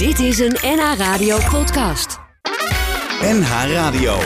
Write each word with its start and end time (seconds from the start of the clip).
Dit 0.00 0.18
is 0.18 0.38
een 0.38 0.56
NH 0.62 0.94
Radio 0.96 1.38
podcast. 1.50 2.18
NH 3.22 3.50
Radio. 3.72 4.18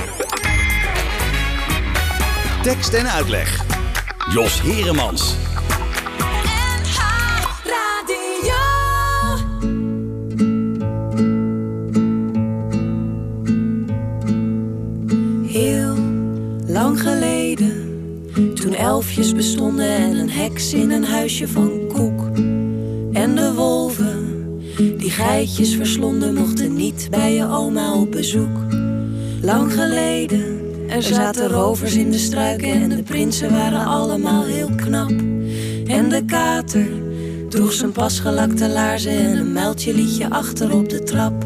Tekst 2.63 2.93
en 2.93 3.11
uitleg. 3.11 3.65
Jos 4.33 4.63
Heremans. 4.63 5.35
Heel 15.47 15.97
lang 16.67 17.01
geleden, 17.01 17.73
toen 18.55 18.75
elfjes 18.75 19.35
bestonden 19.35 19.97
en 19.97 20.17
een 20.17 20.31
heks 20.31 20.73
in 20.73 20.91
een 20.91 21.05
huisje 21.05 21.49
van 21.49 21.87
koek. 21.89 22.24
Geitjes 25.15 25.75
verslonden, 25.75 26.35
mochten 26.35 26.75
niet 26.75 27.09
bij 27.11 27.35
je 27.35 27.49
oma 27.49 27.95
op 27.95 28.11
bezoek. 28.11 28.59
Lang 29.43 29.73
geleden, 29.73 30.61
er 30.89 31.03
zaten 31.03 31.49
rovers 31.49 31.95
in 31.95 32.11
de 32.11 32.19
struiken 32.19 32.73
en 32.73 32.89
de 32.89 33.03
prinsen 33.03 33.51
waren 33.51 33.87
allemaal 33.87 34.45
heel 34.45 34.71
knap. 34.77 35.11
En 35.87 36.09
de 36.09 36.23
kater 36.27 36.87
droeg 37.49 37.73
zijn 37.73 37.93
pasgelakte 37.93 38.69
laarzen 38.69 39.13
en 39.13 39.37
een 39.37 39.53
muiltje 39.53 39.95
liedje 39.95 40.31
achter 40.31 40.75
op 40.75 40.89
de 40.89 41.03
trap. 41.03 41.45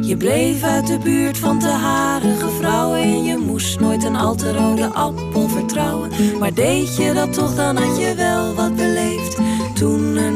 Je 0.00 0.16
bleef 0.16 0.62
uit 0.62 0.86
de 0.86 0.98
buurt 0.98 1.38
van 1.38 1.58
te 1.58 1.68
harige 1.68 2.48
vrouwen 2.48 2.98
en 2.98 3.24
je 3.24 3.36
moest 3.36 3.80
nooit 3.80 4.04
een 4.04 4.16
al 4.16 4.34
te 4.34 4.52
rode 4.52 4.86
appel 4.86 5.48
vertrouwen. 5.48 6.10
Maar 6.38 6.54
deed 6.54 6.96
je 6.96 7.12
dat 7.12 7.32
toch, 7.32 7.54
dan 7.54 7.76
had 7.76 7.98
je 8.00 8.14
wel 8.14 8.54
wat 8.54 8.76
beleefd. 8.76 9.45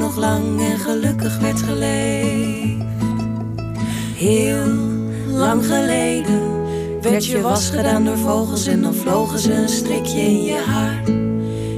Nog 0.01 0.17
lang 0.17 0.61
en 0.61 0.79
gelukkig 0.79 1.39
werd 1.39 1.63
geleefd. 1.63 2.85
Heel 4.15 4.67
lang 5.29 5.67
geleden 5.67 6.41
werd 7.03 7.27
je 7.27 7.41
was 7.41 7.71
gedaan 7.71 8.05
door 8.05 8.19
vogels 8.19 8.67
en 8.67 8.83
dan 8.83 8.95
vlogen 8.95 9.39
ze 9.39 9.53
een 9.53 9.69
strikje 9.69 10.21
in 10.21 10.45
je 10.45 10.57
haar. 10.57 11.03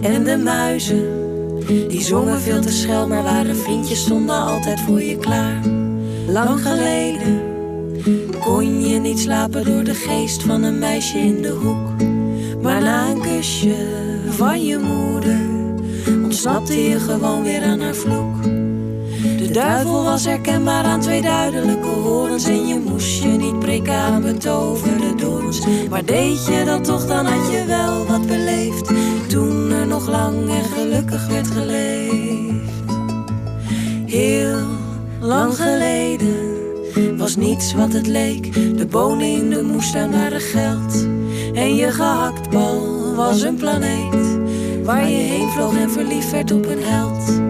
En 0.03 0.25
de 0.25 0.37
muizen, 0.37 1.05
die 1.67 2.03
zongen 2.03 2.41
veel 2.41 2.61
te 2.61 2.73
schel, 2.73 3.09
maar 3.09 3.23
waren 3.23 3.57
vriendjes, 3.57 4.01
stonden 4.01 4.37
altijd 4.37 4.81
voor 4.81 5.03
je 5.03 5.17
klaar. 5.17 5.61
Lang 6.27 6.61
geleden 6.61 7.41
kon 8.41 8.89
je 8.89 8.99
niet 8.99 9.19
slapen 9.19 9.65
door 9.65 9.85
de 9.85 9.95
geest 9.95 10.43
van 10.43 10.63
een 10.63 10.79
meisje 10.79 11.19
in 11.19 11.43
de 11.43 11.51
hoek. 11.51 12.03
Maar 12.63 12.83
na 12.83 13.11
een 13.11 13.21
kusje 13.21 13.87
van 14.29 14.65
je 14.65 14.79
moeder 14.79 15.52
ontsnapte 16.45 16.89
je 16.89 17.01
gewoon 17.01 17.43
weer 17.43 17.63
aan 17.63 17.81
haar 17.81 17.95
vloek. 17.95 18.43
De 19.39 19.49
duivel 19.53 20.05
was 20.05 20.25
herkenbaar 20.25 20.85
aan 20.85 21.01
twee 21.01 21.23
duidelijke 21.23 21.87
horens 21.87 22.45
en 22.45 22.67
je 22.67 22.79
moest 22.79 23.23
je 23.23 23.29
niet 23.29 23.59
prikken 23.59 23.95
aan 23.95 24.23
betoverde 24.23 25.15
dorens. 25.15 25.61
Maar 25.91 26.05
deed 26.05 26.47
je 26.47 26.63
dat 26.65 26.85
toch, 26.85 27.07
dan 27.07 27.27
had 27.27 27.51
je 27.53 27.65
wel 27.67 28.07
wat 28.07 28.27
beleefd. 28.27 28.91
Toen 29.29 29.71
er 29.71 29.87
nog 29.87 30.09
lang 30.09 30.49
en 30.49 30.65
gelukkig 30.65 31.27
werd 31.27 31.47
geleefd. 31.47 32.71
Heel 34.07 34.59
lang 35.21 35.55
geleden 35.55 37.17
was 37.17 37.37
niets 37.37 37.75
wat 37.75 37.93
het 37.93 38.07
leek. 38.07 38.55
De 38.77 38.87
bonen 38.87 39.27
in 39.27 39.51
de 39.51 39.63
moestuin 39.63 40.11
waren 40.11 40.41
geld. 40.41 41.07
En 41.55 41.75
je 41.75 41.93
gehaktbal 41.93 43.15
was 43.15 43.43
een 43.43 43.57
planeet. 43.57 44.42
Waar 44.85 45.09
je 45.09 45.17
heen 45.17 45.49
vloog 45.49 45.77
en 45.77 45.91
verliefd 45.91 46.31
werd 46.31 46.53
op 46.53 46.67
een 46.67 46.83
held. 46.83 47.41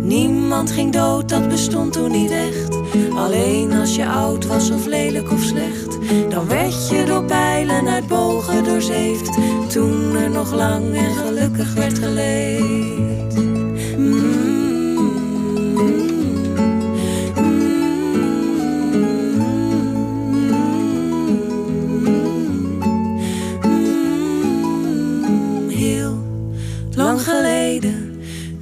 Niemand 0.00 0.70
ging 0.70 0.92
dood, 0.92 1.28
dat 1.28 1.48
bestond 1.48 1.92
toen 1.92 2.10
niet 2.10 2.30
echt. 2.30 2.78
Alleen 3.14 3.72
als 3.72 3.96
je 3.96 4.06
oud 4.06 4.46
was 4.46 4.70
of 4.70 4.86
lelijk 4.86 5.30
of 5.30 5.42
slecht. 5.42 5.98
Dan 6.30 6.48
werd 6.48 6.88
je 6.88 7.04
door 7.04 7.24
pijlen 7.24 7.88
uit 7.88 8.06
bogen 8.06 8.64
doorzeefd. 8.64 9.38
Toen 9.68 10.16
er 10.16 10.30
nog 10.30 10.54
lang 10.54 10.94
en 10.94 11.14
gelukkig 11.14 11.74
werd 11.74 11.98
geleefd. 11.98 13.55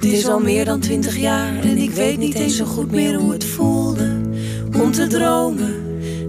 Het 0.05 0.13
is 0.13 0.27
al 0.27 0.39
meer 0.39 0.65
dan 0.65 0.79
twintig 0.79 1.17
jaar 1.17 1.63
en 1.63 1.77
ik 1.77 1.91
weet 1.91 2.17
niet 2.17 2.35
eens 2.35 2.55
zo 2.55 2.65
goed 2.65 2.91
meer 2.91 3.15
hoe 3.15 3.31
het 3.31 3.45
voelde 3.45 4.21
om 4.81 4.91
te 4.91 5.07
dromen. 5.07 5.75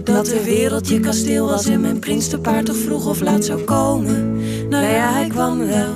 Dat 0.03 0.25
de 0.25 0.43
wereld 0.43 0.87
je 0.87 0.99
kasteel 0.99 1.45
was 1.45 1.65
en 1.65 1.81
mijn 1.81 1.99
prins 1.99 2.27
te 2.27 2.39
paard 2.39 2.65
toch 2.65 2.75
vroeg 2.75 3.07
of 3.07 3.21
laat 3.21 3.45
zou 3.45 3.61
komen. 3.61 4.37
Nou 4.69 4.85
ja, 4.85 5.13
hij 5.13 5.27
kwam 5.27 5.67
wel. 5.67 5.93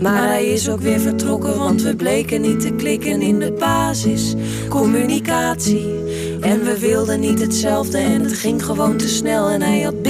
Maar 0.00 0.28
hij 0.28 0.46
is 0.46 0.68
ook 0.68 0.80
weer 0.80 1.00
vertrokken, 1.00 1.58
want 1.58 1.82
we 1.82 1.96
bleken 1.96 2.40
niet 2.40 2.60
te 2.60 2.72
klikken 2.72 3.22
in 3.22 3.38
de 3.38 3.52
basis. 3.52 4.34
Communicatie. 4.68 5.94
En 6.40 6.64
we 6.64 6.78
wilden 6.78 7.20
niet 7.20 7.40
hetzelfde 7.40 7.98
en 7.98 8.20
het 8.20 8.32
ging 8.32 8.64
gewoon 8.64 8.96
te 8.96 9.08
snel. 9.08 9.48
En 9.48 9.62
hij 9.62 9.80
had 9.80 10.02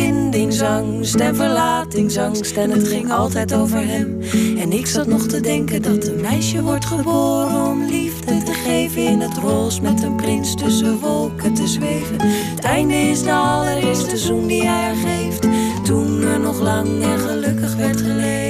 bindingsangst 0.62 1.14
en 1.14 1.36
verlatingsangst 1.36 2.56
en 2.56 2.70
het 2.70 2.88
ging 2.88 3.12
altijd 3.12 3.54
over 3.54 3.86
hem. 3.86 4.20
En 4.58 4.72
ik 4.72 4.86
zat 4.86 5.06
nog 5.06 5.26
te 5.26 5.40
denken 5.40 5.82
dat 5.82 6.06
een 6.06 6.20
meisje 6.20 6.62
wordt 6.62 6.84
geboren 6.84 7.66
om 7.66 7.84
liefde 7.84 8.42
te 8.42 8.52
geven 8.52 9.04
in 9.04 9.20
het 9.20 9.36
roze 9.36 9.82
met 9.82 10.02
een 10.02 10.16
prins 10.16 10.54
tussen 10.54 10.98
wolken 10.98 11.54
te 11.54 11.66
zweven. 11.66 12.16
Het 12.20 12.64
einde 12.64 12.94
is 12.94 13.22
de 13.22 13.32
allereerste 13.32 14.16
zoen 14.16 14.46
die 14.46 14.66
hij 14.66 14.82
haar 14.82 14.96
geeft. 14.96 15.48
Toen 15.84 16.22
er 16.22 16.40
nog 16.40 16.60
lang 16.60 17.02
en 17.02 17.18
gelukkig 17.18 17.74
werd 17.76 18.00
geleefd. 18.00 18.42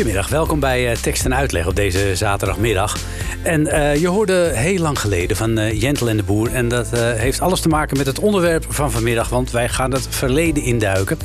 Goedemiddag, 0.00 0.30
welkom 0.30 0.60
bij 0.60 0.90
eh, 0.90 0.96
Tekst 0.96 1.24
en 1.24 1.34
Uitleg 1.34 1.66
op 1.66 1.76
deze 1.76 2.16
zaterdagmiddag. 2.16 2.96
En 3.42 3.66
eh, 3.66 3.96
je 3.96 4.08
hoorde 4.08 4.50
heel 4.54 4.78
lang 4.78 5.00
geleden 5.00 5.36
van 5.36 5.58
eh, 5.58 5.80
Jentel 5.80 6.08
en 6.08 6.16
de 6.16 6.22
Boer. 6.22 6.52
En 6.52 6.68
dat 6.68 6.90
heeft 6.96 7.40
alles 7.40 7.60
te 7.60 7.68
maken 7.68 7.96
met 7.96 8.06
het 8.06 8.18
onderwerp 8.18 8.64
van 8.68 8.90
vanmiddag, 8.90 9.28
want 9.28 9.50
wij 9.50 9.68
gaan 9.68 9.92
het 9.92 10.06
verleden 10.10 10.62
induiken. 10.62 11.18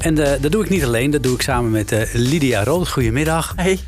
En 0.00 0.18
eh, 0.18 0.42
dat 0.42 0.52
doe 0.52 0.64
ik 0.64 0.70
niet 0.70 0.84
alleen, 0.84 1.10
dat 1.10 1.22
doe 1.22 1.34
ik 1.34 1.42
samen 1.42 1.70
met 1.70 1.92
eh, 1.92 2.02
Lydia 2.12 2.64
Rood. 2.64 2.88
Goedemiddag. 2.88 3.52
Hey. 3.56 3.78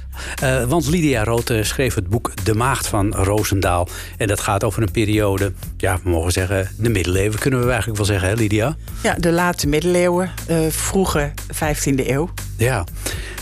Eh, 0.42 0.64
want 0.64 0.86
Lydia 0.86 1.24
Rood 1.24 1.52
schreef 1.60 1.94
het 1.94 2.08
boek 2.08 2.44
De 2.44 2.54
Maagd 2.54 2.86
van 2.86 3.14
Roosendaal. 3.14 3.88
En 4.16 4.26
dat 4.26 4.40
gaat 4.40 4.64
over 4.64 4.82
een 4.82 4.90
periode, 4.90 5.52
ja, 5.76 5.98
we 6.02 6.10
mogen 6.10 6.32
zeggen, 6.32 6.70
de 6.78 6.88
middeleeuwen 6.88 7.38
kunnen 7.38 7.60
we 7.60 7.66
eigenlijk 7.66 7.96
wel 7.96 8.06
zeggen, 8.06 8.28
hè 8.28 8.34
Lydia? 8.34 8.76
Ja, 9.02 9.14
de 9.14 9.30
late 9.30 9.68
middeleeuwen, 9.68 10.30
vroege 10.68 11.32
15e 11.54 12.06
eeuw. 12.06 12.30
Ja. 12.56 12.84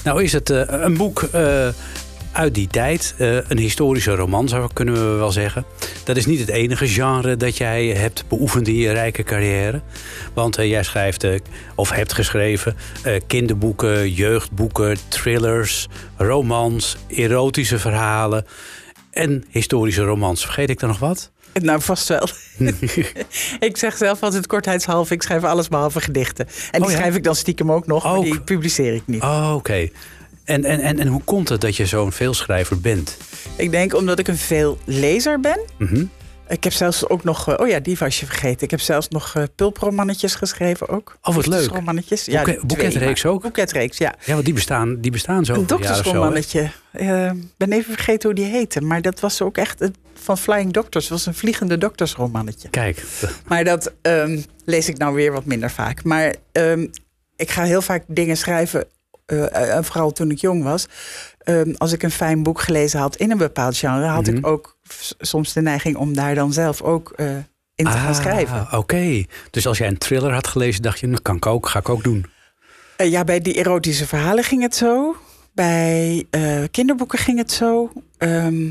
Nou 0.04 0.22
is 0.22 0.32
het 0.32 0.48
een 0.66 0.96
boek 0.96 1.28
uit 2.32 2.54
die 2.54 2.68
tijd. 2.68 3.14
eh, 3.18 3.36
een 3.48 3.58
historische 3.58 4.14
roman, 4.14 4.48
zou 4.48 4.70
kunnen 4.72 4.94
we 4.94 5.16
wel 5.18 5.32
zeggen. 5.32 5.64
Dat 6.04 6.16
is 6.16 6.26
niet 6.26 6.40
het 6.40 6.48
enige 6.48 6.88
genre 6.88 7.36
dat 7.36 7.56
jij 7.56 7.86
hebt 7.86 8.24
beoefend 8.28 8.68
in 8.68 8.74
je 8.74 8.92
rijke 8.92 9.22
carrière. 9.22 9.80
Want 10.34 10.56
eh, 10.58 10.68
jij 10.68 10.82
schrijft, 10.82 11.24
eh, 11.24 11.34
of 11.74 11.90
hebt 11.90 12.12
geschreven, 12.12 12.76
kinderboeken, 13.26 14.10
jeugdboeken, 14.12 14.96
thrillers, 15.08 15.88
romans, 16.16 16.96
erotische 17.08 17.78
verhalen 17.78 18.46
en 19.10 19.44
historische 19.48 20.02
romans. 20.02 20.42
Vergeet 20.42 20.70
ik 20.70 20.80
er 20.80 20.88
nog 20.88 20.98
wat? 20.98 21.30
Nou, 21.52 21.80
vast 21.80 22.08
wel. 22.08 22.28
ik 23.68 23.76
zeg 23.76 23.96
zelf 23.96 24.22
altijd 24.22 24.46
kortheidshalve, 24.46 25.14
ik 25.14 25.22
schrijf 25.22 25.44
alles 25.44 25.68
behalve 25.68 26.00
gedichten. 26.00 26.46
En 26.46 26.54
die 26.70 26.82
Oh 26.82 26.90
ja? 26.90 26.96
schrijf 26.96 27.16
ik 27.16 27.24
dan 27.24 27.34
stiekem 27.34 27.72
ook 27.72 27.86
nog, 27.86 28.04
maar 28.04 28.20
die 28.20 28.40
publiceer 28.40 28.94
ik 28.94 29.02
niet. 29.06 29.22
Oh, 29.22 29.52
oké. 29.56 29.88
En, 30.50 30.64
en, 30.64 30.80
en, 30.80 30.98
en 30.98 31.06
hoe 31.06 31.22
komt 31.24 31.48
het 31.48 31.60
dat 31.60 31.76
je 31.76 31.86
zo'n 31.86 32.12
veelschrijver 32.12 32.80
bent? 32.80 33.16
Ik 33.56 33.70
denk 33.70 33.94
omdat 33.94 34.18
ik 34.18 34.28
een 34.28 34.36
veel 34.36 34.78
lezer 34.84 35.40
ben. 35.40 35.60
Mhm. 35.78 36.04
Ik 36.48 36.64
heb 36.64 36.72
zelfs 36.72 37.08
ook 37.08 37.24
nog, 37.24 37.48
eh, 37.48 37.54
oh 37.60 37.68
ja, 37.68 37.80
die 37.80 37.96
was 37.98 38.20
je 38.20 38.26
vergeten. 38.26 38.60
Ik 38.62 38.70
heb 38.70 38.80
zelfs 38.80 39.08
nog 39.08 39.34
uh, 39.36 39.42
pulpromannetjes 39.54 40.34
geschreven 40.34 40.88
ook. 40.88 41.18
Oh, 41.22 41.34
wat 41.34 41.46
leuk. 41.46 41.70
Romannetjes. 41.70 42.22
Twee, 42.22 42.58
boeketreeks 42.66 43.26
ook? 43.26 43.42
Boeketreeks, 43.42 43.98
ja. 43.98 44.14
Ja, 44.24 44.32
want 44.32 44.44
die 44.44 44.54
bestaan, 44.54 45.00
die 45.00 45.10
bestaan 45.10 45.44
zo 45.44 45.54
Een 45.54 45.66
doktersromannetje. 45.66 46.70
Ik 46.92 47.34
ben 47.56 47.72
even 47.72 47.94
vergeten 47.94 48.30
hoe 48.30 48.38
die 48.38 48.48
heette. 48.50 48.80
Maar 48.80 49.02
dat 49.02 49.20
was 49.20 49.42
ook 49.42 49.56
echt 49.56 49.78
het- 49.78 49.96
van 50.14 50.38
Flying 50.38 50.72
Doctors. 50.72 51.04
Het 51.04 51.12
was 51.12 51.26
een 51.26 51.34
vliegende 51.34 51.78
doktersromannetje. 51.78 52.68
Kijk, 52.68 53.04
Maar 53.46 53.64
dat 53.64 53.92
ehm, 54.02 54.38
lees 54.64 54.88
ik 54.88 54.98
nou 54.98 55.14
weer 55.14 55.32
wat 55.32 55.44
minder 55.44 55.70
vaak. 55.70 56.04
Maar 56.04 56.34
ehm, 56.52 56.86
ik 57.36 57.50
ga 57.50 57.62
heel 57.62 57.82
vaak 57.82 58.04
dingen 58.06 58.36
schrijven. 58.36 58.84
Eh, 59.30 59.74
en 59.76 59.84
vooral 59.84 60.12
toen 60.12 60.30
ik 60.30 60.38
jong 60.38 60.62
was. 60.62 60.86
Ehm, 61.38 61.72
als 61.76 61.92
ik 61.92 62.02
een 62.02 62.10
fijn 62.10 62.42
boek 62.42 62.60
gelezen 62.60 63.00
had 63.00 63.16
in 63.16 63.30
een 63.30 63.38
bepaald 63.38 63.76
genre, 63.76 64.06
had 64.06 64.26
Mhm. 64.26 64.36
ik 64.36 64.46
ook 64.46 64.76
s- 64.88 65.14
soms 65.18 65.52
de 65.52 65.60
neiging 65.60 65.96
om 65.96 66.14
daar 66.14 66.34
dan 66.34 66.52
zelf 66.52 66.82
ook 66.82 67.12
eh, 67.16 67.26
in 67.74 67.84
te 67.84 67.90
gaan 67.90 68.08
Ah, 68.08 68.14
schrijven. 68.20 68.66
Oké. 68.72 69.24
Dus 69.50 69.66
als 69.66 69.78
jij 69.78 69.88
een 69.88 69.98
thriller 69.98 70.32
had 70.32 70.46
gelezen, 70.46 70.82
dacht 70.82 71.00
je, 71.00 71.08
dat 71.10 71.22
kan 71.22 71.36
ik 71.36 71.46
ook, 71.46 71.68
ga 71.68 71.78
ik 71.78 71.88
ook 71.88 72.02
doen. 72.02 72.26
Eh, 72.96 73.10
ja, 73.10 73.24
bij 73.24 73.40
die 73.40 73.54
erotische 73.54 74.06
verhalen 74.06 74.44
ging 74.44 74.62
het 74.62 74.74
zo. 74.76 75.16
Bij 75.52 76.24
eh, 76.30 76.62
kinderboeken 76.70 77.18
ging 77.18 77.38
het 77.38 77.52
zo. 77.52 77.92
Ehm, 78.18 78.68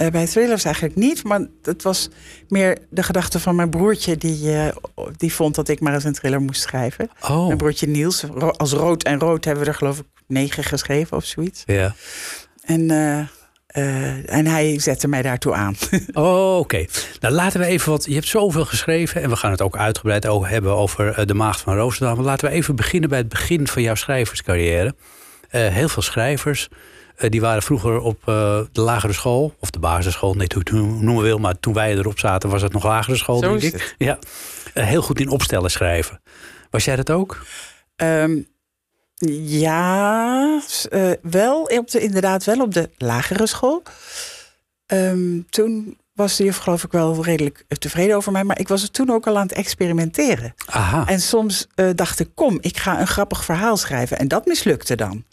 eh, 0.00 0.10
bij 0.10 0.26
thrillers 0.26 0.64
eigenlijk 0.64 0.96
niet. 0.96 1.24
Maar 1.24 1.40
het 1.62 1.82
was 1.82 2.08
meer 2.48 2.78
de 2.90 3.02
gedachte 3.02 3.40
van 3.40 3.54
mijn 3.56 3.70
broertje... 3.70 4.16
die, 4.16 4.52
eh, 4.56 4.76
die 5.16 5.32
vond 5.34 5.54
dat 5.54 5.68
ik 5.68 5.80
maar 5.80 5.94
eens 5.94 6.04
een 6.04 6.12
thriller 6.12 6.40
moest 6.40 6.62
schrijven. 6.62 7.10
Oh, 7.28 7.46
Mijn 7.46 7.58
broertje 7.58 7.86
Niels. 7.86 8.22
Ro- 8.22 8.48
Als 8.50 8.72
Rood 8.72 9.02
en 9.04 9.18
Rood 9.18 9.44
hebben 9.44 9.64
we 9.64 9.70
er 9.70 9.76
geloof 9.76 9.98
ik 9.98 10.04
negen 10.26 10.64
geschreven 10.64 11.16
of 11.16 11.24
zoiets. 11.24 11.62
ja. 11.66 11.94
En, 12.64 12.90
eh, 12.90 14.34
en 14.36 14.46
hij 14.46 14.78
zette 14.80 15.08
mij 15.08 15.22
daartoe 15.22 15.52
aan. 15.54 15.74
Oh, 16.12 16.58
oké. 16.58 16.84
Nou, 17.20 17.34
laten 17.34 17.60
we 17.60 17.66
even 17.66 17.90
wat. 17.90 18.04
Je 18.04 18.14
hebt 18.14 18.26
zoveel 18.26 18.64
geschreven 18.64 19.22
en 19.22 19.28
we 19.30 19.36
gaan 19.36 19.50
het 19.50 19.62
ook 19.62 19.76
uitgebreid 19.76 20.26
ook 20.26 20.48
hebben 20.48 20.76
over 20.76 21.26
de 21.26 21.34
Maagd 21.34 21.60
van 21.60 21.76
Roosendaal. 21.76 22.16
Maar 22.16 22.24
laten 22.24 22.48
we 22.48 22.54
even 22.54 22.76
beginnen 22.76 23.08
bij 23.08 23.18
het 23.18 23.28
begin 23.28 23.66
van 23.68 23.82
jouw 23.82 23.94
schrijverscarrière. 23.94 24.94
Heel 25.48 25.88
veel 25.88 26.02
schrijvers. 26.02 26.68
Eh, 27.20 27.30
die 27.30 27.40
waren 27.40 27.62
vroeger 27.62 28.00
op 28.00 28.28
eh, 28.28 28.60
de 28.72 28.80
lagere 28.80 29.12
school, 29.12 29.54
of 29.58 29.70
de 29.70 29.78
basisschool, 29.78 30.34
net 30.34 30.52
hoe 30.52 30.62
je 30.64 30.76
het 30.76 31.00
noemen 31.00 31.22
wil. 31.22 31.38
Maar 31.38 31.60
toen 31.60 31.74
wij 31.74 31.96
erop 31.96 32.18
zaten, 32.18 32.50
was 32.50 32.62
het 32.62 32.72
nog 32.72 32.84
lagere 32.84 33.16
school, 33.16 33.38
Zo 33.38 33.48
denk 33.48 33.56
is 33.56 33.64
ik. 33.64 33.72
het. 33.72 33.94
Ja. 33.98 34.18
Eh, 34.74 34.86
heel 34.86 35.02
goed 35.02 35.20
in 35.20 35.28
opstellen 35.28 35.70
schrijven. 35.70 36.20
Was 36.70 36.84
jij 36.84 36.96
dat 36.96 37.10
ook? 37.10 37.44
Ehm, 37.96 38.38
ja, 39.44 40.60
wel 41.22 41.62
op 41.62 41.90
de, 41.90 42.00
inderdaad 42.00 42.44
wel 42.44 42.60
op 42.60 42.74
de 42.74 42.90
lagere 42.96 43.46
school. 43.46 43.82
Ehm, 44.86 45.40
toen 45.50 45.98
was 46.20 46.36
de 46.36 46.44
juf 46.44 46.56
geloof 46.56 46.84
ik 46.84 46.92
wel 46.92 47.24
redelijk 47.24 47.64
tevreden 47.78 48.16
over 48.16 48.32
mij. 48.32 48.44
Maar 48.44 48.58
ik 48.58 48.68
was 48.68 48.82
er 48.82 48.90
toen 48.90 49.10
ook 49.10 49.26
al 49.26 49.36
aan 49.36 49.46
het 49.46 49.52
experimenteren. 49.52 50.54
Aha. 50.66 51.06
En 51.06 51.20
soms 51.20 51.66
eh, 51.74 51.86
dacht 51.94 52.20
ik, 52.20 52.28
kom, 52.34 52.58
ik 52.60 52.76
ga 52.76 53.00
een 53.00 53.06
grappig 53.06 53.44
verhaal 53.44 53.76
schrijven. 53.76 54.18
En 54.18 54.28
dat 54.28 54.46
mislukte 54.46 54.96
dan. 54.96 55.24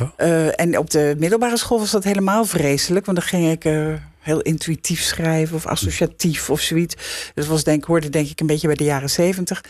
Oh. 0.00 0.08
Eh, 0.16 0.60
en 0.60 0.78
op 0.78 0.90
de 0.90 1.14
middelbare 1.18 1.56
school 1.56 1.78
was 1.78 1.90
dat 1.90 2.04
helemaal 2.04 2.44
vreselijk. 2.44 3.06
Want 3.06 3.18
dan 3.18 3.26
ging 3.26 3.50
ik 3.50 3.64
eh, 3.64 3.92
heel 4.24 4.40
intuïtief 4.40 5.00
schrijven 5.02 5.56
of 5.56 5.66
associatief 5.66 6.50
of 6.50 6.60
zoiets. 6.60 6.94
Dat 7.34 7.46
was 7.46 7.64
denk, 7.64 7.84
hoorde 7.84 8.08
denk 8.10 8.28
ik 8.28 8.40
een 8.40 8.46
beetje 8.46 8.66
bij 8.66 8.76
de 8.76 8.84
jaren 8.84 9.10
zeventig. 9.10 9.64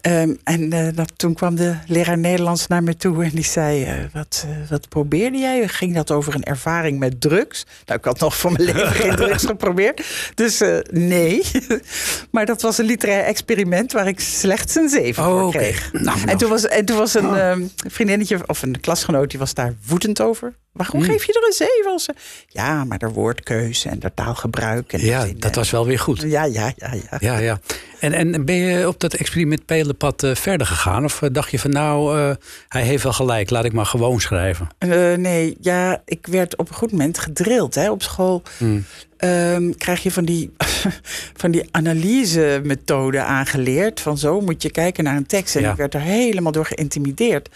Ehm, 0.00 0.34
en 0.44 0.72
eh, 0.72 0.88
dat, 0.94 1.12
toen 1.16 1.34
kwam 1.34 1.54
de 1.56 1.74
leraar 1.86 2.18
Nederlands 2.18 2.66
naar 2.66 2.82
me 2.82 2.96
toe 2.96 3.24
en 3.24 3.30
die 3.30 3.44
zei... 3.44 3.84
eh, 3.84 3.94
wat, 4.12 4.46
eh, 4.48 4.70
wat 4.70 4.88
probeerde 4.88 5.38
jij? 5.38 5.68
Ging 5.68 5.94
dat 5.94 6.10
over 6.10 6.34
een 6.34 6.42
ervaring 6.44 6.98
met 6.98 7.20
drugs? 7.20 7.66
Nou, 7.86 7.98
ik 7.98 8.04
had 8.04 8.18
nog 8.18 8.36
voor 8.36 8.52
mijn 8.52 8.64
leven 8.64 8.86
geen 8.92 9.16
drugs 9.26 9.44
geprobeerd. 9.46 10.04
Dus 10.34 10.62
nee. 10.90 11.42
maar 12.30 12.46
dat 12.46 12.62
was 12.62 12.78
een 12.78 12.84
literair 12.84 13.24
experiment 13.24 13.92
waar 13.92 14.08
ik 14.08 14.20
slechts 14.20 14.74
een 14.74 14.88
zeven 14.88 15.24
Oh, 15.24 15.30
voor 15.30 15.42
oké. 15.46 15.58
kreeg. 15.58 15.92
Nou, 15.92 16.18
En 16.20 16.26
nou. 16.26 16.38
toen 16.38 16.48
was, 16.48 16.66
en 16.66 16.84
toen 16.84 16.96
was 16.96 17.14
een 17.14 17.34
ehm, 17.36 17.62
vriendinnetje 17.88 18.38
of 18.48 18.62
een 18.62 18.80
klasgenoot 18.80 19.30
die 19.30 19.38
was 19.38 19.54
daar 19.54 19.74
woedend 19.86 20.20
over. 20.20 20.54
Waarom 20.72 21.00
Hmm. 21.02 21.10
geef 21.10 21.24
je 21.24 21.32
er 21.32 21.46
een 21.46 21.52
zeven? 21.52 22.14
Ja, 22.48 22.84
maar 22.84 22.98
de 22.98 23.08
woordkeuze 23.08 23.87
en 23.88 23.98
de 23.98 24.10
taalgebruik. 24.14 24.92
En 24.92 25.00
Ja, 25.04 25.26
dat 25.36 25.54
was 25.54 25.70
wel 25.70 25.86
weer 25.86 25.98
goed. 25.98 26.20
Ja, 26.20 26.44
ja, 26.44 26.72
ja, 26.76 26.92
ja. 27.10 27.18
Ja, 27.20 27.38
ja. 27.38 27.60
En, 28.00 28.12
en 28.12 28.44
ben 28.44 28.54
je 28.56 28.88
op 28.88 29.00
dat 29.00 29.14
experimentelenpad 29.14 30.22
eh 30.22 30.34
verder 30.34 30.66
gegaan? 30.66 31.04
Of 31.04 31.22
eh, 31.22 31.28
dacht 31.32 31.50
je 31.50 31.58
van 31.58 31.70
nou, 31.70 32.18
eh, 32.18 32.30
hij 32.68 32.82
heeft 32.82 33.02
wel 33.02 33.12
gelijk, 33.12 33.50
laat 33.50 33.64
ik 33.64 33.72
maar 33.72 33.86
gewoon 33.86 34.20
schrijven? 34.20 34.68
Nee, 35.16 35.56
ja, 35.60 36.02
ik 36.04 36.26
werd 36.26 36.56
op 36.56 36.68
een 36.68 36.74
goed 36.74 36.90
moment 36.90 37.18
gedrild. 37.18 37.74
Hè. 37.74 37.90
Op 37.90 38.02
school 38.02 38.42
Hmm. 38.58 38.84
ehm, 39.16 39.70
krijg 39.70 40.02
je 40.02 40.10
van 40.10 40.24
die, 40.24 40.50
van 41.42 41.50
die 41.50 41.68
analyse-methode 41.70 43.20
aangeleerd. 43.20 44.00
Van 44.00 44.18
zo 44.18 44.40
moet 44.40 44.62
je 44.62 44.70
kijken 44.70 45.04
naar 45.04 45.16
een 45.16 45.26
tekst. 45.26 45.56
En 45.56 45.62
Ja. 45.62 45.70
ik 45.70 45.76
werd 45.76 45.94
er 45.94 46.00
helemaal 46.00 46.52
door 46.52 46.66
geïntimideerd. 46.66 47.48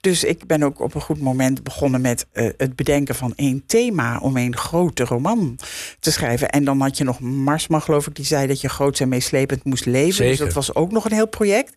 Dus 0.00 0.24
ik 0.24 0.46
ben 0.46 0.62
ook 0.62 0.80
op 0.80 0.94
een 0.94 1.00
goed 1.00 1.20
moment 1.20 1.62
begonnen 1.62 2.00
met 2.00 2.26
het 2.32 2.76
bedenken 2.76 3.14
van 3.14 3.32
één 3.36 3.62
thema 3.66 4.18
om 4.18 4.36
een 4.36 4.56
grote 4.56 5.04
roman 5.04 5.56
te 6.00 6.12
schrijven. 6.12 6.48
En 6.50 6.64
dan 6.64 6.80
had 6.80 6.98
je 6.98 7.04
nog 7.04 7.20
Marsman, 7.20 7.82
geloof 7.82 8.06
ik, 8.06 8.14
die 8.16 8.24
zei 8.24 8.46
dat 8.46 8.60
je 8.60 8.68
groot 8.68 9.00
en 9.00 9.08
meeslepend 9.08 9.64
moest 9.64 9.83
leven. 9.86 10.26
Dus 10.26 10.38
dat 10.38 10.52
was 10.52 10.74
ook 10.74 10.92
nog 10.92 11.04
een 11.04 11.12
heel 11.12 11.28
project. 11.28 11.74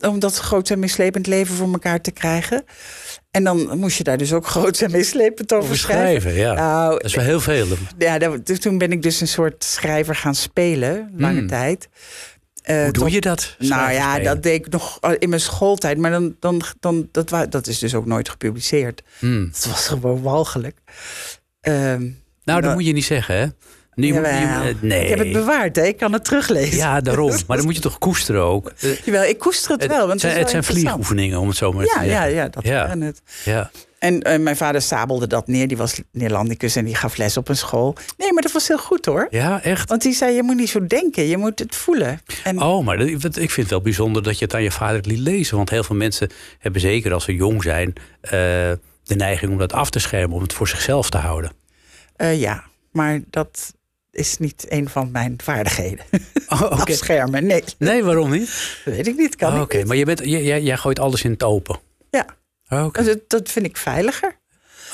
Om 0.00 0.18
dat 0.18 0.36
groot 0.36 0.70
en 0.70 0.78
meeslepend 0.78 1.26
leven 1.26 1.54
voor 1.54 1.72
elkaar 1.72 2.00
te 2.00 2.10
krijgen. 2.10 2.64
En 3.30 3.44
dan 3.44 3.78
moest 3.78 3.96
je 3.96 4.04
daar 4.04 4.16
dus 4.18 4.32
ook 4.32 4.46
groot 4.56 4.80
en 4.80 4.90
meeslepend 4.90 5.52
over, 5.52 5.76
schrijven. 5.78 6.20
schrijven, 6.20 6.40
ja. 6.40 6.52
Nou, 6.54 6.90
Dat 6.92 7.04
is 7.04 7.14
wel 7.14 7.24
heel 7.24 7.40
veel. 7.40 7.66
ja, 7.98 8.18
dat- 8.18 8.46
dus 8.46 8.60
toen 8.60 8.78
ben 8.78 8.92
ik 8.92 9.02
dus 9.02 9.20
een 9.20 9.28
soort 9.28 9.64
schrijver 9.64 10.14
gaan 10.16 10.34
spelen, 10.34 11.10
lange 11.16 11.38
Hmm. 11.38 11.46
tijd. 11.48 11.88
Eh, 12.62 12.82
Hoe 12.82 12.92
doe 12.92 13.02
tot- 13.02 13.12
je 13.12 13.20
dat? 13.20 13.56
Nou 13.58 13.92
ja, 13.92 14.18
dat 14.18 14.42
deed 14.42 14.66
ik 14.66 14.72
nog 14.72 14.98
in 15.18 15.28
mijn 15.28 15.40
schooltijd. 15.40 15.98
Maar 15.98 16.10
dan, 16.10 16.36
dan, 16.40 16.62
dan, 16.80 17.08
dat, 17.10 17.28
dat 17.50 17.66
is 17.66 17.78
dus 17.78 17.94
ook 17.94 18.06
nooit 18.06 18.28
gepubliceerd. 18.28 19.02
Hmm. 19.18 19.48
Het 19.52 19.66
was 19.66 19.86
gewoon 19.88 20.22
walgelijk. 20.22 20.76
Ehm, 21.60 22.06
Nou, 22.44 22.60
dat 22.60 22.74
moet 22.74 22.86
je 22.86 22.92
niet 22.92 23.04
zeggen, 23.04 23.36
hè? 23.38 23.46
Eh, 23.96 24.74
nee. 24.80 25.02
Ik 25.02 25.08
heb 25.08 25.18
het 25.18 25.32
bewaard, 25.32 25.76
hè? 25.76 25.82
ik 25.82 25.96
kan 25.96 26.12
het 26.12 26.24
teruglezen. 26.24 26.76
Ja, 26.76 27.00
daarom. 27.00 27.30
Maar 27.46 27.56
dan 27.56 27.66
moet 27.66 27.74
je 27.74 27.80
toch 27.80 27.98
koesteren 27.98 28.42
ook? 28.42 28.72
Eh, 28.80 28.96
Jawel, 29.04 29.24
ik 29.24 29.38
koester 29.38 29.70
het 29.72 29.86
wel. 29.86 29.98
Want 30.06 30.10
het 30.10 30.20
zijn, 30.20 30.36
het 30.38 30.50
zijn 30.50 30.64
vliegoefeningen, 30.64 31.38
om 31.40 31.48
het 31.48 31.56
zo 31.56 31.72
maar 31.72 31.84
te 31.84 31.92
Ja, 31.94 32.02
ja, 32.02 32.10
zeggen. 32.10 32.34
ja, 32.34 32.48
dat 32.48 32.64
Ja. 32.64 32.96
het. 32.98 33.22
ja. 33.44 33.70
En 33.98 34.22
eh, 34.22 34.38
mijn 34.38 34.56
vader 34.56 34.82
sabelde 34.82 35.26
dat 35.26 35.46
neer. 35.46 35.68
Die 35.68 35.76
was 35.76 36.00
Neerlandicus 36.12 36.76
en 36.76 36.84
die 36.84 36.94
gaf 36.94 37.16
les 37.16 37.36
op 37.36 37.48
een 37.48 37.56
school. 37.56 37.96
Nee, 38.16 38.32
maar 38.32 38.42
dat 38.42 38.52
was 38.52 38.68
heel 38.68 38.78
goed 38.78 39.04
hoor. 39.06 39.26
Ja, 39.30 39.62
echt? 39.62 39.88
Want 39.88 40.02
die 40.02 40.12
zei, 40.12 40.34
je 40.34 40.42
moet 40.42 40.56
niet 40.56 40.68
zo 40.68 40.86
denken, 40.86 41.26
je 41.26 41.36
moet 41.36 41.58
het 41.58 41.76
voelen. 41.76 42.20
En 42.44 42.62
Oh, 42.62 42.84
maar 42.84 42.98
dat- 42.98 43.36
ik 43.36 43.50
vind 43.50 43.56
het 43.56 43.70
wel 43.70 43.80
bijzonder 43.80 44.22
dat 44.22 44.38
je 44.38 44.44
het 44.44 44.54
aan 44.54 44.62
je 44.62 44.70
vader 44.70 45.00
liet 45.06 45.18
lezen. 45.18 45.56
Want 45.56 45.70
heel 45.70 45.84
veel 45.84 45.96
mensen 45.96 46.30
hebben 46.58 46.80
zeker 46.80 47.12
als 47.12 47.24
ze 47.24 47.34
jong 47.34 47.62
zijn... 47.62 47.92
de 49.04 49.14
neiging 49.16 49.52
om 49.52 49.58
dat 49.58 49.72
af 49.72 49.90
te 49.90 49.98
schermen, 49.98 50.36
om 50.36 50.42
het 50.42 50.52
voor 50.52 50.68
zichzelf 50.68 51.10
te 51.10 51.18
houden. 51.18 51.52
Ja, 52.16 52.64
maar 52.92 53.20
dat 53.30 53.73
is 54.16 54.38
niet 54.38 54.66
een 54.68 54.88
van 54.88 55.10
mijn 55.10 55.34
vaardigheden. 55.42 56.04
Oh, 56.48 56.62
oké. 56.62 56.74
Afschermen, 56.92 57.46
nee. 57.46 57.64
Nee, 57.78 58.04
waarom 58.04 58.30
niet? 58.30 58.80
Dat 58.84 58.94
weet 58.94 59.06
ik 59.06 59.16
niet, 59.16 59.36
kan 59.36 59.54
Oh, 59.54 59.60
Oké, 59.60 59.84
maar 59.84 59.96
je 59.96 60.04
bent, 60.04 60.18
jij, 60.24 60.62
jij- 60.62 60.76
gooit 60.76 60.98
alles 60.98 61.22
in 61.22 61.30
het 61.30 61.42
open. 61.42 61.78
Ja, 62.10 62.26
Oh, 62.68 62.84
Oké. 62.84 63.02
dat, 63.04 63.18
dat 63.28 63.50
vind 63.50 63.66
ik 63.66 63.76
veiliger. 63.76 64.38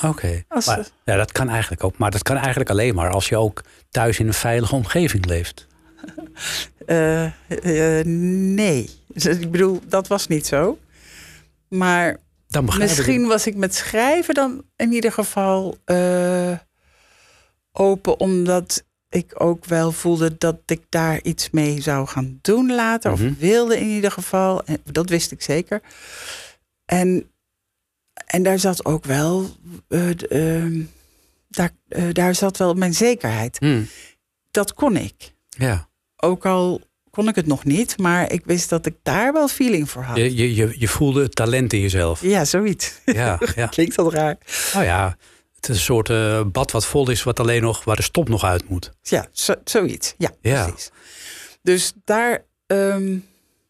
Oké. 0.03 0.43
Maar- 0.65 0.87
Ja, 1.05 1.15
dat 1.15 1.31
kan 1.31 1.49
eigenlijk 1.49 1.83
ook. 1.83 1.97
Maar 1.97 2.11
dat 2.11 2.23
kan 2.23 2.35
eigenlijk 2.37 2.69
alleen 2.69 2.95
maar 2.95 3.09
als 3.11 3.29
je 3.29 3.37
ook 3.37 3.61
thuis 3.89 4.19
in 4.19 4.27
een 4.27 4.33
veilige 4.33 4.75
omgeving 4.75 5.25
leeft. 5.25 5.67
Eh, 6.85 7.25
eh, 7.25 8.05
nee, 8.05 8.89
Dus 9.07 9.25
ik 9.25 9.51
bedoel, 9.51 9.81
dat 9.87 10.07
was 10.07 10.27
niet 10.27 10.47
zo. 10.47 10.77
Maar 11.67 12.17
Dan 12.47 12.65
begrijp 12.65 12.89
ik 12.89 12.95
misschien 12.97 13.27
was 13.27 13.47
ik 13.47 13.55
met 13.55 13.75
schrijven 13.75 14.33
dan 14.33 14.63
in 14.75 14.91
ieder 14.91 15.11
geval 15.11 15.77
eh, 15.85 16.51
open, 17.71 18.19
omdat 18.19 18.83
ik 19.11 19.33
ook 19.43 19.65
wel 19.65 19.91
voelde 19.91 20.37
dat 20.37 20.57
ik 20.65 20.81
daar 20.89 21.21
iets 21.23 21.49
mee 21.49 21.81
zou 21.81 22.07
gaan 22.07 22.39
doen 22.41 22.71
later. 22.75 23.11
Mhm. 23.11 23.27
Of 23.27 23.37
wilde 23.37 23.79
in 23.79 23.87
ieder 23.87 24.11
geval. 24.11 24.63
En 24.65 24.77
dat 24.83 25.09
wist 25.09 25.31
ik 25.31 25.41
zeker. 25.41 25.81
En, 26.85 27.31
en 28.25 28.43
daar 28.43 28.59
zat 28.59 28.85
ook 28.85 29.05
wel. 29.05 29.49
eh, 29.87 30.09
ehm, 30.31 30.81
daar, 31.47 31.71
eh, 31.87 32.03
daar 32.11 32.35
zat 32.35 32.57
wel 32.57 32.73
mijn 32.73 32.93
zekerheid. 32.93 33.57
Hmm, 33.59 33.87
Dat 34.51 34.73
kon 34.73 34.97
ik. 34.97 35.33
Ja, 35.49 35.89
Ook 36.15 36.45
al 36.45 36.81
kon 37.09 37.27
ik 37.27 37.35
het 37.35 37.45
nog 37.47 37.63
niet, 37.63 37.97
maar 37.97 38.31
ik 38.31 38.41
wist 38.45 38.69
dat 38.69 38.85
ik 38.85 38.95
daar 39.03 39.33
wel 39.33 39.47
feeling 39.47 39.89
voor 39.89 40.03
had. 40.03 40.17
je, 40.17 40.55
je, 40.55 40.75
je, 40.79 40.87
voelde 40.87 41.21
het 41.21 41.35
talent 41.35 41.73
in 41.73 41.79
jezelf. 41.81 42.21
Ja, 42.21 42.45
zoiets. 42.45 42.99
Ja, 43.05 43.39
ja. 43.55 43.67
Klinkt 43.67 43.95
dat 43.95 44.13
raar. 44.13 44.37
Nou 44.73 44.85
ja, 44.85 45.17
het 45.61 45.69
is 45.69 45.75
een 45.75 45.81
soort 45.83 46.09
eh, 46.09 46.41
bad 46.45 46.71
wat 46.71 46.85
vol 46.85 47.09
is, 47.09 47.23
wat 47.23 47.39
alleen 47.39 47.61
nog, 47.61 47.83
waar 47.83 47.95
de 47.95 48.01
stop 48.01 48.29
nog 48.29 48.43
uit 48.43 48.69
moet. 48.69 48.91
Ja, 49.01 49.25
zo, 49.31 49.53
zoiets. 49.63 50.13
Ja, 50.17 50.29
Ja. 50.41 50.63
precies. 50.65 50.89
Dus 51.61 51.93
daar. 52.05 52.43
ehm, 52.67 53.17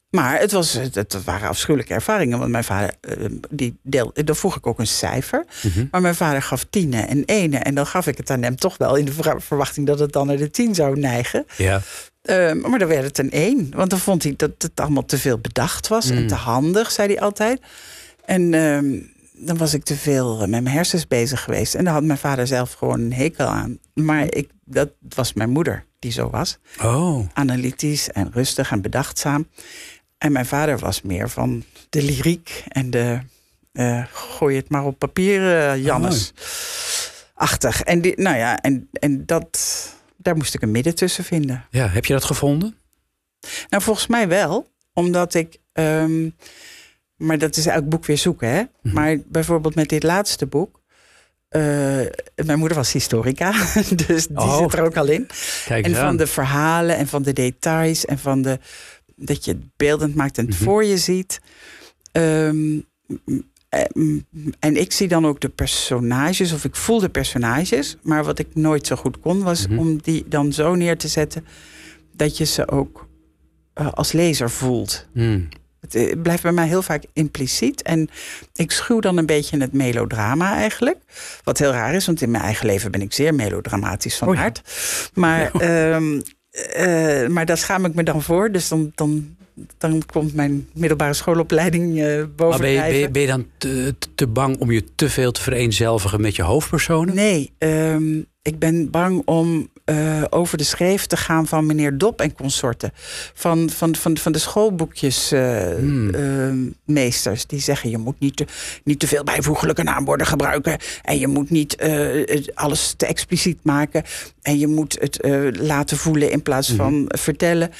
maar 0.10 0.40
het, 0.40 0.52
was, 0.52 0.74
het, 0.74 1.24
waren 1.24 1.48
afschuwelijke 1.50 1.94
ervaringen. 1.94 2.40
Want 2.40 2.52
mijn 2.52 2.64
vader, 2.64 2.94
ehm, 3.02 3.34
die 3.50 3.78
deel, 3.84 4.12
dan 4.14 4.36
vroeg 4.36 4.56
ik 4.56 4.68
ook 4.68 4.80
een 4.80 4.88
cijfer. 4.88 5.46
Mhm. 5.64 5.86
Maar 5.92 6.02
mijn 6.02 6.16
vader 6.16 6.42
gaf 6.42 6.66
tienen 6.70 7.08
en 7.08 7.24
ene. 7.26 7.58
En 7.58 7.76
dan 7.76 7.88
gaf 7.88 8.08
ik 8.08 8.18
het 8.18 8.30
aan 8.30 8.44
hem 8.44 8.56
toch 8.56 8.78
wel 8.78 8.96
in 8.96 9.06
de 9.06 9.12
ver- 9.14 9.42
verwachting 9.42 9.88
dat 9.88 10.00
het 10.00 10.12
dan 10.12 10.28
naar 10.28 10.38
de 10.38 10.52
tien 10.52 10.76
zou 10.76 11.00
neigen. 11.00 11.46
Ja, 11.58 11.82
Ehm, 12.22 12.60
maar 12.60 12.80
dan 12.80 12.88
werd 12.88 13.04
het 13.04 13.18
een 13.18 13.32
één. 13.32 13.72
Want 13.76 13.90
dan 13.90 14.00
vond 14.00 14.24
hij 14.24 14.34
dat 14.38 14.52
het 14.58 14.80
allemaal 14.80 15.06
te 15.06 15.18
veel 15.18 15.38
bedacht 15.38 15.88
was. 15.88 16.10
En 16.10 16.22
Mm. 16.22 16.28
te 16.28 16.36
handig, 16.36 16.92
zei 16.92 17.08
hij 17.14 17.22
altijd. 17.22 17.62
En 18.26 18.54
dan 19.42 19.58
was 19.58 19.74
ik 19.74 19.84
te 19.84 19.96
veel 19.96 20.38
met 20.38 20.50
mijn 20.50 20.68
hersens 20.68 21.08
bezig 21.08 21.44
geweest. 21.44 21.76
En 21.76 21.84
daar 21.84 21.94
had 21.94 22.04
mijn 22.04 22.20
vader 22.20 22.48
zelf 22.48 22.74
gewoon 22.74 23.00
een 23.00 23.14
hekel 23.14 23.46
aan. 23.46 23.80
Maar 23.94 24.34
ik, 24.36 24.50
dat 24.66 24.90
was 25.16 25.34
mijn 25.34 25.50
moeder 25.50 25.86
die 26.00 26.12
zo 26.12 26.30
was. 26.30 26.58
oh, 26.84 27.28
Analytisch 27.34 28.10
en 28.12 28.32
rustig 28.34 28.72
en 28.72 28.82
bedachtzaam. 28.82 29.48
En 30.18 30.32
mijn 30.32 30.46
vader 30.46 30.78
was 30.80 31.02
meer 31.02 31.30
van 31.30 31.64
de 31.90 32.04
lyriek 32.04 32.64
en 32.68 32.90
de... 32.90 33.20
eh, 33.72 34.04
gooi 34.12 34.56
het 34.56 34.70
maar 34.70 34.86
op 34.86 35.00
papier, 35.00 35.58
eh, 35.60 35.84
Jannes. 35.84 36.34
Achtig. 37.34 37.82
En, 37.82 38.02
die, 38.02 38.22
nou 38.22 38.38
ja, 38.38 38.60
en, 38.62 38.90
en 38.92 39.26
dat 39.26 39.60
daar 40.18 40.36
moest 40.36 40.54
ik 40.54 40.62
een 40.62 40.72
midden 40.72 40.96
tussen 40.96 41.24
vinden. 41.24 41.66
Ja, 41.70 41.88
heb 41.88 42.06
je 42.06 42.14
dat 42.14 42.24
gevonden? 42.24 42.76
Nou, 43.70 43.84
volgens 43.84 44.08
mij 44.08 44.28
wel. 44.28 44.70
Omdat 44.94 45.34
ik. 45.34 45.58
ehm, 45.74 46.30
maar 47.22 47.38
dat 47.38 47.58
is 47.58 47.66
elk 47.66 47.90
boek 47.90 48.06
weer 48.06 48.18
zoeken, 48.18 48.50
hè? 48.50 48.62
Mhm. 48.82 48.96
Maar 48.96 49.18
bijvoorbeeld 49.28 49.76
met 49.76 49.90
dit 49.90 50.04
laatste 50.04 50.46
boek. 50.46 50.80
eh, 51.50 51.62
mijn 52.46 52.60
moeder 52.60 52.78
was 52.78 52.92
historica, 52.92 53.52
dus 54.08 54.28
die 54.28 54.38
Oh. 54.38 54.58
zit 54.58 54.74
er 54.74 54.84
ook 54.84 54.98
al 54.98 55.08
in. 55.08 55.28
Kijk 55.66 55.86
En 55.86 55.96
van 55.96 56.04
aan. 56.06 56.18
de 56.18 56.28
verhalen 56.28 56.96
en 56.98 57.08
van 57.08 57.22
de 57.24 57.34
details 57.34 58.06
en 58.06 58.20
van 58.20 58.42
de. 58.42 58.60
dat 59.16 59.46
je 59.46 59.52
het 59.52 59.62
beeldend 59.78 60.16
maakt 60.16 60.38
en 60.38 60.46
het 60.46 60.54
Mhm. 60.56 60.64
voor 60.64 60.84
je 60.86 60.98
ziet. 60.98 61.40
Ehm, 62.12 62.80
em, 63.70 64.26
en 64.60 64.76
ik 64.78 64.92
zie 64.92 65.08
dan 65.08 65.26
ook 65.28 65.40
de 65.40 65.50
personages, 65.50 66.54
of 66.54 66.66
ik 66.66 66.76
voel 66.76 67.00
de 67.00 67.10
personages. 67.10 67.98
Maar 68.04 68.24
wat 68.24 68.40
ik 68.40 68.48
nooit 68.56 68.88
zo 68.88 68.96
goed 68.96 69.20
kon, 69.20 69.44
was 69.44 69.68
Mhm. 69.68 69.80
om 69.80 70.02
die 70.02 70.26
dan 70.28 70.54
zo 70.54 70.76
neer 70.76 70.98
te 70.98 71.08
zetten 71.08 71.46
dat 72.16 72.38
je 72.38 72.46
ze 72.46 72.68
ook 72.70 73.10
eh, 73.74 73.92
als 73.92 74.12
lezer 74.12 74.50
voelt. 74.50 75.08
Hmm. 75.14 75.48
Het 75.82 75.96
eh, 75.96 76.22
blijft 76.22 76.44
bij 76.44 76.52
mij 76.52 76.68
heel 76.68 76.82
vaak 76.82 77.04
impliciet. 77.14 77.82
En 77.82 78.10
ik 78.56 78.72
schuw 78.72 79.00
dan 79.00 79.18
een 79.18 79.26
beetje 79.26 79.58
het 79.58 79.74
melodrama 79.74 80.56
eigenlijk. 80.56 80.98
Wat 81.44 81.58
heel 81.58 81.72
raar 81.72 81.94
is, 81.94 82.06
want 82.06 82.22
in 82.22 82.32
mijn 82.32 82.44
eigen 82.44 82.66
leven 82.66 82.92
ben 82.92 83.02
ik 83.02 83.14
zeer 83.14 83.36
melodramatisch 83.36 84.18
van 84.18 84.28
Oh 84.28 84.36
ja. 84.36 84.42
aard. 84.42 84.62
Maar, 85.14 85.52
ehm, 85.52 86.22
eh, 86.52 87.28
maar 87.28 87.46
daar 87.46 87.58
schaam 87.58 87.86
ik 87.86 87.94
me 87.94 88.04
dan 88.04 88.22
voor. 88.22 88.52
Dus 88.52 88.68
dan, 88.68 88.92
dan, 88.96 89.36
dan 89.78 90.04
komt 90.06 90.34
mijn 90.34 90.68
middelbare 90.74 91.14
schoolopleiding 91.14 92.00
eh 92.02 92.16
Maar 92.18 92.30
boven 92.36 92.62
ben 92.62 92.70
je, 92.70 92.76
ben, 92.80 92.86
je, 92.86 92.90
drijven. 92.92 93.12
ben 93.12 93.22
je 93.22 93.28
dan 93.28 93.46
te, 93.58 93.96
te- 94.00 94.08
te 94.16 94.28
bang 94.28 94.58
om 94.60 94.72
je 94.72 94.84
te 94.96 95.10
veel 95.10 95.32
te 95.32 95.42
vereenzelvigen 95.42 96.22
met 96.22 96.36
je 96.36 96.44
hoofdpersonen? 96.44 97.16
Nee, 97.16 97.52
ehm, 97.58 98.18
ik 98.42 98.60
ben 98.60 98.90
bang 98.90 99.22
om 99.26 99.70
eh, 99.92 100.24
over 100.30 100.58
de 100.58 100.64
schreef 100.64 101.06
te 101.06 101.18
gaan 101.18 101.48
van 101.48 101.66
meneer 101.66 101.98
Dop 101.98 102.22
en 102.22 102.34
consorten. 102.34 102.92
Van, 103.34 103.70
van, 103.70 103.96
van, 103.96 104.18
van 104.18 104.32
de 104.32 104.40
schoolboekjes 104.40 105.32
eh, 105.32 105.60
Hmm. 105.76 106.76
meesters. 106.86 107.46
Die 107.46 107.60
zeggen 107.60 107.90
je 107.90 107.98
moet 107.98 108.20
niet 108.20 108.36
te, 108.36 108.46
niet 108.84 109.00
te 109.00 109.08
veel 109.08 109.24
bijvoeglijke 109.24 109.84
naamwoorden 109.84 110.28
gebruiken. 110.28 110.78
En 111.02 111.20
je 111.20 111.28
moet 111.28 111.50
niet 111.50 111.76
eh, 111.76 112.46
alles 112.54 112.94
te 112.98 113.06
expliciet 113.06 113.64
maken. 113.64 114.04
En 114.42 114.60
je 114.60 114.68
moet 114.68 114.98
het 115.00 115.22
eh, 115.22 115.48
laten 115.52 115.98
voelen 115.98 116.32
in 116.32 116.42
plaats 116.42 116.72
van 116.72 117.06
vertellen. 117.08 117.72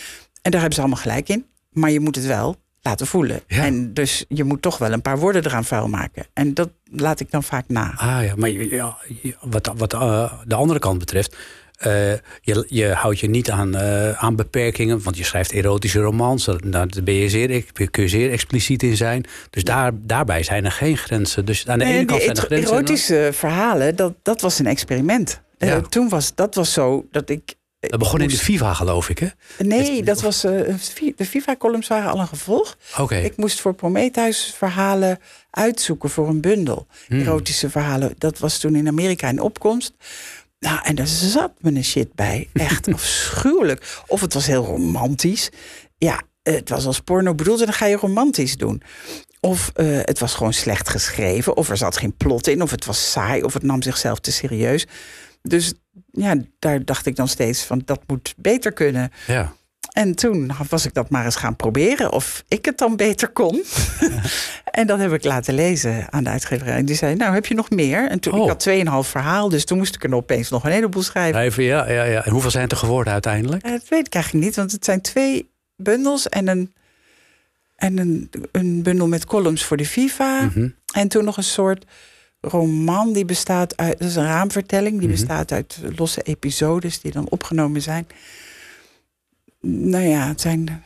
En 0.42 0.52
daar 0.52 0.60
hebben 0.60 0.74
ze 0.74 0.80
allemaal 0.80 1.02
gelijk 1.02 1.30
in. 1.30 1.46
Maar 1.72 1.92
je 1.92 2.00
moet 2.00 2.16
het 2.16 2.26
wel 2.26 2.56
laten 2.82 3.08
voelen. 3.08 3.42
Ja. 3.48 3.64
En 3.66 3.94
dus 3.94 4.26
je 4.28 4.44
moet 4.44 4.62
toch 4.62 4.78
wel 4.78 4.92
een 4.92 5.02
paar 5.02 5.20
woorden 5.20 5.46
eraan 5.46 5.66
vuil 5.66 5.88
maken. 5.88 6.26
En 6.34 6.54
dat 6.54 6.70
laat 6.92 7.20
ik 7.20 7.32
dan 7.32 7.44
vaak 7.44 7.66
na. 7.68 7.94
Ah 7.96 8.24
ja, 8.24 8.34
maar 8.36 8.50
ja, 8.50 8.98
wat, 9.42 9.72
wat 9.78 9.94
eh, 9.94 10.34
de 10.46 10.56
andere 10.56 10.80
kant 10.80 11.00
betreft. 11.00 11.36
Eh, 11.82 12.12
je, 12.42 12.66
je 12.68 12.88
houdt 12.88 13.20
je 13.20 13.30
niet 13.30 13.50
aan, 13.52 13.76
eh, 13.76 14.12
aan 14.24 14.36
beperkingen, 14.36 15.04
want 15.04 15.18
je 15.18 15.24
schrijft 15.24 15.52
erotische 15.52 16.00
romans. 16.00 16.50
Daar 16.66 16.88
ben 17.04 17.14
je 17.14 17.30
zeer, 17.30 17.64
kun 17.92 18.04
je 18.04 18.10
zeer 18.10 18.32
expliciet 18.32 18.84
in 18.84 18.98
zijn. 18.98 19.26
Dus 19.50 19.64
daar, 19.64 19.92
daarbij 19.96 20.44
zijn 20.44 20.66
er 20.66 20.72
geen 20.72 20.98
grenzen. 20.98 21.46
Dus 21.46 21.68
aan 21.68 21.80
de 21.80 21.86
Nee, 21.86 21.94
ene 21.96 22.06
kant 22.06 22.22
zijn 22.22 22.36
er 22.36 22.44
grenzen. 22.44 22.74
erotische 22.74 23.30
verhalen, 23.34 23.96
dat, 23.96 24.14
dat 24.22 24.42
was 24.42 24.60
een 24.60 24.68
experiment. 24.68 25.42
Eh, 25.58 25.78
toen 25.78 26.10
was 26.10 26.36
dat 26.36 26.56
was 26.56 26.74
zo 26.74 27.06
dat 27.12 27.30
ik. 27.30 27.54
Dat 27.80 28.00
begon 28.00 28.22
in 28.22 28.28
de 28.28 28.38
FIFA, 28.38 28.74
geloof 28.74 29.10
ik, 29.10 29.20
hè? 29.20 29.28
Nee, 29.58 30.04
dat 30.04 30.22
was. 30.22 30.42
de 30.42 31.26
FIFA-columns 31.28 31.88
waren 31.88 32.12
al 32.12 32.20
een 32.20 32.28
gevolg. 32.28 32.78
Oké. 32.98 33.16
Ik 33.16 33.38
moest 33.38 33.62
voor 33.62 33.74
Prometheus 33.74 34.54
verhalen 34.58 35.20
uitzoeken 35.52 36.10
voor 36.10 36.28
een 36.28 36.42
bundel. 36.42 36.88
Hmm. 37.08 37.20
Erotische 37.20 37.70
verhalen. 37.70 38.14
Dat 38.18 38.40
was 38.40 38.58
toen 38.58 38.76
in 38.76 38.88
Amerika 38.88 39.30
in 39.30 39.42
opkomst. 39.42 39.94
Nou, 40.66 40.80
en 40.84 40.96
daar 40.96 41.08
zat 41.08 41.52
me 41.60 41.76
een 41.76 41.84
shit 41.84 42.14
bij. 42.14 42.50
Echt 42.54 42.88
afschuwelijk. 42.94 44.02
Of 44.08 44.22
het 44.22 44.34
was 44.34 44.46
heel 44.46 44.66
romantisch. 44.66 45.50
Ja, 45.98 46.22
het 46.44 46.70
was 46.70 46.86
als 46.86 47.00
porno 47.00 47.36
bedoeld 47.36 47.60
en 47.60 47.66
dan 47.66 47.74
ga 47.74 47.86
je 47.86 47.96
romantisch 47.96 48.58
doen. 48.58 48.82
Of 49.40 49.72
eh, 49.74 49.86
het 50.02 50.20
was 50.20 50.34
gewoon 50.34 50.54
slecht 50.54 50.90
geschreven. 50.90 51.58
Of 51.58 51.70
er 51.70 51.78
zat 51.78 51.98
geen 51.98 52.18
plot 52.18 52.48
in. 52.48 52.62
Of 52.62 52.72
het 52.72 52.86
was 52.86 53.12
saai. 53.12 53.44
Of 53.44 53.54
het 53.54 53.64
nam 53.64 53.82
zichzelf 53.82 54.20
te 54.20 54.32
serieus. 54.32 54.88
Dus 55.42 55.74
ja, 56.12 56.36
daar 56.60 56.86
dacht 56.86 57.06
ik 57.06 57.16
dan 57.16 57.28
steeds 57.28 57.64
van 57.64 57.82
dat 57.86 58.02
moet 58.08 58.34
beter 58.38 58.72
kunnen. 58.72 59.12
Ja. 59.28 59.54
En 59.92 60.16
toen 60.16 60.52
was 60.70 60.86
ik 60.86 60.94
dat 60.94 61.10
maar 61.10 61.26
eens 61.26 61.36
gaan 61.36 61.56
proberen 61.56 62.12
of 62.12 62.44
ik 62.48 62.66
het 62.66 62.78
dan 62.78 62.96
beter 62.96 63.28
kon. 63.30 63.64
en 64.72 64.88
dat 64.88 65.00
heb 65.00 65.14
ik 65.14 65.24
laten 65.24 65.54
lezen 65.54 66.12
aan 66.12 66.24
de 66.24 66.30
uitgeverij. 66.30 66.76
En 66.76 66.86
die 66.86 66.96
zei, 66.96 67.16
nou 67.16 67.34
heb 67.34 67.46
je 67.46 67.54
nog 67.54 67.70
meer? 67.70 68.10
En 68.10 68.20
toen, 68.20 68.34
Oh. 68.34 68.44
ik 68.44 68.48
had 68.50 69.04
2,5 69.06 69.10
verhaal, 69.10 69.50
dus 69.50 69.66
toen 69.66 69.78
moest 69.78 69.96
ik 69.96 70.04
er 70.04 70.16
opeens 70.16 70.50
nog 70.50 70.64
een 70.66 70.72
heleboel 70.72 71.02
schrijven. 71.04 71.42
Even, 71.42 71.64
ja, 71.64 71.90
ja, 71.92 72.04
ja. 72.04 72.26
En 72.26 72.32
hoeveel 72.32 72.52
zijn 72.52 72.64
het 72.64 72.72
er 72.72 72.78
geworden 72.78 73.14
uiteindelijk? 73.14 73.64
Eh, 73.64 73.72
dat 73.72 73.88
weet 73.88 74.06
ik 74.08 74.14
eigenlijk 74.14 74.46
niet, 74.46 74.56
want 74.56 74.72
het 74.72 74.86
zijn 74.86 75.02
twee 75.02 75.50
bundels 75.76 76.30
en 76.30 76.48
een, 76.48 76.74
en 77.76 77.98
een, 77.98 78.30
een 78.52 78.84
bundel 78.84 79.08
met 79.08 79.26
columns 79.26 79.64
voor 79.66 79.78
de 79.78 79.86
FIFA. 79.86 80.42
Mhm. 80.42 80.68
En 80.94 81.08
toen 81.08 81.24
nog 81.26 81.38
een 81.38 81.44
soort 81.44 81.86
roman 82.42 83.14
die 83.14 83.26
bestaat 83.26 83.78
uit, 83.78 84.00
dat 84.00 84.08
is 84.08 84.16
een 84.16 84.24
raamvertelling, 84.26 85.00
die 85.00 85.08
Mhm. 85.08 85.18
bestaat 85.18 85.52
uit 85.52 85.78
losse 85.96 86.22
episodes 86.22 87.02
die 87.02 87.12
dan 87.12 87.30
opgenomen 87.30 87.82
zijn. 87.82 88.08
Nou 89.62 90.04
ja, 90.06 90.28
het 90.28 90.42
zijn 90.42 90.84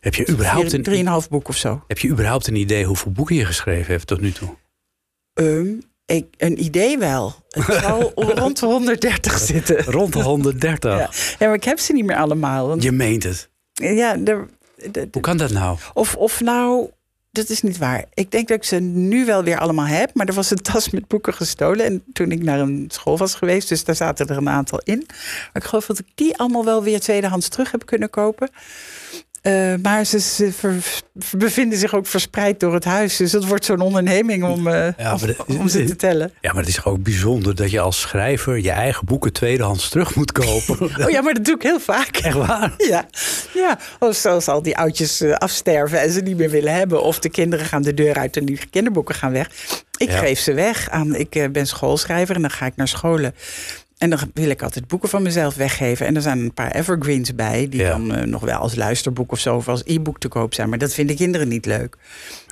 Heb 0.00 0.14
je, 0.14 0.28
überhaupt 0.28 0.72
een, 0.72 0.82
drieënhalf 0.82 1.28
boek 1.28 1.48
of 1.48 1.56
zo. 1.56 1.84
heb 1.86 1.98
je 1.98 2.08
überhaupt 2.08 2.46
een 2.46 2.56
idee 2.56 2.84
hoeveel 2.84 3.12
boeken 3.12 3.34
je 3.36 3.44
geschreven 3.44 3.92
hebt 3.92 4.06
tot 4.06 4.20
nu 4.20 4.32
toe? 4.32 4.48
Ehm, 5.34 5.68
ik, 6.06 6.26
een 6.36 6.64
idee 6.64 6.98
wel. 6.98 7.34
Het 7.48 7.64
zal 7.82 8.12
rond 8.14 8.60
de 8.60 8.66
130 8.66 9.38
zitten. 9.38 9.84
Rond 9.84 10.12
de 10.12 10.22
130. 10.22 10.90
Ja. 10.98 11.10
ja, 11.38 11.46
maar 11.46 11.54
ik 11.54 11.64
heb 11.64 11.78
ze 11.78 11.92
niet 11.92 12.04
meer 12.04 12.16
allemaal. 12.16 12.68
Want, 12.68 12.82
Je 12.82 12.92
meent 12.92 13.22
het. 13.22 13.48
ja, 13.72 14.16
de- 14.16 14.44
Hoe 15.12 15.22
kan 15.22 15.36
dat 15.36 15.50
nou? 15.50 15.78
of, 15.94 16.14
of 16.14 16.40
nou, 16.40 16.90
dat 17.30 17.48
is 17.48 17.62
niet 17.62 17.78
waar. 17.78 18.04
Ik 18.14 18.30
denk 18.30 18.48
dat 18.48 18.56
ik 18.56 18.64
ze 18.64 18.76
nu 18.80 19.24
wel 19.24 19.44
weer 19.44 19.58
allemaal 19.58 19.86
heb. 19.86 20.10
Maar 20.14 20.26
er 20.26 20.34
was 20.34 20.50
een 20.50 20.62
tas 20.62 20.90
met 20.90 21.06
boeken 21.06 21.34
gestolen. 21.34 21.84
En 21.84 22.02
toen 22.12 22.30
ik 22.30 22.42
naar 22.42 22.60
een 22.60 22.84
school 22.88 23.18
was 23.18 23.34
geweest, 23.34 23.68
dus 23.68 23.84
daar 23.84 23.94
zaten 23.94 24.26
er 24.26 24.36
een 24.36 24.48
aantal 24.48 24.80
in. 24.84 25.04
Maar 25.06 25.62
ik 25.62 25.64
geloof 25.64 25.86
dat 25.86 25.98
ik 25.98 26.06
die 26.14 26.36
allemaal 26.36 26.64
wel 26.64 26.82
weer 26.82 27.00
tweedehands 27.00 27.48
terug 27.48 27.70
heb 27.70 27.86
kunnen 27.86 28.10
kopen. 28.10 28.50
Eh, 29.42 29.74
maar 29.82 30.04
ze, 30.04 30.20
ze 30.20 30.52
ver- 30.52 31.00
bevinden 31.36 31.78
zich 31.78 31.94
ook 31.94 32.06
verspreid 32.06 32.60
door 32.60 32.74
het 32.74 32.84
huis. 32.84 33.16
Dus 33.16 33.32
het 33.32 33.44
wordt 33.46 33.64
zo'n 33.64 33.80
onderneming 33.80 34.44
om, 34.44 34.66
eh, 34.66 34.88
Ja, 34.96 35.16
dat- 35.16 35.44
om 35.46 35.68
ze 35.68 35.84
te 35.84 35.96
tellen. 35.96 36.32
Ja, 36.40 36.52
maar 36.52 36.60
het 36.62 36.70
is 36.70 36.84
ook 36.84 37.02
bijzonder 37.02 37.54
dat 37.54 37.70
je 37.70 37.80
als 37.80 38.00
schrijver 38.00 38.58
je 38.58 38.70
eigen 38.70 39.06
boeken 39.06 39.32
tweedehands 39.32 39.88
terug 39.88 40.14
moet 40.14 40.32
kopen. 40.32 40.76
Oh 41.04 41.10
ja, 41.10 41.20
maar 41.20 41.34
dat 41.34 41.44
doe 41.44 41.54
ik 41.54 41.62
heel 41.62 41.80
vaak. 41.80 42.16
Echt 42.16 42.36
waar? 42.36 42.74
Ja, 42.88 43.06
ja. 43.54 43.78
Of 43.98 44.16
zoals 44.16 44.48
al 44.48 44.62
die 44.62 44.76
oudjes 44.76 45.20
eh, 45.20 45.32
afsterven 45.34 46.00
en 46.00 46.10
ze 46.12 46.20
niet 46.20 46.36
meer 46.36 46.50
willen 46.50 46.74
hebben. 46.74 47.02
Of 47.02 47.18
de 47.18 47.28
kinderen 47.30 47.66
gaan 47.66 47.82
de 47.82 47.94
deur 47.94 48.14
uit 48.14 48.36
en 48.36 48.44
die 48.44 48.58
kinderboeken 48.70 49.14
gaan 49.14 49.32
weg. 49.32 49.50
Ik 49.96 50.10
Ja. 50.10 50.18
geef 50.18 50.38
ze 50.40 50.52
weg 50.54 50.90
aan. 50.90 51.14
Ik 51.14 51.48
ben 51.52 51.66
schoolschrijver 51.66 52.34
en 52.34 52.40
dan 52.40 52.50
ga 52.50 52.66
ik 52.66 52.76
naar 52.76 52.88
scholen. 52.88 53.34
En 53.98 54.10
dan 54.10 54.18
wil 54.34 54.50
ik 54.50 54.62
altijd 54.62 54.86
boeken 54.86 55.08
van 55.08 55.22
mezelf 55.22 55.54
weggeven. 55.54 56.06
En 56.06 56.16
er 56.16 56.22
zijn 56.22 56.38
een 56.38 56.54
paar 56.54 56.70
evergreens 56.70 57.34
bij. 57.34 57.68
Die 57.68 57.80
Ja. 57.80 57.88
dan 57.88 58.14
eh, 58.14 58.24
nog 58.26 58.40
wel 58.42 58.58
als 58.58 58.74
luisterboek 58.74 59.32
of 59.32 59.38
zo. 59.38 59.56
Of 59.56 59.68
als 59.68 59.82
e-book 59.84 60.18
te 60.18 60.28
koop 60.28 60.54
zijn. 60.54 60.68
Maar 60.68 60.78
dat 60.78 60.94
vinden 60.94 61.16
kinderen 61.16 61.48
niet 61.48 61.66
leuk. 61.66 61.96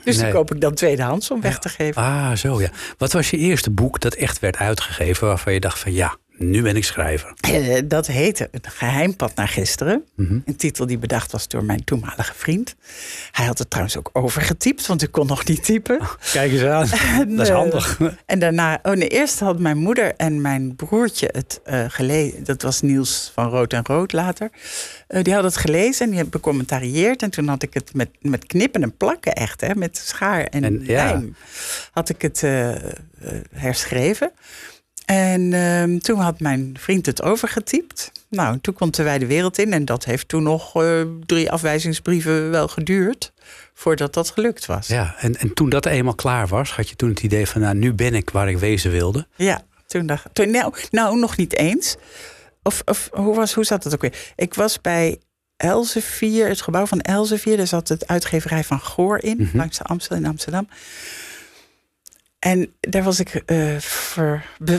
Dus 0.04 0.16
Nee. 0.16 0.24
die 0.24 0.34
koop 0.34 0.54
ik 0.54 0.60
dan 0.60 0.74
tweedehands 0.74 1.30
om 1.30 1.40
weg 1.40 1.58
te 1.58 1.68
geven. 1.68 2.02
Ah, 2.02 2.32
zo 2.32 2.60
ja. 2.60 2.68
Wat 2.98 3.12
was 3.12 3.30
je 3.30 3.36
eerste 3.36 3.70
boek 3.70 4.00
dat 4.00 4.14
echt 4.14 4.38
werd 4.38 4.56
uitgegeven 4.56 5.26
waarvan 5.26 5.52
je 5.52 5.60
dacht 5.60 5.78
van 5.78 5.92
ja, 5.92 6.16
nu 6.38 6.62
ben 6.62 6.76
ik 6.76 6.84
schrijver? 6.84 7.32
Eh, 7.40 7.78
dat 7.84 8.06
heette 8.06 8.48
Het 8.50 8.66
Geheimpad 8.68 9.34
naar 9.34 9.48
gisteren. 9.48 10.04
Mhm. 10.14 10.38
Een 10.44 10.56
titel 10.56 10.86
die 10.86 10.98
bedacht 10.98 11.32
was 11.32 11.48
door 11.48 11.64
mijn 11.64 11.84
toenmalige 11.84 12.32
vriend. 12.34 12.74
Hij 13.30 13.46
had 13.46 13.58
het 13.58 13.70
trouwens 13.70 13.96
ook 13.96 14.10
overgetypt, 14.12 14.86
want 14.86 15.02
ik 15.02 15.12
kon 15.12 15.26
nog 15.26 15.46
niet 15.46 15.64
typen. 15.64 16.00
Kijk 16.32 16.52
eens 16.52 16.62
aan. 16.62 16.88
dat 17.28 17.40
is 17.40 17.48
eh, 17.48 17.54
handig. 17.54 17.98
En 18.26 18.38
daarna, 18.38 18.78
oh 18.82 18.92
nee, 18.92 19.08
eerst 19.08 19.38
had 19.38 19.58
mijn 19.58 19.78
moeder 19.78 20.14
en 20.16 20.40
mijn 20.40 20.76
broertje 20.76 21.28
het 21.32 21.60
eh, 21.64 21.84
gelezen. 21.88 22.44
Dat 22.44 22.62
was 22.62 22.80
Niels 22.80 23.30
van 23.34 23.48
Rood 23.48 23.72
en 23.72 23.84
Rood 23.84 24.12
later. 24.12 24.50
Die 25.08 25.32
hadden 25.32 25.50
het 25.52 25.60
gelezen 25.60 26.00
en 26.00 26.06
die 26.06 26.20
hebben 26.20 26.40
becommentarieerd. 26.40 27.22
En 27.22 27.30
toen 27.30 27.48
had 27.48 27.62
ik 27.62 27.74
het 27.74 27.94
met, 27.94 28.08
met 28.20 28.46
knippen 28.46 28.82
en 28.82 28.96
plakken 28.96 29.32
echt, 29.32 29.60
hè, 29.60 29.74
met 29.74 29.96
schaar 29.96 30.44
en, 30.44 30.64
En, 30.64 30.80
ja. 30.84 31.04
lijm, 31.04 31.36
had 31.92 32.08
ik 32.08 32.22
het 32.22 32.40
herschreven. 33.50 34.32
En 35.06 35.52
ehm, 35.52 35.98
toen 35.98 36.18
had 36.20 36.40
mijn 36.40 36.76
vriend 36.78 37.06
het 37.06 37.22
overgetypt. 37.22 38.12
Nou, 38.28 38.58
toen 38.60 38.74
kwam 38.74 38.90
de 38.90 39.02
wijde 39.02 39.26
wereld 39.26 39.58
in. 39.58 39.72
En 39.72 39.84
dat 39.84 40.04
heeft 40.04 40.28
toen 40.28 40.42
nog 40.42 40.82
eh, 40.82 41.02
drie 41.26 41.50
afwijzingsbrieven 41.50 42.50
wel 42.50 42.68
geduurd. 42.68 43.32
Voordat 43.74 44.14
dat 44.14 44.30
gelukt 44.30 44.66
was. 44.66 44.86
Ja, 44.86 45.14
en, 45.18 45.36
en 45.36 45.54
toen 45.54 45.68
dat 45.68 45.86
eenmaal 45.86 46.14
klaar 46.14 46.46
was, 46.46 46.70
had 46.72 46.88
je 46.88 46.96
toen 46.96 47.08
het 47.08 47.22
idee 47.22 47.46
van 47.46 47.60
nou, 47.60 47.74
nu 47.74 47.92
ben 47.92 48.14
ik 48.14 48.30
waar 48.30 48.48
ik 48.48 48.58
wezen 48.58 48.90
wilde. 48.90 49.26
Ja, 49.36 49.62
toen 49.86 50.06
dacht 50.06 50.26
toen, 50.32 50.50
nou, 50.50 50.74
nou, 50.90 51.18
nog 51.18 51.36
niet 51.36 51.56
eens. 51.56 51.96
Of, 52.62 52.82
of 52.84 53.08
hoe, 53.12 53.34
was, 53.34 53.52
hoe 53.54 53.64
zat 53.64 53.84
het 53.84 53.94
ook 53.94 54.00
weer? 54.00 54.32
Ik 54.36 54.54
was 54.54 54.80
bij 54.80 55.18
Elsevier, 55.56 56.48
het 56.48 56.60
gebouw 56.60 56.86
van 56.86 57.00
Elsevier. 57.00 57.56
Daar 57.56 57.66
zat 57.66 57.88
het 57.88 58.06
uitgeverij 58.06 58.64
van 58.64 58.80
Goor 58.80 59.22
in, 59.22 59.36
Mhm. 59.38 59.56
langs 59.56 59.78
de 59.78 59.84
Amstel 59.84 60.16
in 60.16 60.26
Amsterdam. 60.26 60.68
En 62.46 62.74
daar 62.80 63.02
was 63.02 63.20
ik, 63.20 63.34
eh, 63.34 63.76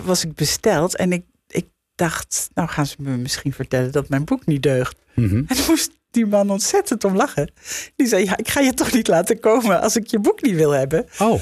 was 0.03 0.23
ik 0.23 0.33
besteld. 0.35 0.95
En 0.95 1.11
ik, 1.11 1.25
ik 1.47 1.65
dacht, 1.95 2.49
nou 2.53 2.69
gaan 2.69 2.85
ze 2.85 2.95
me 2.99 3.17
misschien 3.17 3.53
vertellen 3.53 3.91
dat 3.91 4.09
mijn 4.09 4.23
boek 4.23 4.45
niet 4.45 4.63
deugt. 4.63 4.97
Mhm. 5.15 5.35
En 5.35 5.55
toen 5.55 5.65
moest 5.67 5.91
die 6.11 6.25
man 6.25 6.49
ontzettend 6.49 7.03
om 7.03 7.15
lachen. 7.15 7.51
Die 7.95 8.07
zei, 8.07 8.23
ja, 8.25 8.37
ik 8.37 8.49
ga 8.49 8.59
je 8.59 8.73
toch 8.73 8.91
niet 8.91 9.07
laten 9.07 9.39
komen 9.39 9.81
als 9.81 9.95
ik 9.95 10.07
je 10.07 10.19
boek 10.19 10.41
niet 10.41 10.55
wil 10.55 10.71
hebben. 10.71 11.05
Oh, 11.19 11.41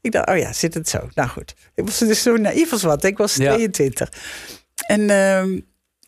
Ik 0.00 0.12
dacht, 0.12 0.28
oh 0.28 0.36
ja, 0.38 0.52
zit 0.52 0.74
het 0.74 0.88
zo? 0.88 1.08
Nou 1.14 1.28
goed. 1.28 1.54
Ik 1.74 1.84
was 1.84 1.98
dus 1.98 2.22
zo 2.22 2.36
naïef 2.36 2.72
als 2.72 2.82
wat. 2.82 3.04
Ik 3.04 3.16
was 3.18 3.34
Ja. 3.34 3.54
22. 3.54 4.12
En, 4.86 5.10
ehm, 5.10 5.60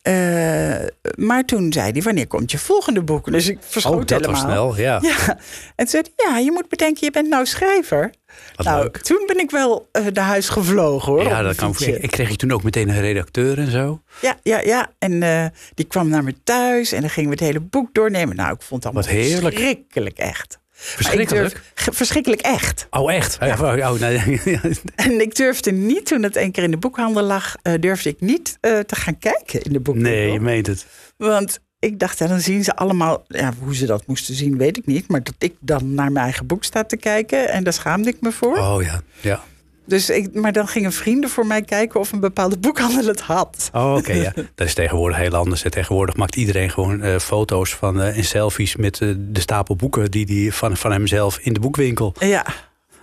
eh, 0.03 0.87
maar 1.15 1.45
toen 1.45 1.73
zei 1.73 1.93
hij, 1.93 2.03
wanneer 2.03 2.27
komt 2.27 2.51
je 2.51 2.59
volgende 2.59 3.03
boek? 3.03 3.33
Dus 3.33 3.49
ik 3.49 3.59
verschoot 3.61 3.95
oh 3.95 4.07
dat 4.07 4.27
was 4.27 4.43
helemaal. 4.43 4.73
snel. 4.73 4.85
Ja, 4.85 4.99
Ja, 5.03 5.29
en 5.29 5.37
toen 5.77 5.87
zei 5.89 6.03
hij, 6.17 6.27
ja, 6.31 6.39
je 6.39 6.53
moet 6.53 6.69
bedenken, 6.69 7.05
je 7.05 7.11
bent 7.11 7.29
nou 7.29 7.47
schrijver. 7.47 8.13
wat 8.57 8.67
nou, 8.67 8.83
leuk. 8.83 8.97
toen 8.99 9.23
ben 9.27 9.39
ik 9.39 9.51
wel 9.51 9.89
eh, 9.93 10.07
naar 10.07 10.25
huis 10.25 10.49
gevlogen 10.49 11.13
hoor. 11.13 11.23
Ja, 11.23 11.43
dat 11.43 11.55
kan 11.57 11.71
ik. 11.79 11.81
Ik 12.03 12.11
kreeg 12.11 12.29
je 12.31 12.37
toen 12.37 12.53
ook 12.53 12.63
meteen 12.63 12.89
een 12.89 13.01
redacteur 13.01 13.59
en 13.59 13.71
zo. 13.71 14.03
Ja, 14.21 14.37
ja, 14.43 14.61
ja. 14.61 14.91
En 14.99 15.23
eh, 15.23 15.47
die 15.75 15.85
kwam 15.87 16.09
naar 16.09 16.25
me 16.25 16.35
thuis 16.45 16.93
en 16.93 17.01
dan 17.01 17.11
gingen 17.11 17.31
we 17.31 17.37
het 17.37 17.45
hele 17.45 17.61
boek 17.61 17.95
doornemen. 17.95 18.37
Nou, 18.37 18.55
ik 18.55 18.63
vond 18.63 18.85
het 18.85 18.93
allemaal 18.95 19.13
Wat 19.13 19.23
heerlijk. 19.23 19.55
verschrikkelijk 19.57 20.19
echt. 20.19 20.59
Verschrikkelijk. 20.83 21.63
durf- 21.75 21.97
verschrikkelijk 21.97 22.41
echt. 22.41 22.87
Oh, 22.91 23.13
echt? 23.13 23.37
Ja. 23.41 23.93
Oh, 23.93 24.01
nee. 24.01 24.41
En 24.97 25.21
ik 25.21 25.35
durfde 25.37 25.71
niet, 25.73 26.07
toen 26.07 26.23
het 26.23 26.37
een 26.37 26.53
keer 26.53 26.63
in 26.63 26.71
de 26.71 26.77
boekhandel 26.77 27.23
lag, 27.23 27.55
eh, 27.63 27.75
durfde 27.81 28.09
ik 28.09 28.21
niet 28.21 28.59
eh, 28.61 28.79
te 28.79 28.97
gaan 28.97 29.19
kijken 29.19 29.63
in 29.63 29.73
de 29.73 29.81
boekhandel. 29.81 30.13
nee, 30.13 30.33
je 30.33 30.41
meent 30.41 30.67
het. 30.67 30.87
Want 31.17 31.59
ik 31.79 31.99
dacht, 31.99 32.19
ja, 32.19 32.27
dan 32.27 32.41
zien 32.41 32.65
ze 32.65 32.77
allemaal, 32.77 33.25
ja, 33.29 33.53
hoe 33.63 33.75
ze 33.75 33.87
dat 33.87 34.07
moesten 34.07 34.35
zien, 34.35 34.57
weet 34.59 34.77
ik 34.77 34.87
niet. 34.87 35.09
Maar 35.09 35.23
dat 35.23 35.35
ik 35.39 35.55
dan 35.61 35.95
naar 35.95 36.13
mijn 36.13 36.25
eigen 36.25 36.47
boek 36.47 36.65
sta 36.65 36.85
te 36.85 36.97
kijken 36.97 37.49
en 37.49 37.65
daar 37.65 37.73
schaamde 37.73 38.09
ik 38.09 38.17
me 38.21 38.33
voor. 38.33 38.59
Oh 38.59 38.83
ja, 38.83 39.01
ja. 39.21 39.43
Dus 39.87 40.11
ik, 40.11 40.35
maar 40.35 40.53
dan 40.53 40.69
gingen 40.69 40.93
vrienden 40.93 41.31
voor 41.31 41.47
mij 41.47 41.63
kijken 41.63 42.01
of 42.01 42.13
een 42.13 42.21
bepaalde 42.21 42.59
boekhandel 42.59 43.07
het 43.07 43.21
had. 43.21 43.71
Oh, 43.73 43.95
oké, 43.95 44.13
ja. 44.13 44.33
Dat 44.55 44.67
is 44.67 44.75
tegenwoordig 44.75 45.19
heel 45.19 45.35
anders. 45.35 45.63
hè. 45.63 45.71
Tegenwoordig 45.71 46.17
maakt 46.17 46.37
iedereen 46.37 46.71
gewoon 46.71 47.03
eh, 47.03 47.19
foto's 47.19 47.75
van, 47.75 48.01
eh, 48.01 48.17
en 48.17 48.25
selfies 48.25 48.77
met 48.77 49.01
eh, 49.01 49.09
de 49.19 49.41
stapel 49.41 49.77
boeken 49.77 50.11
die 50.11 50.27
die 50.27 50.55
van, 50.55 50.77
van 50.77 50.93
hemzelf 50.93 51.39
in 51.39 51.53
de 51.53 51.61
boekwinkel. 51.61 52.15
Ja. 52.19 52.47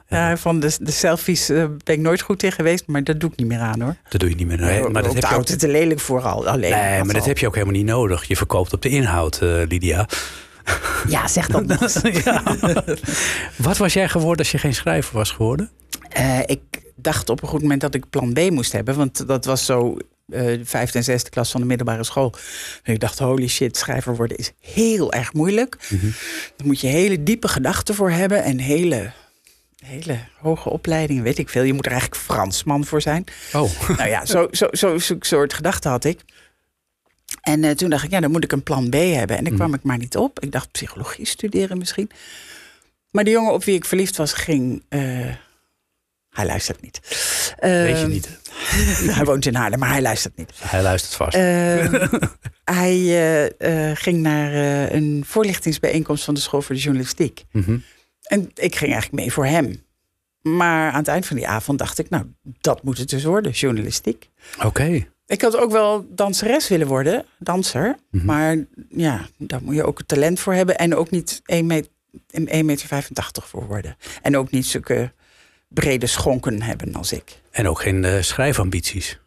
Ja, 0.09 0.37
van 0.37 0.59
de, 0.59 0.77
de 0.79 0.91
selfies 0.91 1.47
ben 1.47 1.79
ik 1.85 1.99
nooit 1.99 2.21
goed 2.21 2.43
in 2.43 2.51
geweest, 2.51 2.83
maar 2.87 3.03
dat 3.03 3.19
doe 3.19 3.31
ik 3.31 3.37
niet 3.37 3.47
meer 3.47 3.59
aan 3.59 3.81
hoor. 3.81 3.95
Dat 4.09 4.19
doe 4.19 4.29
je 4.29 4.35
niet 4.35 4.47
meer. 4.47 4.59
Nee, 4.59 4.81
maar 4.81 5.03
dat 5.03 5.13
heb 5.13 5.21
de 5.21 5.27
je 5.29 5.35
ook, 5.35 5.45
te 5.45 5.67
lelijk 5.67 5.99
vooral. 5.99 6.47
Alleen. 6.47 6.71
nee, 6.71 7.03
maar 7.03 7.13
dat 7.13 7.25
heb 7.25 7.37
je 7.37 7.47
ook 7.47 7.53
helemaal 7.53 7.75
niet 7.75 7.85
nodig. 7.85 8.23
Je 8.23 8.35
verkoopt 8.35 8.73
op 8.73 8.81
de 8.81 8.89
inhoud, 8.89 9.39
Lydia. 9.41 10.07
Ja, 11.07 11.27
zeg 11.27 11.47
dat. 11.47 12.01
Ja. 12.23 12.43
Wat 13.55 13.77
was 13.77 13.93
jij 13.93 14.09
geworden 14.09 14.37
als 14.37 14.51
je 14.51 14.57
geen 14.57 14.73
schrijver 14.73 15.15
was 15.15 15.31
geworden? 15.31 15.71
Eh, 16.09 16.39
ik 16.45 16.61
dacht 16.95 17.29
op 17.29 17.41
een 17.41 17.47
goed 17.47 17.61
moment 17.61 17.81
dat 17.81 17.95
ik 17.95 18.09
plan 18.09 18.33
B 18.33 18.49
moest 18.49 18.71
hebben. 18.71 18.95
Want 18.95 19.27
dat 19.27 19.45
was 19.45 19.65
zo 19.65 19.97
de 20.27 20.59
vijfde 20.63 20.97
en 20.97 21.03
zesde 21.03 21.29
klas 21.29 21.51
van 21.51 21.61
de 21.61 21.67
middelbare 21.67 22.03
school. 22.03 22.33
En 22.83 22.93
ik 22.93 22.99
dacht, 22.99 23.19
holy 23.19 23.47
shit, 23.47 23.77
schrijver 23.77 24.15
worden 24.15 24.37
is 24.37 24.51
heel 24.59 25.13
erg 25.13 25.33
moeilijk. 25.33 25.77
Daar 26.55 26.67
moet 26.67 26.79
je 26.79 26.87
hele 26.87 27.23
diepe 27.23 27.47
gedachten 27.47 27.95
voor 27.95 28.11
hebben. 28.11 28.43
En 28.43 28.59
hele, 28.59 29.11
hele 29.85 30.19
hoge 30.39 30.69
opleidingen, 30.69 31.23
weet 31.23 31.37
ik 31.37 31.49
veel. 31.49 31.63
Je 31.63 31.73
moet 31.73 31.85
er 31.85 31.91
eigenlijk 31.91 32.21
Fransman 32.21 32.85
voor 32.85 33.01
zijn. 33.01 33.23
Oh, 33.53 33.69
nou 33.97 34.09
ja, 34.09 34.25
zo, 34.25 34.47
zo, 34.51 34.67
zo, 34.71 34.97
zo'n 34.97 35.17
soort 35.19 35.53
gedachten 35.53 35.91
had 35.91 36.03
ik. 36.03 36.19
En 37.41 37.63
eh, 37.63 37.71
toen 37.71 37.89
dacht 37.89 38.03
ik, 38.03 38.11
ja, 38.11 38.19
dan 38.19 38.31
moet 38.31 38.43
ik 38.43 38.51
een 38.51 38.63
plan 38.63 38.89
B 38.89 38.93
hebben. 38.93 39.37
En 39.37 39.43
daar 39.43 39.53
kwam 39.53 39.73
ik 39.73 39.83
maar 39.83 39.97
niet 39.97 40.17
op. 40.17 40.39
Ik 40.39 40.51
dacht 40.51 40.71
psychologie 40.71 41.25
studeren 41.25 41.77
misschien. 41.77 42.09
Maar 43.11 43.23
de 43.23 43.29
jongen 43.29 43.53
op 43.53 43.63
wie 43.63 43.75
ik 43.75 43.85
verliefd 43.85 44.17
was, 44.17 44.33
ging. 44.33 44.83
Hij 46.37 46.45
luistert 46.45 46.81
niet. 46.81 46.99
weet 47.59 47.97
je 47.97 48.03
Ehm, 48.03 48.09
niet. 48.09 48.29
hij 49.17 49.25
woont 49.25 49.45
in 49.45 49.55
Haarlem, 49.55 49.79
maar 49.79 49.89
hij 49.89 50.01
luistert 50.01 50.37
niet. 50.37 50.51
Hij 50.59 50.81
luistert 50.81 51.15
vast. 51.15 51.35
Ehm, 51.35 52.07
hij 52.79 52.95
eh, 52.95 53.89
eh, 53.89 53.97
ging 53.97 54.21
naar 54.21 54.53
eh, 54.53 54.91
een 54.91 55.23
voorlichtingsbijeenkomst 55.25 56.23
van 56.23 56.33
de 56.33 56.39
School 56.39 56.61
voor 56.61 56.75
de 56.75 56.81
Journalistiek. 56.81 57.43
Mhm. 57.51 57.77
En 58.21 58.51
ik 58.53 58.75
ging 58.75 58.91
eigenlijk 58.91 59.21
mee 59.21 59.33
voor 59.33 59.45
hem. 59.45 59.85
Maar 60.41 60.91
aan 60.91 60.97
het 60.97 61.07
eind 61.07 61.25
van 61.25 61.35
die 61.35 61.47
avond 61.47 61.79
dacht 61.79 61.99
ik, 61.99 62.09
nou, 62.09 62.23
dat 62.61 62.83
moet 62.83 62.97
het 62.97 63.09
dus 63.09 63.23
worden, 63.23 63.51
journalistiek. 63.51 64.29
Oké. 64.65 65.07
Ik 65.25 65.41
had 65.41 65.57
ook 65.57 65.71
wel 65.71 66.05
danseres 66.09 66.67
willen 66.67 66.87
worden, 66.87 67.25
danser. 67.39 67.95
Mhm. 68.11 68.25
Maar 68.25 68.57
ja, 68.89 69.27
daar 69.37 69.61
moet 69.63 69.75
je 69.75 69.83
ook 69.83 69.97
het 69.97 70.07
talent 70.07 70.39
voor 70.39 70.53
hebben. 70.53 70.77
En 70.77 70.95
ook 70.95 71.09
niet 71.11 71.41
1 71.45 71.65
meter, 71.65 71.91
1 72.27 72.65
meter 72.65 72.87
85 72.87 73.47
voor 73.47 73.67
worden. 73.67 73.97
En 74.21 74.37
ook 74.37 74.51
niet 74.51 74.65
zulke 74.65 75.11
brede 75.67 76.07
schonken 76.07 76.61
hebben 76.61 76.95
als 76.95 77.13
ik. 77.13 77.41
En 77.51 77.67
ook 77.67 77.81
geen 77.81 78.05
eh, 78.05 78.21
schrijfambities. 78.21 79.19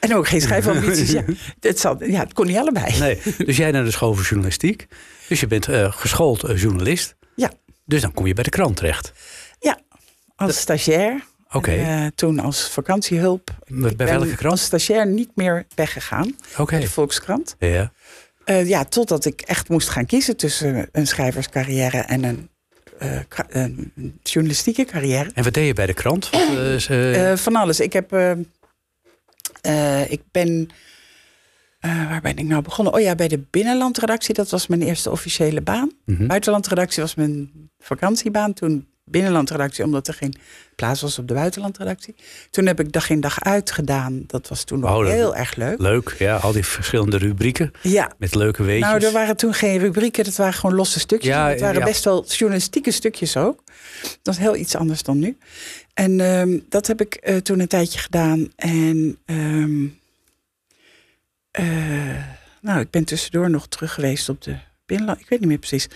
En 0.00 0.14
ook 0.14 0.28
geen 0.28 0.40
schrijfambities. 0.40 1.10
ja, 1.10 1.24
het, 1.60 1.82
ja, 2.00 2.20
het 2.20 2.32
kon 2.32 2.46
niet 2.46 2.56
allebei. 2.56 2.98
Nee. 2.98 3.20
Dus 3.38 3.56
jij 3.56 3.70
naar 3.70 3.84
de 3.84 3.90
school 3.90 4.14
voor 4.14 4.24
journalistiek. 4.24 4.86
Dus 5.28 5.40
je 5.40 5.46
bent 5.46 5.68
eh, 5.68 5.92
geschoold 5.92 6.42
eh, 6.42 6.60
journalist. 6.60 7.14
Ja. 7.36 7.52
Dus 7.84 8.00
dan 8.00 8.12
kom 8.12 8.26
je 8.26 8.34
bij 8.34 8.44
de 8.44 8.50
krant 8.50 8.76
terecht. 8.76 9.12
Ja, 9.60 9.78
als 10.36 10.60
stagiair. 10.60 11.24
Oké. 11.50 11.70
En, 11.70 12.14
toen 12.14 12.38
als 12.38 12.68
vakantiehulp. 12.68 13.50
Bij 13.66 13.90
Ik 13.90 13.96
ben 13.96 14.06
welke 14.06 14.34
krant? 14.34 14.52
Als 14.52 14.64
stagiair 14.64 15.06
niet 15.06 15.30
meer 15.34 15.66
weggegaan. 15.74 16.36
Oké. 16.58 16.78
De 16.78 16.88
Volkskrant. 16.88 17.56
Ja. 17.58 17.92
Ja, 18.44 18.84
totdat 18.84 19.24
ik 19.24 19.40
echt 19.40 19.68
moest 19.68 19.88
gaan 19.88 20.06
kiezen 20.06 20.36
tussen 20.36 20.88
een 20.92 21.06
schrijverscarrière 21.06 21.98
en 21.98 22.24
een, 22.24 22.48
een 23.48 23.92
journalistieke 24.22 24.84
carrière. 24.84 25.30
En 25.34 25.44
wat 25.44 25.54
deed 25.54 25.66
je 25.66 25.72
bij 25.72 25.86
de 25.86 25.94
krant? 25.94 26.30
Want, 26.30 26.86
eh, 26.88 27.36
van 27.36 27.56
alles. 27.56 27.80
Ik 27.80 27.92
heb. 27.92 28.12
ik 30.08 30.20
ben. 30.30 30.68
waar 31.80 32.20
ben 32.22 32.36
ik 32.36 32.44
nou 32.44 32.62
begonnen? 32.62 32.94
Oh 32.94 33.00
ja, 33.00 33.14
bij 33.14 33.28
de 33.28 33.44
binnenlandredactie. 33.50 34.34
Dat 34.34 34.50
was 34.50 34.66
mijn 34.66 34.82
eerste 34.82 35.10
officiële 35.10 35.60
baan. 35.60 35.92
Mhm. 36.04 36.26
Buitenlandredactie 36.26 37.02
was 37.02 37.14
mijn 37.14 37.50
vakantiebaan. 37.78 38.52
Toen 38.52 38.86
binnenlandredactie, 39.04 39.84
omdat 39.84 40.08
er 40.08 40.14
geen 40.14 40.34
plaats 40.76 41.00
was 41.00 41.18
op 41.18 41.28
de 41.28 41.34
buitenlandredactie. 41.34 42.14
Toen 42.50 42.66
heb 42.66 42.80
ik 42.80 42.92
dag 42.92 43.10
in 43.10 43.20
dag 43.20 43.40
uit 43.40 43.70
gedaan. 43.70 44.24
Dat 44.26 44.48
was 44.48 44.64
toen 44.64 44.80
nog 44.80 44.90
Oh, 44.96 45.06
heel 45.06 45.36
erg 45.36 45.54
leuk. 45.56 45.78
Leuk, 45.78 46.14
ja. 46.18 46.36
Al 46.36 46.52
die 46.52 46.64
verschillende 46.64 47.16
rubrieken 47.18 47.72
Ja. 47.82 48.12
met 48.18 48.34
leuke 48.34 48.62
weetjes. 48.62 48.88
Nou, 48.88 49.04
er 49.04 49.12
waren 49.12 49.36
toen 49.36 49.54
geen 49.54 49.78
rubrieken, 49.78 50.24
dat 50.24 50.36
waren 50.36 50.54
gewoon 50.54 50.76
losse 50.76 50.98
stukjes. 51.00 51.30
Ja, 51.34 51.48
het 51.48 51.60
waren 51.60 51.78
ja. 51.78 51.84
best 51.84 52.04
wel 52.04 52.24
journalistieke 52.26 52.90
stukjes 52.90 53.36
ook. 53.36 53.62
Dat 54.22 54.34
is 54.34 54.40
heel 54.40 54.56
iets 54.56 54.74
anders 54.74 55.02
dan 55.02 55.18
nu. 55.18 55.36
En 55.94 56.20
ehm, 56.20 56.58
dat 56.68 56.86
heb 56.86 57.00
ik 57.00 57.14
eh, 57.14 57.36
toen 57.36 57.60
een 57.60 57.68
tijdje 57.68 57.98
gedaan. 57.98 58.52
En 58.56 59.18
ehm, 59.26 59.86
eh, 61.50 61.64
nou, 62.60 62.80
ik 62.80 62.90
ben 62.90 63.04
tussendoor 63.04 63.50
nog 63.50 63.68
terug 63.68 63.94
geweest 63.94 64.28
op 64.28 64.42
de 64.42 64.56
binnenland. 64.86 65.20
Ik 65.20 65.28
weet 65.28 65.40
niet 65.40 65.48
meer 65.48 65.58
precies. 65.58 65.88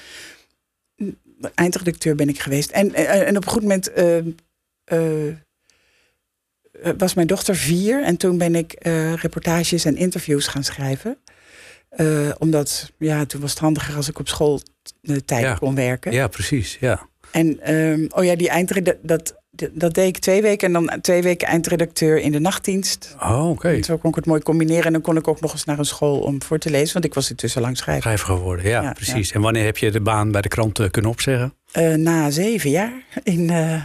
Eindredacteur 1.55 2.15
ben 2.15 2.29
ik 2.29 2.41
geweest. 2.41 2.71
En, 2.71 2.95
en, 2.95 3.27
en 3.27 3.37
op 3.37 3.45
een 3.45 3.51
goed 3.51 3.63
moment 3.63 3.93
eh, 3.93 4.19
eh, 4.85 5.35
was 6.99 7.15
mijn 7.15 7.27
dochter 7.27 7.57
vier. 7.57 8.05
En 8.05 8.17
toen 8.17 8.39
ben 8.39 8.55
ik 8.55 8.73
eh, 8.73 9.15
reportages 9.15 9.85
en 9.85 9.97
interviews 9.97 10.47
gaan 10.47 10.65
schrijven. 10.65 11.19
Eh, 11.89 12.31
omdat, 12.39 12.93
ja, 12.99 13.27
toen 13.27 13.41
was 13.41 13.51
het 13.51 13.59
handiger 13.59 13.97
als 13.97 14.09
ik 14.09 14.19
op 14.19 14.29
school 14.29 14.61
eh, 15.03 15.17
tijd 15.17 15.43
Ja. 15.43 15.55
kon 15.55 15.75
werken. 15.75 16.13
Ja, 16.13 16.29
precies. 16.29 16.77
Ja. 16.81 17.09
En, 17.31 17.61
ehm, 17.61 18.07
oh 18.09 18.25
ja, 18.25 18.37
die 18.37 18.49
eindredacteur, 18.49 19.07
dat, 19.07 19.38
dat 19.73 19.95
deed 19.95 20.07
ik 20.07 20.19
twee 20.19 20.43
weken. 20.43 20.67
En 20.67 20.73
dan 20.73 21.01
twee 21.01 21.23
weken 21.23 21.49
eindredacteur 21.49 22.19
in 22.19 22.33
de 22.33 22.39
nachtdienst. 22.39 23.17
Oh, 23.23 23.51
oké. 23.51 23.69
En 23.69 23.85
Zo 23.85 23.97
kon 23.97 24.11
ik 24.11 24.17
het 24.17 24.27
mooi 24.27 24.43
combineren. 24.43 24.85
En 24.85 24.93
dan 24.93 25.03
kon 25.03 25.17
ik 25.17 25.29
ook 25.29 25.41
nog 25.41 25.53
eens 25.53 25.65
naar 25.65 25.79
een 25.79 25.85
school 25.85 26.19
om 26.19 26.43
voor 26.43 26.59
te 26.59 26.71
lezen. 26.71 26.93
Want 26.93 27.05
ik 27.05 27.15
was 27.15 27.31
intussen 27.31 27.61
lang 27.61 27.77
schrijver. 27.77 28.03
Schrijver 28.03 28.27
geworden, 28.27 28.69
ja, 28.69 28.83
Ja, 28.83 28.93
precies. 28.93 29.33
En 29.33 29.41
wanneer 29.41 29.65
heb 29.65 29.79
je 29.79 29.91
de 29.91 30.01
baan 30.01 30.31
bij 30.31 30.41
de 30.41 30.49
krant 30.49 30.79
eh, 30.79 30.91
kunnen 30.91 31.11
opzeggen? 31.11 31.55
Eh, 31.73 31.95
na 31.95 32.31
zeven 32.31 32.71
jaar, 32.71 32.93
in 33.23 33.51
eh 33.51 33.83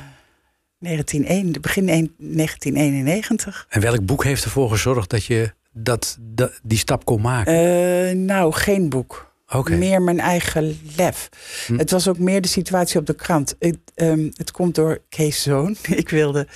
1901, 0.84 1.62
begin 1.62 1.86
1991. 1.86 3.66
En 3.70 3.82
welk 3.82 4.06
boek 4.06 4.24
heeft 4.24 4.44
ervoor 4.44 4.70
gezorgd 4.70 5.10
dat 5.10 5.26
je 5.26 5.54
dat, 5.72 6.18
dat, 6.22 6.60
die 6.64 6.78
stap 6.78 7.06
kon 7.06 7.22
maken? 7.22 7.54
Eh, 7.54 8.16
nou, 8.16 8.54
geen 8.54 8.90
boek. 8.90 9.33
Oké. 9.54 9.76
Meer 9.76 10.02
mijn 10.02 10.20
eigen 10.20 10.80
lef. 10.98 11.30
Hm. 11.68 11.78
Het 11.78 11.92
was 11.92 12.08
ook 12.08 12.18
meer 12.18 12.42
de 12.42 12.48
situatie 12.48 13.00
op 13.00 13.06
de 13.06 13.16
krant. 13.16 13.56
Het, 13.60 13.78
ehm, 13.96 14.30
het 14.34 14.52
komt 14.52 14.76
door 14.76 15.02
Kees 15.10 15.42
Zoon. 15.42 15.76
Ik 16.04 16.10
wilde, 16.10 16.48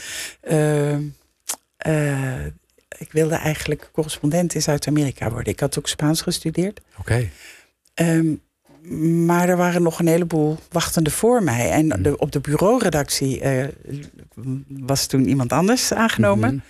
ehm, 0.41 1.01
eh, 1.77 2.45
ik 2.97 3.11
wilde 3.11 3.35
eigenlijk 3.35 3.89
correspondent 3.93 4.53
in 4.53 4.61
Zuid-Amerika 4.61 5.29
worden. 5.31 5.53
Ik 5.53 5.59
had 5.59 5.77
ook 5.77 5.87
Spaans 5.87 6.21
gestudeerd. 6.21 6.81
Oké. 6.99 7.29
Ehm, 7.93 8.35
maar 9.25 9.49
er 9.49 9.57
waren 9.57 9.81
nog 9.81 9.99
een 9.99 10.07
heleboel 10.07 10.57
wachtende 10.71 11.11
voor 11.11 11.43
mij. 11.43 11.71
En 11.71 11.91
Hm. 11.93 12.01
de, 12.01 12.17
op 12.17 12.31
de 12.31 12.39
bureauredactie 12.39 13.39
eh, 13.41 13.67
was 14.67 15.05
toen 15.05 15.27
iemand 15.27 15.51
anders 15.51 15.93
aangenomen. 15.93 16.53
Mhm. 16.53 16.63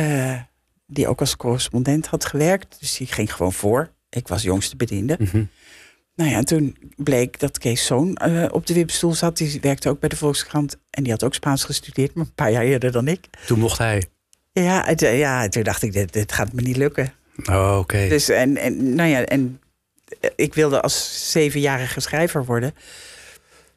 eh, 0.00 0.40
die 0.86 1.08
ook 1.08 1.20
als 1.20 1.36
correspondent 1.36 2.06
had 2.06 2.24
gewerkt. 2.24 2.76
Dus 2.80 2.96
die 2.96 3.06
ging 3.06 3.34
gewoon 3.34 3.52
voor. 3.52 3.90
Ik 4.14 4.28
was 4.28 4.42
jongste 4.42 4.76
bediende. 4.76 5.16
Mhm. 5.20 5.44
Nou 6.16 6.30
ja, 6.30 6.36
en 6.36 6.44
toen 6.44 6.76
bleek 6.96 7.38
dat 7.38 7.58
Kees 7.58 7.86
Zoon 7.86 8.16
eh, 8.16 8.44
op 8.50 8.66
de 8.66 8.74
wipstoel 8.74 9.14
zat. 9.14 9.36
Die 9.36 9.58
werkte 9.60 9.88
ook 9.88 10.00
bij 10.00 10.08
de 10.08 10.16
Volkskrant. 10.16 10.76
En 10.90 11.02
die 11.02 11.12
had 11.12 11.24
ook 11.24 11.34
Spaans 11.34 11.64
gestudeerd, 11.64 12.14
maar 12.14 12.24
een 12.24 12.34
paar 12.34 12.50
jaar 12.50 12.62
eerder 12.62 12.92
dan 12.92 13.08
ik. 13.08 13.26
Toen 13.46 13.58
mocht 13.58 13.78
hij. 13.78 14.04
Ja, 14.52 14.84
het, 14.84 15.02
eh, 15.02 15.18
ja, 15.18 15.48
toen 15.48 15.62
dacht 15.62 15.82
ik, 15.82 15.92
dit, 15.92 16.12
dit 16.12 16.32
gaat 16.32 16.52
me 16.52 16.62
niet 16.62 16.76
lukken. 16.76 17.12
Oh, 17.44 17.76
Oké. 17.80 18.08
Dus 18.08 18.28
en, 18.28 18.56
en 18.56 18.94
nou 18.94 19.08
ja, 19.08 19.24
en 19.24 19.60
eh, 20.20 20.30
ik 20.36 20.54
wilde 20.54 20.80
als 20.80 21.30
zevenjarige 21.30 22.00
schrijver 22.00 22.44
worden. 22.44 22.74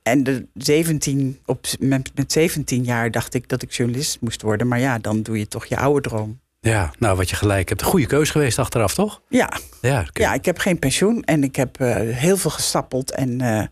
En 0.04 0.24
de 0.24 0.48
17, 0.54 1.40
op, 1.46 1.66
met, 1.80 2.12
met 2.16 2.32
17 2.32 2.84
jaar 2.84 3.12
dacht 3.12 3.34
ik 3.34 3.50
dat 3.50 3.62
ik 3.62 3.72
journalist 3.72 4.22
moest 4.22 4.42
worden. 4.42 4.68
Maar 4.68 4.80
ja, 4.80 5.00
dan 5.00 5.22
doe 5.22 5.40
je 5.40 5.48
toch 5.48 5.66
je 5.66 5.78
oude 5.78 6.10
droom. 6.10 6.40
Ja, 6.68 6.92
nou 7.00 7.18
wat 7.18 7.30
je 7.30 7.36
gelijk 7.36 7.70
hebt. 7.70 7.82
Een 7.82 7.88
goede 7.88 8.06
keus 8.06 8.30
geweest 8.30 8.60
achteraf, 8.60 8.94
toch? 8.94 9.22
Ja, 9.30 9.58
Ja, 9.82 10.06
oké. 10.08 10.22
ja 10.22 10.34
ik 10.34 10.46
heb 10.46 10.58
geen 10.58 10.80
pensioen 10.80 11.24
en 11.24 11.44
ik 11.44 11.56
heb 11.56 11.80
eh, 11.80 11.96
heel 11.96 12.38
veel 12.38 12.52
gestappeld. 12.52 13.12
En 13.12 13.42
eh, 13.42 13.64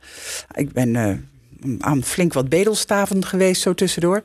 ik 0.54 0.72
ben 0.72 0.96
eh, 0.96 1.14
aan 1.80 2.04
flink 2.04 2.34
wat 2.34 2.50
bedelstaven 2.50 3.26
geweest 3.26 3.62
zo 3.62 3.74
tussendoor. 3.74 4.22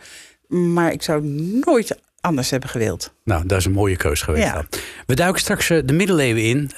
Maar 0.48 0.92
ik 0.92 1.02
zou 1.02 1.22
nooit 1.64 1.98
anders 2.20 2.50
hebben 2.50 2.68
gewild. 2.68 3.14
Nou, 3.24 3.46
dat 3.46 3.58
is 3.58 3.64
een 3.64 3.72
mooie 3.72 3.96
keus 3.96 4.22
geweest. 4.22 4.44
Ja. 4.46 4.52
dan. 4.52 4.66
We 5.06 5.14
duiken 5.14 5.40
straks 5.40 5.68
de 5.68 5.92
middeleeuwen 5.92 6.42
in. 6.42 6.70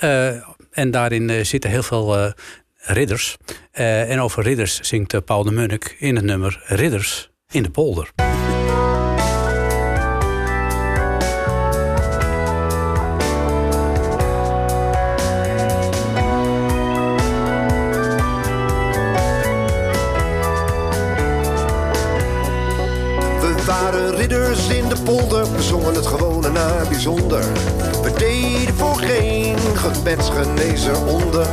en 0.71 0.91
daarin 0.91 1.47
zitten 1.47 1.71
heel 1.71 1.83
veel 1.83 2.33
ridders. 2.77 3.37
En 3.73 4.21
over 4.21 4.43
ridders 4.43 4.81
zingt 4.81 5.25
Paul 5.25 5.45
de 5.45 5.53
Munnik 5.53 5.97
in 5.99 6.17
het 6.17 6.25
nummer 6.25 6.63
Ridders 6.67 7.31
in 7.51 7.63
de 7.63 7.71
polder. 7.71 8.32
Ridders 24.69 24.83
in 24.83 24.89
de 24.89 25.03
polder, 25.03 25.53
we 25.53 25.63
zongen 25.63 25.95
het 25.95 26.07
gewone 26.07 26.51
naar 26.51 26.87
bijzonder. 26.89 27.45
We 28.03 28.13
deden 28.17 28.75
voor 28.75 28.97
geen 28.97 29.57
gebedsgenezer 29.75 31.07
onder. 31.07 31.47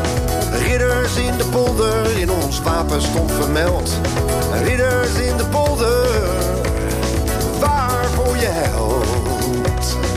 Ridders 0.67 1.15
in 1.15 1.37
de 1.37 1.45
polder, 1.51 2.17
in 2.17 2.31
ons 2.31 2.61
wapen 2.61 3.01
stond 3.01 3.31
vermeld. 3.31 3.99
Ridders 4.63 5.13
in 5.13 5.37
de 5.37 5.45
polder, 5.45 6.07
waarvoor 7.59 8.35
je 8.37 8.49
helpt. 8.49 10.08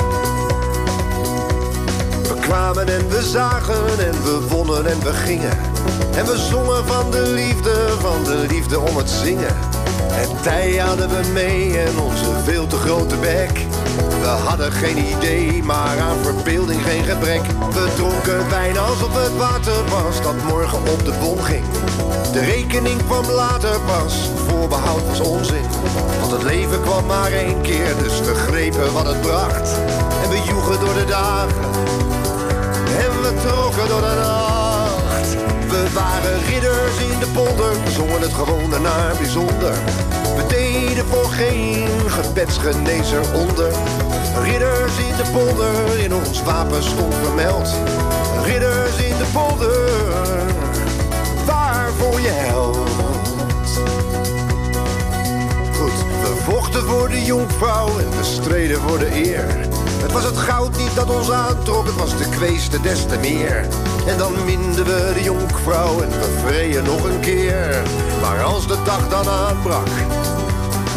Kwamen 2.52 2.88
en 2.88 3.08
we 3.08 3.22
zagen 3.22 3.98
en 3.98 4.22
we 4.22 4.46
wonnen 4.48 4.86
en 4.86 5.00
we 5.02 5.12
gingen. 5.12 5.58
En 6.14 6.26
we 6.26 6.36
zongen 6.50 6.86
van 6.86 7.10
de 7.10 7.22
liefde, 7.22 7.88
van 8.00 8.24
de 8.24 8.44
liefde 8.48 8.80
om 8.80 8.96
het 8.96 9.10
zingen. 9.10 9.56
Het 10.12 10.42
tij 10.42 10.76
hadden 10.76 11.08
we 11.08 11.30
mee 11.32 11.78
en 11.78 11.98
onze 11.98 12.30
veel 12.44 12.66
te 12.66 12.76
grote 12.76 13.16
bek. 13.16 13.50
We 14.20 14.26
hadden 14.26 14.72
geen 14.72 14.98
idee, 14.98 15.62
maar 15.62 16.00
aan 16.00 16.16
verbeelding 16.22 16.82
geen 16.82 17.04
gebrek. 17.04 17.42
We 17.72 17.92
dronken 17.96 18.50
wijn 18.50 18.78
alsof 18.78 19.22
het 19.22 19.36
water 19.36 19.88
was 19.88 20.22
dat 20.22 20.42
morgen 20.48 20.78
op 20.78 21.04
de 21.04 21.12
bon 21.20 21.44
ging. 21.44 21.64
De 22.32 22.40
rekening 22.40 23.04
kwam 23.06 23.24
later 23.30 23.80
pas, 23.80 24.30
voorbehoud 24.48 25.06
was 25.08 25.20
onzin. 25.20 25.66
Want 26.20 26.32
het 26.32 26.42
leven 26.42 26.80
kwam 26.82 27.06
maar 27.06 27.32
één 27.32 27.60
keer, 27.60 27.96
dus 28.02 28.20
we 28.20 28.34
grepen 28.34 28.92
wat 28.92 29.06
het 29.06 29.20
bracht. 29.20 29.70
En 30.22 30.30
we 30.30 30.42
joegen 30.48 30.80
door 30.80 30.94
de 30.94 31.04
dagen 31.04 32.01
en 33.44 33.48
we 33.48 33.54
trokken 33.54 33.88
door 33.88 34.00
de 34.00 34.14
nacht. 34.20 35.30
We 35.68 35.92
waren 35.94 36.44
ridders 36.44 36.96
in 37.12 37.18
de 37.18 37.26
polder, 37.32 37.84
we 37.84 37.90
zongen 37.90 38.20
het 38.20 38.32
gewoon 38.32 38.82
naar 38.82 39.16
bijzonder. 39.16 39.74
We 40.36 40.46
deden 40.48 41.06
voor 41.06 41.30
geen 41.30 41.88
gebedsgenezer 42.06 43.20
onder. 43.34 43.72
Ridders 44.42 44.96
in 44.98 45.16
de 45.16 45.30
polder, 45.32 45.98
in 45.98 46.14
ons 46.14 46.42
wapen 46.42 46.82
stond 46.82 47.14
vermeld. 47.14 47.74
Ridders 48.44 48.96
in 48.96 49.16
de 49.16 49.26
polder, 49.32 49.90
waarvoor 51.46 52.20
je 52.20 52.30
helpt. 52.30 52.90
Goed, 55.76 56.04
we 56.22 56.34
vochten 56.42 56.82
voor 56.82 57.08
de 57.08 57.24
jonkvrouw 57.24 57.98
en 57.98 58.10
we 58.10 58.24
streden 58.24 58.80
voor 58.80 58.98
de 58.98 59.24
eer. 59.24 59.71
Het 60.02 60.12
was 60.12 60.24
het 60.24 60.36
goud 60.36 60.76
niet 60.76 60.94
dat 60.94 61.10
ons 61.10 61.30
aantrok, 61.30 61.86
het 61.86 61.96
was 61.96 62.16
de 62.16 62.28
kweeste 62.28 62.80
des 62.80 63.06
te 63.06 63.18
meer. 63.18 63.66
En 64.06 64.18
dan 64.18 64.44
minden 64.44 64.84
we 64.84 65.10
de 65.14 65.22
jonkvrouw 65.22 66.00
en 66.00 66.10
we 66.10 66.40
vreden 66.46 66.84
nog 66.84 67.04
een 67.04 67.20
keer. 67.20 67.82
Maar 68.20 68.42
als 68.42 68.66
de 68.66 68.76
dag 68.84 69.08
dan 69.08 69.28
aanbrak, 69.28 69.88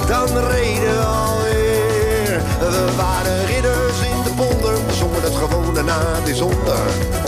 dan 0.07 0.27
reden 0.27 0.97
we 0.97 1.05
alweer. 1.05 2.41
We 2.59 2.95
waren 2.97 3.45
ridders 3.45 3.99
in 3.99 4.23
de 4.23 4.33
polder, 4.35 4.73
we 4.87 4.93
zongen 4.93 5.21
het 5.21 5.35
gewone 5.35 5.83
na 5.83 5.99
bijzonder. 6.23 6.85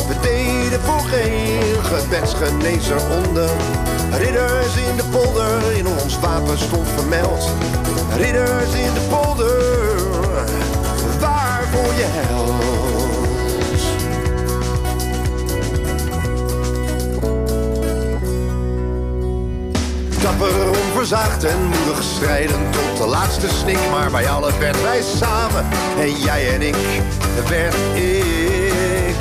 We 0.08 0.16
deden 0.22 0.82
voor 0.82 1.00
geen 1.00 1.84
gebedsgenezer 1.84 3.02
onder. 3.26 3.50
Ridders 4.12 4.76
in 4.90 4.96
de 4.96 5.04
polder, 5.12 5.72
in 5.76 5.88
ons 5.88 6.20
wapen 6.20 6.58
stond 6.58 6.88
vermeld. 6.96 7.50
Ridders 8.16 8.74
in 8.74 8.94
de 8.94 9.06
polder, 9.10 10.17
Dapper, 20.22 20.70
onverzaagd 20.70 21.44
en 21.44 21.66
moedig 21.66 22.04
strijden 22.04 22.72
tot 22.72 22.98
de 22.98 23.08
laatste 23.08 23.48
snik. 23.50 23.80
Maar 23.92 24.12
bij 24.12 24.30
alle 24.30 24.52
werd 24.60 24.82
wij 24.82 25.02
samen 25.02 25.66
en 26.00 26.12
jij 26.12 26.54
en 26.54 26.62
ik 26.62 26.76
werd 27.50 27.76
ik. 27.94 29.18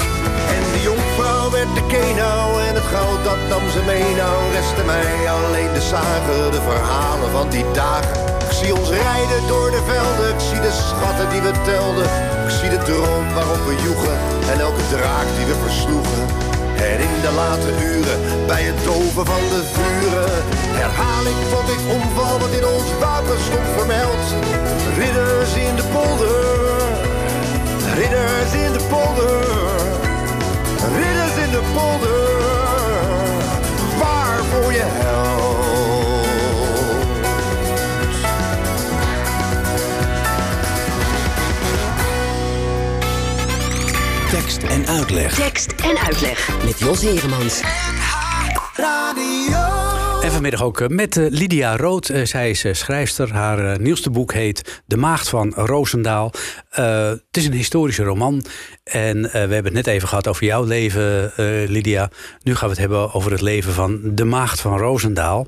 En 0.55 0.63
de 0.73 0.81
jonkvrouw 0.83 1.51
werd 1.51 1.75
de 1.75 1.87
kenau 1.87 2.63
en 2.63 2.75
het 2.75 2.85
goud 2.85 3.25
dat 3.25 3.39
nam 3.49 3.71
ze 3.71 3.83
mee. 3.87 4.15
Nou 4.17 4.53
restte 4.53 4.85
mij 4.85 5.31
alleen 5.31 5.73
de 5.73 5.81
zagen, 5.81 6.51
de 6.51 6.61
verhalen 6.63 7.31
van 7.31 7.51
die 7.51 7.65
dagen. 7.73 8.17
Ik 8.49 8.53
zie 8.53 8.75
ons 8.75 8.89
rijden 8.89 9.47
door 9.49 9.71
de 9.71 9.83
velden, 9.87 10.35
ik 10.35 10.41
zie 10.41 10.61
de 10.61 10.73
schatten 10.73 11.31
die 11.31 11.41
we 11.41 11.53
telden. 11.65 12.36
Ik 12.47 12.53
zie 12.53 12.71
de 12.71 12.79
droom 12.79 13.27
waarop 13.35 13.63
we 13.67 13.75
joegen 13.87 14.19
en 14.53 14.59
elke 14.61 14.85
draak 14.91 15.27
die 15.37 15.47
we 15.47 15.57
versloegen. 15.67 16.23
En 16.91 16.99
in 17.09 17.21
de 17.27 17.33
late 17.41 17.71
uren, 17.93 18.47
bij 18.47 18.63
het 18.63 18.85
doven 18.85 19.27
van 19.33 19.45
de 19.53 19.63
vuren, 19.75 20.31
herhaal 20.81 21.25
ik 21.33 21.41
wat 21.55 21.69
ik 21.77 21.83
omval 21.97 22.39
wat 22.39 22.53
in 22.59 22.67
ons 22.67 22.89
wapen 23.01 23.39
stond 23.49 23.69
vermeld. 23.77 24.25
Ridders 24.99 25.53
in 25.67 25.75
de 25.81 25.87
polder, 25.95 26.41
ridders 28.01 28.53
in 28.65 28.73
de 28.77 28.83
polder, 28.93 29.39
ridders 31.01 31.37
in 31.45 31.51
de 31.57 31.63
polder, 31.75 32.26
en 44.87 44.95
uitleg. 44.97 45.35
Tekst 45.35 45.73
en 45.73 45.99
uitleg 45.99 46.65
met 46.65 46.79
Jos 46.79 47.01
Heremans. 47.03 47.61
En 50.23 50.33
vanmiddag 50.33 50.63
ook 50.63 50.81
eh, 50.81 50.89
met 50.89 51.17
eh, 51.17 51.27
Lydia 51.31 51.77
Rood. 51.77 52.09
Eh, 52.09 52.25
Zij 52.25 52.51
is 52.51 52.65
schrijfster. 52.73 53.33
Haar 53.33 53.81
nieuwste 53.81 54.11
boek 54.11 54.33
heet 54.33 54.83
De 54.87 54.97
Maagd 54.97 55.29
van 55.29 55.53
Roosendaal. 55.57 56.33
Eh, 56.71 57.09
het 57.09 57.37
is 57.37 57.47
een 57.47 57.53
historische 57.53 58.03
roman. 58.03 58.45
En 58.85 59.25
eh, 59.25 59.33
we 59.33 59.39
hebben 59.39 59.65
het 59.65 59.73
net 59.73 59.87
even 59.87 60.09
gehad 60.09 60.29
over 60.29 60.45
jouw 60.45 60.65
leven, 60.65 61.33
eh, 61.37 61.45
Lydia. 61.69 62.11
Nu 62.43 62.55
gaan 62.55 62.65
we 62.69 62.71
het 62.75 62.79
hebben 62.83 63.13
over 63.15 63.31
het 63.33 63.41
leven 63.41 63.73
van 63.73 64.01
de 64.05 64.25
Maagd 64.25 64.61
van 64.61 64.79
Roosendaal. 64.79 65.47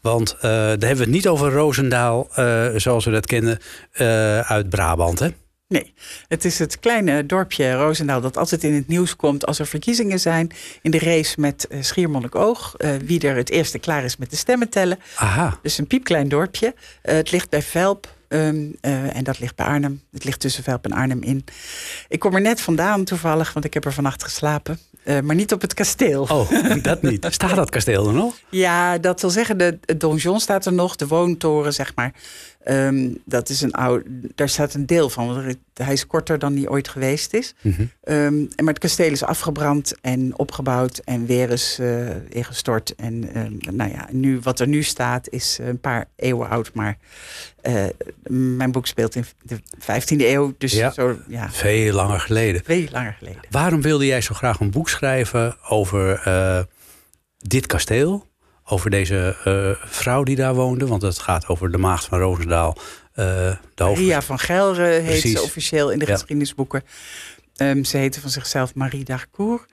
Want 0.00 0.32
eh, 0.36 0.40
daar 0.42 0.68
hebben 0.68 0.96
we 0.96 1.02
het 1.02 1.10
niet 1.10 1.28
over 1.28 1.52
Roosendaal 1.52 2.28
eh, 2.34 2.66
zoals 2.76 3.04
we 3.04 3.10
dat 3.10 3.26
kennen 3.26 3.58
eh, 3.92 4.40
uit 4.40 4.68
Brabant. 4.68 5.18
Hè? 5.18 5.28
Nee, 5.68 5.94
het 6.28 6.44
is 6.44 6.58
het 6.58 6.78
kleine 6.80 7.26
dorpje 7.26 7.72
Roosendaal 7.72 8.20
dat 8.20 8.36
altijd 8.36 8.64
in 8.64 8.74
het 8.74 8.88
nieuws 8.88 9.16
komt 9.16 9.46
als 9.46 9.58
er 9.58 9.66
verkiezingen 9.66 10.20
zijn. 10.20 10.50
In 10.82 10.90
de 10.90 10.98
race 10.98 11.40
met 11.40 11.66
eh, 11.66 11.82
Schiermonnikoog. 11.82 12.74
eh 12.76 12.90
wie 13.04 13.20
er 13.20 13.36
het 13.36 13.50
eerste 13.50 13.78
klaar 13.78 14.04
is 14.04 14.16
met 14.16 14.30
de 14.30 14.36
stemmen 14.36 14.68
tellen. 14.68 14.98
Aha. 15.14 15.58
Dus 15.62 15.78
een 15.78 15.86
piepklein 15.86 16.28
dorpje. 16.28 16.74
Eh, 17.02 17.14
het 17.14 17.30
ligt 17.30 17.50
bij 17.50 17.62
Velp. 17.62 18.16
ehm, 18.28 18.56
eh, 18.80 19.16
en 19.16 19.24
dat 19.24 19.38
ligt 19.38 19.56
bij 19.56 19.66
Arnhem. 19.66 20.02
Het 20.12 20.24
ligt 20.24 20.40
tussen 20.40 20.62
Velp 20.62 20.84
en 20.84 20.92
Arnhem 20.92 21.22
in. 21.22 21.44
Ik 22.08 22.18
kom 22.18 22.34
er 22.34 22.40
net 22.40 22.60
vandaan 22.60 23.04
toevallig, 23.04 23.52
want 23.52 23.64
ik 23.64 23.74
heb 23.74 23.84
er 23.84 23.92
vannacht 23.92 24.22
geslapen. 24.24 24.78
Maar 25.22 25.34
niet 25.34 25.52
op 25.52 25.60
het 25.60 25.74
kasteel. 25.74 26.22
Oh, 26.22 26.50
dat 26.82 27.02
niet. 27.02 27.26
Staat 27.30 27.56
dat 27.56 27.70
kasteel 27.70 28.06
er 28.06 28.12
nog? 28.14 28.34
Ja, 28.50 28.98
dat 28.98 29.20
wil 29.20 29.30
zeggen, 29.30 29.58
de, 29.58 29.78
het 29.84 30.00
donjon 30.00 30.40
staat 30.40 30.66
er 30.66 30.72
nog, 30.72 30.96
de 30.96 31.06
woontoren, 31.06 31.72
zeg 31.72 31.92
maar. 31.94 32.12
Ehm, 32.68 33.08
dat 33.24 33.48
is 33.48 33.60
een 33.60 33.72
oude, 33.72 34.04
daar 34.34 34.48
staat 34.48 34.74
een 34.74 34.86
deel 34.86 35.10
van. 35.10 35.26
want 35.26 35.56
Hij 35.74 35.92
is 35.92 36.06
korter 36.06 36.38
dan 36.38 36.56
hij 36.56 36.68
ooit 36.68 36.88
geweest 36.88 37.34
is. 37.34 37.54
Mhm. 37.60 37.82
Ehm, 38.02 38.38
maar 38.40 38.48
het 38.74 38.78
kasteel 38.78 39.10
is 39.10 39.22
afgebrand 39.22 39.94
en 40.00 40.38
opgebouwd 40.38 40.98
en 41.04 41.26
weer 41.26 41.50
is 41.50 41.78
eh, 41.80 42.06
ingestort. 42.28 42.94
En 42.94 43.34
ehm, 43.34 43.76
nou 43.76 43.90
ja, 43.90 44.08
nu, 44.10 44.38
wat 44.42 44.60
er 44.60 44.68
nu 44.68 44.82
staat 44.82 45.28
is 45.28 45.58
een 45.60 45.80
paar 45.80 46.04
eeuwen 46.16 46.48
oud. 46.48 46.70
Maar 46.74 46.96
eh, 47.60 47.84
mijn 48.30 48.72
boek 48.72 48.86
speelt 48.86 49.14
in 49.14 49.24
de 49.42 49.58
15e 49.78 50.26
eeuw. 50.28 50.54
Dus 50.58 50.72
Ja. 50.72 50.90
zo 50.90 51.16
ja, 51.28 51.50
Veel 51.50 51.92
langer 51.94 52.20
geleden. 52.20 52.60
veel 52.64 52.86
langer 52.90 53.14
geleden. 53.18 53.40
Waarom 53.50 53.82
wilde 53.82 54.06
jij 54.06 54.20
zo 54.20 54.34
graag 54.34 54.60
een 54.60 54.70
boek 54.70 54.88
schrijven 54.88 55.56
over 55.68 56.20
eh, 56.24 56.60
dit 57.38 57.66
kasteel? 57.66 58.26
Over 58.70 58.90
deze 58.90 59.36
eh, 59.44 59.88
vrouw 59.90 60.22
die 60.22 60.36
daar 60.36 60.54
woonde? 60.54 60.86
Want 60.86 61.02
het 61.02 61.18
gaat 61.18 61.46
over 61.46 61.70
de 61.70 61.78
maagd 61.78 62.04
van 62.04 62.18
Roosendaal. 62.18 62.76
eh 63.12 63.24
de 63.74 63.84
hoofd... 63.84 63.98
Maria 64.00 64.22
van 64.22 64.38
Gelre 64.38 64.86
heet 64.86 65.04
Precies. 65.04 65.32
ze 65.32 65.42
officieel 65.42 65.90
in 65.90 65.98
de 65.98 66.06
Ja. 66.06 66.12
geschiedenisboeken. 66.12 66.82
Ehm, 67.56 67.84
ze 67.84 67.96
heette 67.96 68.20
van 68.20 68.30
zichzelf 68.30 68.74
Marie 68.74 69.04
Darcourt. 69.04 69.64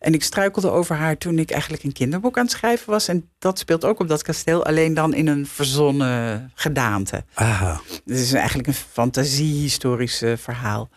En 0.00 0.14
ik 0.14 0.22
struikelde 0.22 0.70
over 0.70 0.96
haar 0.96 1.16
toen 1.16 1.38
ik 1.38 1.50
eigenlijk 1.50 1.82
een 1.82 1.92
kinderboek 1.92 2.36
aan 2.38 2.42
het 2.44 2.52
schrijven 2.52 2.90
was. 2.90 3.08
En 3.08 3.28
dat 3.38 3.58
speelt 3.58 3.84
ook 3.84 4.00
op 4.00 4.08
dat 4.08 4.22
kasteel, 4.22 4.64
alleen 4.66 4.94
dan 4.94 5.14
in 5.14 5.26
een 5.26 5.46
verzonnen 5.46 6.50
gedaante. 6.54 7.24
Ah, 7.34 7.78
Het 8.06 8.18
is 8.18 8.32
eigenlijk 8.32 8.68
een 8.68 8.74
fantasiehistorisch 8.92 10.22
eh, 10.22 10.32
verhaal. 10.36 10.88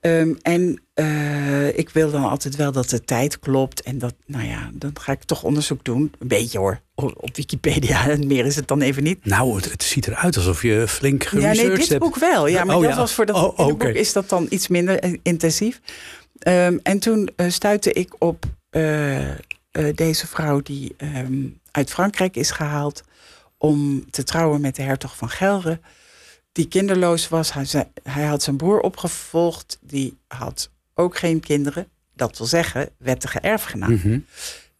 Ehm, 0.00 0.34
en 0.42 0.82
eh, 0.94 1.78
ik 1.78 1.90
wil 1.90 2.10
dan 2.10 2.24
altijd 2.24 2.56
wel 2.56 2.72
dat 2.72 2.88
de 2.88 3.04
tijd 3.04 3.38
klopt. 3.38 3.82
En 3.82 3.98
dat, 3.98 4.14
nou 4.26 4.44
ja, 4.46 4.70
dan 4.74 4.90
ga 5.00 5.12
ik 5.12 5.22
toch 5.24 5.42
onderzoek 5.42 5.84
doen. 5.84 6.12
Een 6.18 6.28
beetje 6.28 6.58
hoor, 6.58 6.80
op, 6.94 7.36
Wikipedia. 7.36 8.08
En 8.10 8.26
meer 8.26 8.46
is 8.46 8.56
het 8.56 8.68
dan 8.68 8.80
even 8.80 9.02
niet. 9.02 9.24
nou, 9.24 9.56
het, 9.56 9.70
het 9.70 9.82
ziet 9.82 10.06
eruit 10.06 10.36
alsof 10.36 10.62
je 10.62 10.84
flink 10.88 11.22
Ja, 11.22 11.28
geresearched 11.28 11.66
nee, 11.68 11.76
dit 11.76 11.88
hebt. 11.88 12.00
boek 12.00 12.16
wel. 12.18 12.46
Ja, 12.46 12.64
maar 12.64 12.76
Oh, 12.76 12.82
dat 12.82 12.90
ja. 12.90 12.96
was 12.96 13.12
voor 13.14 13.26
dat 13.26 13.36
Oh, 13.36 13.58
oké. 13.66 13.88
is 13.88 14.12
dat 14.12 14.28
dan 14.28 14.46
iets 14.50 14.68
minder 14.68 15.18
intensief. 15.22 15.80
Ehm, 16.38 16.78
en 16.82 16.98
toen 16.98 17.30
eh, 17.36 17.50
stuitte 17.50 17.92
ik 17.92 18.14
op 18.18 18.44
eh, 18.70 19.28
deze 19.94 20.26
vrouw 20.26 20.60
die 20.60 20.94
ehm, 20.96 21.46
uit 21.70 21.90
Frankrijk 21.90 22.36
is 22.36 22.50
gehaald 22.50 23.02
om 23.58 24.10
te 24.10 24.24
trouwen 24.24 24.60
met 24.60 24.76
de 24.76 24.82
hertog 24.82 25.16
van 25.16 25.28
Gelre. 25.30 25.80
Die 26.60 26.68
kinderloos 26.68 27.28
was. 27.28 27.52
Hij, 27.52 27.64
zei- 27.64 27.84
hij 28.02 28.24
had 28.24 28.42
zijn 28.42 28.56
broer 28.56 28.80
opgevolgd. 28.80 29.78
Die 29.82 30.18
had 30.28 30.70
ook 30.94 31.18
geen 31.18 31.40
kinderen. 31.40 31.88
Dat 32.14 32.38
wil 32.38 32.46
zeggen, 32.46 32.88
wettige 32.98 33.38
erfgenaam. 33.40 34.24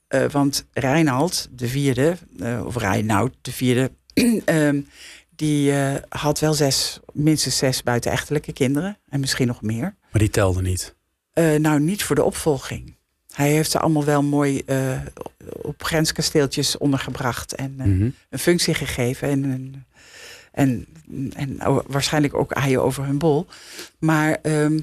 Eh, 0.09 0.31
want 0.31 0.67
Reinald, 0.73 1.49
de 1.53 1.69
vierde, 1.69 2.17
eh, 2.41 2.63
of 2.67 2.77
Reinoud, 2.77 3.35
de 3.41 3.53
vierde, 3.53 3.91
ehm, 4.45 4.81
die 5.37 5.73
eh, 5.73 5.95
had 6.09 6.39
wel 6.41 6.55
zes, 6.55 7.01
minstens 7.13 7.57
zes 7.57 7.83
buitenechtelijke 7.83 8.53
kinderen. 8.53 8.99
En 9.09 9.21
misschien 9.21 9.47
nog 9.47 9.63
meer. 9.63 9.95
Maar 10.11 10.21
die 10.21 10.31
telde 10.31 10.63
niet. 10.63 10.95
Nou, 11.59 11.81
niet 11.81 12.03
voor 12.05 12.17
de 12.17 12.25
opvolging. 12.25 12.97
Hij 13.33 13.51
heeft 13.53 13.71
ze 13.71 13.79
allemaal 13.79 14.05
wel 14.05 14.23
mooi 14.23 14.63
op 15.63 15.83
grenskasteeltjes 15.83 16.79
ondergebracht 16.79 17.55
en 17.55 17.75
Mhm. 17.77 18.11
een 18.31 18.39
functie 18.39 18.75
gegeven. 18.75 19.29
En, 19.29 19.45
en, 19.45 19.87
en, 20.53 20.87
en 21.35 21.59
waarschijnlijk 21.87 22.35
ook 22.35 22.53
aaien 22.53 22.83
over 22.83 23.05
hun 23.05 23.19
bol. 23.19 23.47
Maar, 23.99 24.39
ehm, 24.43 24.79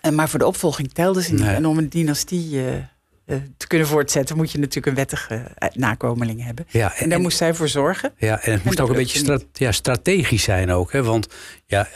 en 0.00 0.14
maar 0.14 0.28
voor 0.28 0.38
de 0.38 0.46
opvolging 0.46 0.92
telden 0.92 1.22
ze 1.22 1.32
niet. 1.32 1.42
Nee. 1.42 1.54
En 1.54 1.66
om 1.66 1.78
een 1.78 1.88
dynastie 1.88 2.58
eh, 2.58 2.74
eh, 2.76 3.36
te 3.56 3.66
kunnen 3.66 3.86
voortzetten, 3.88 4.36
moet 4.36 4.52
je 4.52 4.58
natuurlijk 4.58 4.86
een 4.86 4.94
wettige 4.94 5.34
eh, 5.34 5.68
nakomeling 5.72 6.44
hebben. 6.44 6.66
Ja, 6.68 6.94
En 6.96 7.08
daar 7.08 7.20
moest 7.20 7.36
zij 7.36 7.54
voor 7.54 7.68
zorgen. 7.68 8.12
Ja, 8.16 8.40
en 8.42 8.52
het 8.52 8.64
moest 8.64 8.80
ook 8.80 8.88
een 8.88 8.94
beetje 8.96 9.18
stra- 9.18 9.38
ja, 9.52 9.72
strategisch 9.72 10.42
zijn 10.42 10.70
ook. 10.70 10.92
Hè? 10.92 11.02
Want 11.02 11.28
ja, 11.66 11.88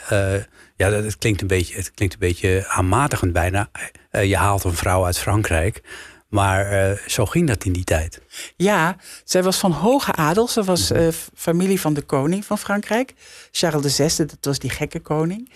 ja 0.75 0.89
dat- 0.89 1.03
het, 1.03 1.17
klinkt 1.17 1.41
een 1.41 1.47
beetje, 1.47 1.75
het 1.75 1.91
klinkt 1.91 2.13
een 2.13 2.19
beetje 2.19 2.65
aanmatigend 2.67 3.33
bijna. 3.33 3.69
Je 4.11 4.37
haalt 4.37 4.63
een 4.63 4.73
vrouw 4.73 5.05
uit 5.05 5.17
Frankrijk. 5.19 5.81
Maar 6.29 6.71
eh, 6.71 6.97
zo 7.07 7.25
ging 7.25 7.47
dat 7.47 7.63
in 7.65 7.73
die 7.73 7.83
tijd. 7.83 8.21
Ja, 8.55 8.95
zij 9.23 9.43
was 9.43 9.57
van 9.57 9.71
hoge 9.71 10.11
adel. 10.13 10.47
Ze 10.47 10.63
was 10.63 10.91
Mhm. 10.91 10.99
eh, 10.99 11.07
familie 11.35 11.79
van 11.79 11.93
de 11.93 12.01
koning 12.01 12.45
van 12.45 12.57
Frankrijk. 12.57 13.13
Charles 13.51 13.95
VI, 13.95 14.15
dat 14.25 14.37
was 14.41 14.59
die 14.59 14.69
gekke 14.69 14.99
koning. 14.99 15.51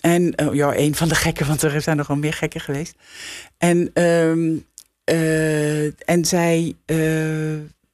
En 0.00 0.34
eh, 0.34 0.52
ja, 0.54 0.76
een 0.76 0.94
van 0.94 1.08
de 1.08 1.14
gekken, 1.14 1.46
want 1.46 1.62
er 1.62 1.80
zijn 1.80 1.96
nogal 1.96 2.16
meer 2.16 2.32
gekken 2.32 2.60
geweest. 2.60 2.94
En, 3.58 3.90
ehm, 3.94 4.54
eh, 5.04 6.08
en 6.10 6.24
zij 6.24 6.74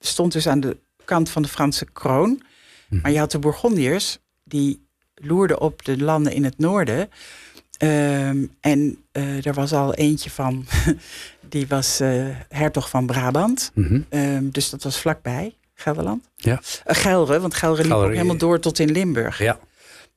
stond 0.01 0.33
dus 0.33 0.47
aan 0.47 0.61
de 0.61 0.77
kant 1.05 1.31
van 1.31 1.43
de 1.43 1.49
Franse 1.49 1.85
kroon. 1.93 2.43
Mhm. 2.89 3.01
Maar 3.03 3.11
je 3.11 3.19
had 3.19 3.31
de 3.31 3.39
Bourgondiërs, 3.39 4.19
die 4.45 4.87
loerden 5.15 5.61
op 5.61 5.85
de 5.85 5.99
landen 5.99 6.33
in 6.33 6.45
het 6.45 6.59
noorden. 6.59 7.11
Ehm, 7.79 8.45
en 8.61 9.05
eh, 9.13 9.47
er 9.47 9.55
was 9.55 9.73
al 9.73 9.95
eentje 9.95 10.31
van, 10.31 10.67
die 11.53 11.67
was 11.67 12.01
eh, 12.01 12.27
hertog 12.49 12.89
van 12.89 13.07
Brabant. 13.07 13.71
Mhm. 13.75 14.01
Ehm, 14.09 14.51
dus 14.51 14.71
dat 14.71 14.83
was 14.83 15.01
vlakbij, 15.01 15.55
Gelderland. 15.75 16.29
Ja. 16.37 16.61
Eh, 16.85 16.97
Gelre, 16.97 17.41
want 17.41 17.55
Gelre 17.55 17.83
liep 17.83 17.93
ook 17.93 18.11
helemaal 18.11 18.37
door 18.37 18.61
tot 18.61 18.79
in 18.79 18.91
Limburg. 18.91 19.39
Ja. 19.39 19.59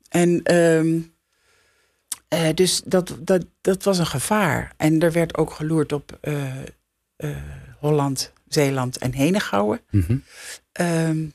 En 0.10 0.44
ehm, 0.44 1.00
eh, 2.28 2.54
dus 2.54 2.82
dat, 2.86 3.16
dat, 3.20 3.46
dat 3.62 3.84
was 3.84 3.98
een 3.98 4.06
gevaar. 4.06 4.74
En 4.78 5.00
er 5.00 5.12
werd 5.12 5.38
ook 5.38 5.52
geloerd 5.52 5.92
op 5.92 6.20
Holland, 7.80 8.32
Zeeland 8.48 8.98
en 8.98 9.14
Henegouwen. 9.14 9.82
Mhm. 9.92 10.18
Ehm, 10.72 11.26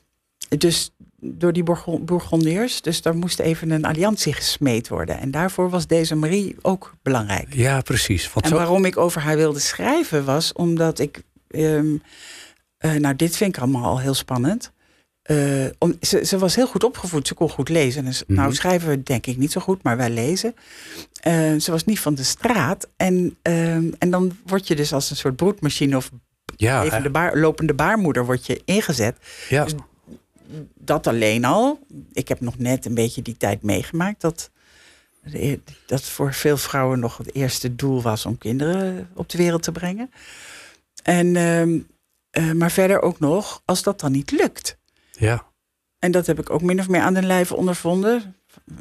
dus 0.57 0.91
door 1.23 1.53
die 1.53 1.63
Bourgon- 1.63 2.05
Bourgondiërs. 2.05 2.81
Dus 2.81 3.01
daar 3.01 3.15
moest 3.15 3.39
even 3.39 3.71
een 3.71 3.85
alliantie 3.85 4.33
gesmeed 4.33 4.87
worden. 4.87 5.19
En 5.19 5.31
daarvoor 5.31 5.69
was 5.69 5.87
deze 5.87 6.15
Marie 6.15 6.55
ook 6.61 6.93
belangrijk. 7.01 7.53
ja, 7.53 7.81
precies. 7.81 8.33
Want 8.33 8.45
En 8.45 8.51
zo, 8.51 8.57
waarom 8.57 8.85
ik 8.85 8.97
over 8.97 9.21
haar 9.21 9.35
wilde 9.35 9.59
schrijven 9.59 10.25
was 10.25 10.53
omdat 10.53 10.99
ik. 10.99 11.21
ehm, 11.47 11.95
eh, 12.77 12.91
nou, 12.93 13.15
dit 13.15 13.37
vind 13.37 13.55
ik 13.55 13.61
allemaal 13.61 13.83
al 13.85 13.99
heel 13.99 14.13
spannend. 14.13 14.71
Eh, 15.21 15.37
om, 15.79 15.93
ze, 16.01 16.25
ze 16.25 16.37
was 16.37 16.55
heel 16.55 16.67
goed 16.67 16.83
opgevoed, 16.83 17.27
ze 17.27 17.33
kon 17.33 17.49
goed 17.49 17.69
lezen. 17.69 18.05
Dus, 18.05 18.23
Mhm. 18.27 18.33
Nou, 18.39 18.53
schrijven 18.53 18.89
we 18.89 19.03
denk 19.03 19.25
ik 19.25 19.37
niet 19.37 19.51
zo 19.51 19.61
goed, 19.61 19.83
maar 19.83 19.97
wij 19.97 20.09
lezen. 20.09 20.55
Eh, 21.21 21.55
ze 21.59 21.71
was 21.71 21.85
niet 21.85 21.99
van 21.99 22.15
de 22.15 22.23
straat. 22.23 22.87
En, 22.97 23.37
ehm, 23.41 23.91
en 23.99 24.09
dan 24.09 24.37
word 24.45 24.67
je 24.67 24.75
dus 24.75 24.93
als 24.93 25.09
een 25.09 25.15
soort 25.15 25.35
broedmachine 25.35 25.97
of 25.97 26.09
ja, 26.55 26.83
even 26.83 27.03
de 27.03 27.09
baar, 27.09 27.37
lopende 27.37 27.73
baarmoeder 27.73 28.25
word 28.25 28.45
je 28.45 28.61
ingezet. 28.65 29.17
ja, 29.49 29.63
dus- 29.63 29.73
Dat 30.75 31.07
alleen 31.07 31.45
al. 31.45 31.79
Ik 32.11 32.27
heb 32.27 32.39
nog 32.39 32.57
net 32.57 32.85
een 32.85 32.93
beetje 32.93 33.21
die 33.21 33.37
tijd 33.37 33.61
meegemaakt 33.61 34.21
dat, 34.21 34.51
dat 35.85 36.01
voor 36.03 36.33
veel 36.33 36.57
vrouwen 36.57 36.99
nog 36.99 37.17
het 37.17 37.33
eerste 37.35 37.75
doel 37.75 38.01
was 38.01 38.25
om 38.25 38.37
kinderen 38.37 39.09
op 39.15 39.29
de 39.29 39.37
wereld 39.37 39.63
te 39.63 39.71
brengen. 39.71 40.11
En, 41.03 41.35
ehm, 41.35 41.79
eh, 42.29 42.51
maar 42.51 42.71
verder 42.71 43.01
ook 43.01 43.19
nog, 43.19 43.61
als 43.65 43.83
dat 43.83 43.99
dan 43.99 44.11
niet 44.11 44.31
lukt. 44.31 44.77
ja. 45.11 45.49
En 45.99 46.11
dat 46.11 46.27
heb 46.27 46.39
ik 46.39 46.49
ook 46.49 46.61
min 46.61 46.79
of 46.79 46.89
meer 46.89 47.01
aan 47.01 47.13
den 47.13 47.25
lijve 47.25 47.55
ondervonden. 47.55 48.35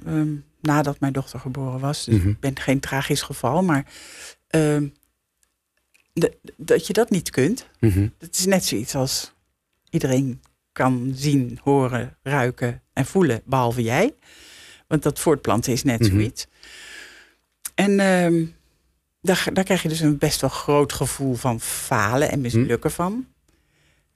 ehm, 0.06 0.34
nadat 0.60 1.00
mijn 1.00 1.12
dochter 1.12 1.38
geboren 1.40 1.80
was. 1.80 2.04
Dus 2.04 2.18
Mhm. 2.18 2.28
ik 2.28 2.40
ben 2.40 2.58
geen 2.58 2.80
tragisch 2.80 3.22
geval. 3.22 3.62
Maar 3.62 3.86
ehm, 4.46 4.88
de- 6.12 6.36
dat 6.56 6.86
je 6.86 6.92
dat 6.92 7.10
niet 7.10 7.30
kunt. 7.30 7.66
Mhm. 7.80 8.08
Het 8.18 8.38
is 8.38 8.46
net 8.46 8.64
zoiets 8.64 8.94
als 8.94 9.32
iedereen 9.90 10.42
kan 10.84 11.12
zien, 11.14 11.58
horen, 11.62 12.16
ruiken 12.22 12.82
en 12.92 13.06
voelen, 13.06 13.40
behalve 13.44 13.82
jij. 13.82 14.14
Want 14.88 15.02
dat 15.02 15.18
voortplanten 15.18 15.72
is 15.72 15.82
net 15.82 16.00
Mhm. 16.00 16.10
zoiets. 16.10 16.46
En 17.74 18.00
ehm, 18.00 18.44
daar, 19.22 19.46
daar 19.52 19.64
krijg 19.64 19.82
je 19.82 19.88
dus 19.88 20.00
een 20.00 20.18
best 20.18 20.40
wel 20.40 20.50
groot 20.50 20.92
gevoel 20.92 21.34
van 21.34 21.60
falen 21.60 22.30
en 22.30 22.40
mislukken 22.40 22.90
van. 22.90 23.26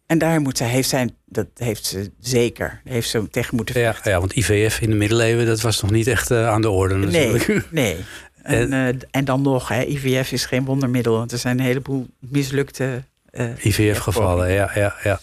En 0.07 0.19
daar 0.19 0.41
moet 0.41 0.57
zij, 0.59 0.69
heeft 0.69 0.89
zij, 0.89 1.09
dat 1.25 1.47
heeft 1.55 1.85
ze 1.85 2.11
zeker, 2.21 2.81
heeft 2.85 3.09
ze 3.09 3.29
tegen 3.31 3.57
moeten 3.57 3.81
Ja, 3.81 3.93
vechten. 3.93 4.11
ja, 4.11 4.19
want 4.19 4.33
IVF 4.37 4.81
in 4.81 4.91
de 4.91 4.97
middeleeuwen, 4.97 5.47
dat 5.47 5.61
was 5.61 5.83
nog 5.83 5.91
niet 5.91 6.07
echt 6.07 6.31
eh, 6.31 6.49
aan 6.49 6.61
de 6.61 6.71
orde 6.71 6.95
natuurlijk. 6.97 7.47
Nee, 7.49 7.61
nee. 7.95 7.97
En, 8.43 8.73
eh, 8.73 8.95
en 9.11 9.25
dan 9.25 9.43
nog, 9.43 9.69
hè, 9.69 9.83
IVF 9.85 10.33
is 10.33 10.45
geen 10.47 10.65
wondermiddel, 10.65 11.17
want 11.17 11.33
er 11.33 11.39
zijn 11.39 11.59
een 11.59 11.65
heleboel 11.65 12.07
mislukte. 12.19 13.03
eh, 13.31 13.65
IVF-gevallen, 13.65 14.53
ja, 14.53 14.71
ja, 14.75 14.95
ja. 15.03 15.21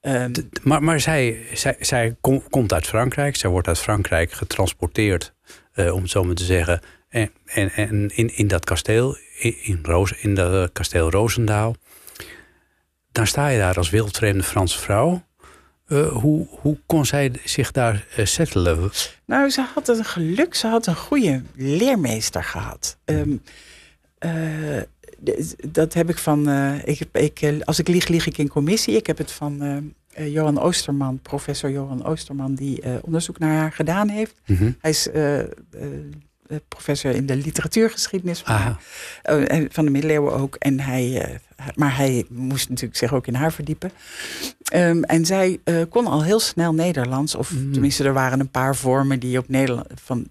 Ehm, 0.00 0.32
Maar, 0.62 0.82
maar 0.82 1.00
zij, 1.00 1.46
zij, 1.54 1.76
zij 1.80 2.16
kom- 2.20 2.48
komt 2.50 2.72
uit 2.72 2.86
Frankrijk. 2.86 3.36
Zij 3.36 3.50
wordt 3.50 3.68
uit 3.68 3.78
Frankrijk 3.78 4.32
getransporteerd, 4.32 5.34
eh, 5.72 5.94
om 5.94 6.02
het 6.02 6.10
zo 6.10 6.24
maar 6.24 6.34
te 6.34 6.44
zeggen. 6.44 6.80
En, 7.08 7.30
en, 7.44 7.70
en 7.70 8.08
in, 8.14 8.36
in 8.36 8.48
dat 8.48 8.64
kasteel, 8.64 9.16
in, 9.38 9.56
in, 9.62 9.78
Roos, 9.82 10.12
in 10.12 10.34
dat 10.34 10.72
kasteel 10.72 11.10
Roosendaal. 11.10 11.74
Dan 13.12 13.26
sta 13.26 13.48
je 13.48 13.58
daar 13.58 13.76
als 13.76 13.90
wildvreemde 13.90 14.42
Franse 14.42 14.78
vrouw. 14.78 15.22
Eh, 15.90 16.08
hoe, 16.08 16.46
hoe 16.50 16.78
kon 16.86 17.06
zij 17.06 17.32
zich 17.44 17.70
daar 17.70 18.06
eh, 18.16 18.24
settelen? 18.24 18.90
Nou, 19.26 19.50
ze 19.50 19.66
had 19.74 19.88
een 19.88 20.04
geluk. 20.04 20.54
Ze 20.54 20.66
had 20.66 20.86
een 20.86 20.96
goede 20.96 21.42
leermeester 21.54 22.44
gehad. 22.44 22.98
Ehm, 23.04 23.36
eh, 24.18 24.76
dat 25.68 25.94
heb 25.94 26.08
ik 26.08 26.18
van. 26.18 26.48
eh, 26.48 26.74
ik, 26.84 27.00
ik, 27.12 27.40
eh, 27.42 27.54
als 27.64 27.78
ik 27.78 27.88
lieg, 27.88 28.08
lieg 28.08 28.26
ik 28.26 28.38
in 28.38 28.48
commissie. 28.48 28.96
Ik 28.96 29.06
heb 29.06 29.18
het 29.18 29.30
van 29.32 29.62
eh, 30.10 30.32
Johan 30.32 30.58
Oosterman, 30.60 31.18
professor 31.22 31.70
Johan 31.70 32.04
Oosterman, 32.04 32.54
die 32.54 32.82
onderzoek 33.02 33.38
naar 33.38 33.56
haar 33.56 33.72
gedaan 33.72 34.08
heeft. 34.08 34.34
Mhm. 34.46 34.70
Hij 34.80 34.90
is 34.90 35.08
professor 36.68 37.10
in 37.14 37.26
de 37.26 37.36
literatuurgeschiedenis 37.36 38.42
en 39.22 39.68
van 39.72 39.84
de 39.84 39.90
middeleeuwen 39.90 40.32
ook. 40.32 40.54
En 40.54 40.80
hij, 40.80 41.38
maar 41.74 41.96
hij 41.96 42.24
moest 42.28 42.68
natuurlijk 42.68 42.98
zich 42.98 43.14
ook 43.14 43.26
in 43.26 43.34
haar 43.34 43.52
verdiepen. 43.52 43.90
Ehm, 44.64 45.02
en 45.02 45.26
zij 45.26 45.58
kon 45.88 46.06
al 46.06 46.24
heel 46.24 46.40
snel 46.40 46.74
Nederlands. 46.74 47.34
Of 47.34 47.52
Mm. 47.52 47.72
tenminste, 47.72 48.04
er 48.04 48.12
waren 48.12 48.40
een 48.40 48.50
paar 48.50 48.76
vormen 48.76 49.20
die 49.20 49.38
op 49.38 49.48
Nederland, 49.48 49.86
van 49.94 50.28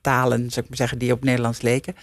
talen, 0.00 0.38
zou 0.50 0.60
ik 0.60 0.68
maar 0.68 0.76
zeggen, 0.78 0.98
die 0.98 1.12
op 1.12 1.24
Nederlands 1.24 1.60
leken. 1.62 1.94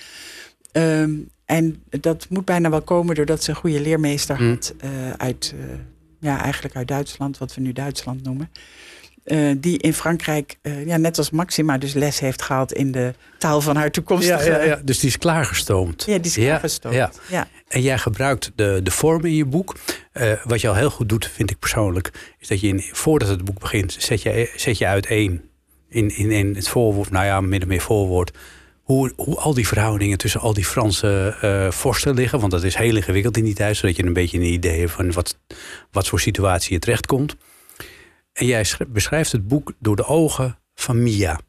Ehm, 0.73 1.11
en 1.45 1.83
dat 1.89 2.25
moet 2.29 2.45
bijna 2.45 2.69
wel 2.69 2.81
komen 2.81 3.15
doordat 3.15 3.43
ze 3.43 3.49
een 3.49 3.55
goede 3.55 3.81
leermeester 3.81 4.41
Mm. 4.41 4.49
had 4.49 4.73
eh, 4.79 4.89
uit, 5.17 5.53
eh, 5.59 5.75
ja, 6.19 6.41
eigenlijk 6.41 6.75
uit 6.75 6.87
Duitsland, 6.87 7.37
wat 7.37 7.55
we 7.55 7.61
nu 7.61 7.73
Duitsland 7.73 8.23
noemen. 8.23 8.49
Eh, 9.23 9.51
die 9.57 9.77
in 9.77 9.93
Frankrijk, 9.93 10.57
ja, 10.85 10.97
net 10.97 11.17
als 11.17 11.29
Maxima, 11.29 11.77
dus 11.77 11.93
les 11.93 12.19
heeft 12.19 12.41
gehad 12.41 12.71
in 12.73 12.91
de 12.91 13.13
taal 13.37 13.61
van 13.61 13.75
haar 13.75 13.91
toekomstige. 13.91 14.49
ja, 14.49 14.61
ja, 14.61 14.81
dus 14.83 14.99
die 14.99 15.09
is 15.09 15.17
klaargestoomd. 15.17 16.03
Ja, 16.03 16.17
die 16.17 16.31
is 16.31 16.33
klaargestoomd. 16.33 16.95
ja. 16.95 17.11
ja. 17.29 17.47
En 17.67 17.81
jij 17.81 17.97
gebruikt 17.97 18.51
de, 18.55 18.79
de 18.83 18.91
vorm 18.91 19.25
in 19.25 19.35
je 19.35 19.45
boek. 19.45 19.75
Wat 20.43 20.61
je 20.61 20.67
al 20.67 20.75
heel 20.75 20.89
goed 20.89 21.09
doet, 21.09 21.27
vind 21.27 21.49
ik 21.49 21.59
persoonlijk, 21.59 22.35
is 22.39 22.47
dat 22.47 22.59
je 22.59 22.67
in, 22.67 22.81
voordat 22.91 23.27
het 23.27 23.45
boek 23.45 23.59
begint, 23.59 23.95
zet 23.99 24.21
je, 24.21 24.51
zet 24.55 24.77
je 24.77 24.85
uiteen 24.85 25.41
in, 25.89 26.17
in, 26.17 26.31
in 26.31 26.55
het 26.55 26.67
voorwoord, 26.67 27.09
nou 27.11 27.25
ja, 27.25 27.41
min 27.41 27.61
of 27.61 27.67
meer 27.67 27.81
voorwoord. 27.81 28.31
Hoe, 28.83 29.13
hoe 29.15 29.35
al 29.35 29.53
die 29.53 29.67
verhoudingen 29.67 30.17
tussen 30.17 30.39
al 30.41 30.53
die 30.53 30.65
Franse 30.65 31.37
eh, 31.41 31.71
vorsten 31.71 32.13
liggen. 32.15 32.39
Want 32.39 32.51
dat 32.51 32.63
is 32.63 32.75
heel 32.75 32.95
ingewikkeld 32.95 33.37
in 33.37 33.43
die 33.43 33.53
tijd, 33.53 33.77
zodat 33.77 33.95
je 33.95 34.05
een 34.05 34.13
beetje 34.13 34.37
een 34.37 34.43
idee 34.43 34.79
hebt 34.79 34.91
van 34.91 35.11
wat, 35.11 35.39
wat 35.91 36.07
voor 36.07 36.19
situatie 36.19 36.73
je 36.73 36.79
terechtkomt. 36.79 37.35
En 38.33 38.45
jij 38.45 38.63
sch- 38.63 38.87
beschrijft 38.87 39.31
het 39.31 39.47
boek 39.47 39.73
door 39.79 39.95
de 39.95 40.05
ogen 40.05 40.59
van 40.75 41.03
Mia. 41.03 41.39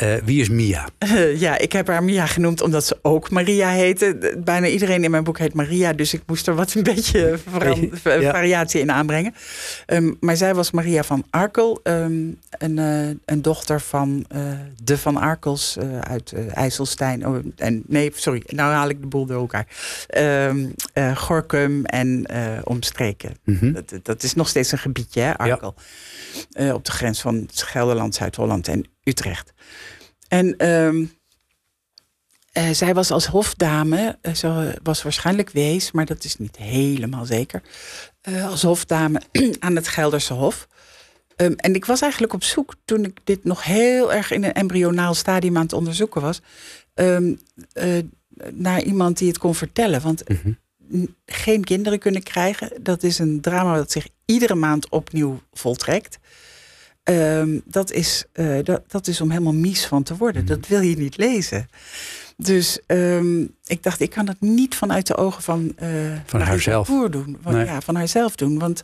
Eh, 0.00 0.14
wie 0.24 0.40
is 0.40 0.48
Mia? 0.48 0.88
Ja, 1.36 1.58
ik 1.58 1.72
heb 1.72 1.86
haar 1.86 2.04
Mia 2.04 2.26
genoemd 2.26 2.60
omdat 2.62 2.84
ze 2.84 2.98
ook 3.02 3.30
Maria 3.30 3.68
heette. 3.68 4.38
Bijna 4.44 4.66
iedereen 4.66 5.04
in 5.04 5.10
mijn 5.10 5.24
boek 5.24 5.38
heet 5.38 5.54
Maria, 5.54 5.92
dus 5.92 6.14
ik 6.14 6.22
moest 6.26 6.46
er 6.46 6.54
wat 6.54 6.74
een 6.74 6.82
beetje 6.94 7.38
Ja. 8.04 8.30
variatie 8.30 8.80
in 8.80 8.92
aanbrengen. 8.92 9.34
Ehm, 9.86 10.12
maar 10.20 10.36
zij 10.36 10.54
was 10.54 10.70
Maria 10.70 11.02
van 11.02 11.24
Arkel, 11.30 11.80
ehm, 11.82 12.12
een, 12.50 12.78
eh, 12.78 13.08
een 13.24 13.42
dochter 13.42 13.80
van 13.80 14.24
eh, 14.28 14.40
de 14.82 14.98
Van 14.98 15.16
Arkels 15.16 15.78
uit 16.00 16.34
IJsselstein. 16.54 17.26
Oh, 17.26 17.36
en, 17.56 17.82
nee, 17.86 18.12
sorry, 18.14 18.42
nou 18.46 18.72
haal 18.72 18.88
ik 18.88 19.00
de 19.00 19.06
boel 19.06 19.26
door 19.26 19.40
elkaar. 19.40 19.66
Eh, 20.06 21.16
Gorkum 21.16 21.84
en 21.84 22.26
omstreken. 22.64 23.36
Mhm. 23.44 23.72
Dat, 23.72 23.94
dat 24.02 24.22
is 24.22 24.34
nog 24.34 24.48
steeds 24.48 24.72
een 24.72 24.78
gebiedje, 24.78 25.20
hè, 25.20 25.38
Arkel. 25.38 25.74
Op 26.72 26.84
de 26.84 26.92
grens 26.92 27.20
van 27.20 27.48
Gelderland, 27.54 28.14
Zuid-Holland 28.14 28.68
en 28.68 28.84
Utrecht. 29.04 29.52
En 30.30 30.56
ehm, 30.56 31.04
eh, 32.52 32.70
zij 32.70 32.94
was 32.94 33.10
als 33.10 33.26
hofdame, 33.26 34.18
eh, 34.20 34.34
ze 34.34 34.78
was 34.82 35.02
waarschijnlijk 35.02 35.50
wees, 35.50 35.90
maar 35.92 36.06
dat 36.06 36.24
is 36.24 36.36
niet 36.38 36.56
helemaal 36.56 37.24
zeker. 37.24 37.62
eh, 38.20 38.46
als 38.46 38.62
hofdame 38.62 39.20
aan 39.58 39.76
het 39.76 39.88
Gelderse 39.88 40.32
Hof. 40.32 40.68
Ehm, 41.36 41.52
en 41.56 41.74
ik 41.74 41.84
was 41.84 42.00
eigenlijk 42.00 42.32
op 42.32 42.42
zoek 42.44 42.74
toen 42.84 43.04
ik 43.04 43.18
dit 43.24 43.44
nog 43.44 43.64
heel 43.64 44.12
erg 44.12 44.30
in 44.30 44.44
een 44.44 44.52
embryonaal 44.52 45.14
stadium 45.14 45.56
aan 45.56 45.62
het 45.62 45.72
onderzoeken 45.72 46.20
was. 46.20 46.40
ehm, 46.94 47.34
eh, 47.72 47.98
naar 48.52 48.82
iemand 48.82 49.18
die 49.18 49.28
het 49.28 49.38
kon 49.38 49.54
vertellen. 49.54 50.00
Want 50.00 50.28
Mhm. 50.28 50.52
geen 51.26 51.64
kinderen 51.64 51.98
kunnen 51.98 52.22
krijgen. 52.22 52.70
Dat 52.82 53.02
is 53.02 53.18
een 53.18 53.40
drama 53.40 53.76
dat 53.76 53.90
zich 53.90 54.08
iedere 54.24 54.54
maand 54.54 54.88
opnieuw 54.88 55.40
voltrekt. 55.52 56.18
Ehm, 57.02 57.58
dat, 57.64 57.90
is, 57.92 58.24
eh, 58.32 58.58
dat, 58.62 58.82
dat 58.90 59.06
is 59.06 59.20
om 59.20 59.30
helemaal 59.30 59.52
mies 59.54 59.86
van 59.86 60.02
te 60.02 60.16
worden. 60.16 60.46
Dat 60.46 60.66
wil 60.66 60.80
je 60.80 60.96
niet 60.96 61.16
lezen. 61.16 61.68
Dus 62.36 62.78
ehm, 62.86 63.40
ik 63.64 63.82
dacht, 63.82 64.00
ik 64.00 64.10
kan 64.10 64.26
het 64.28 64.40
niet 64.40 64.74
vanuit 64.74 65.06
de 65.06 65.16
ogen 65.16 65.42
van, 65.42 65.72
eh 65.76 65.88
Marisa 66.32 66.38
haarzelf. 66.38 66.88
Doen. 66.88 67.38
Van, 67.42 67.52
Nee. 67.54 67.64
Ja, 67.64 67.80
van 67.80 67.94
haarzelf 67.96 68.34
doen. 68.36 68.58
Want 68.58 68.82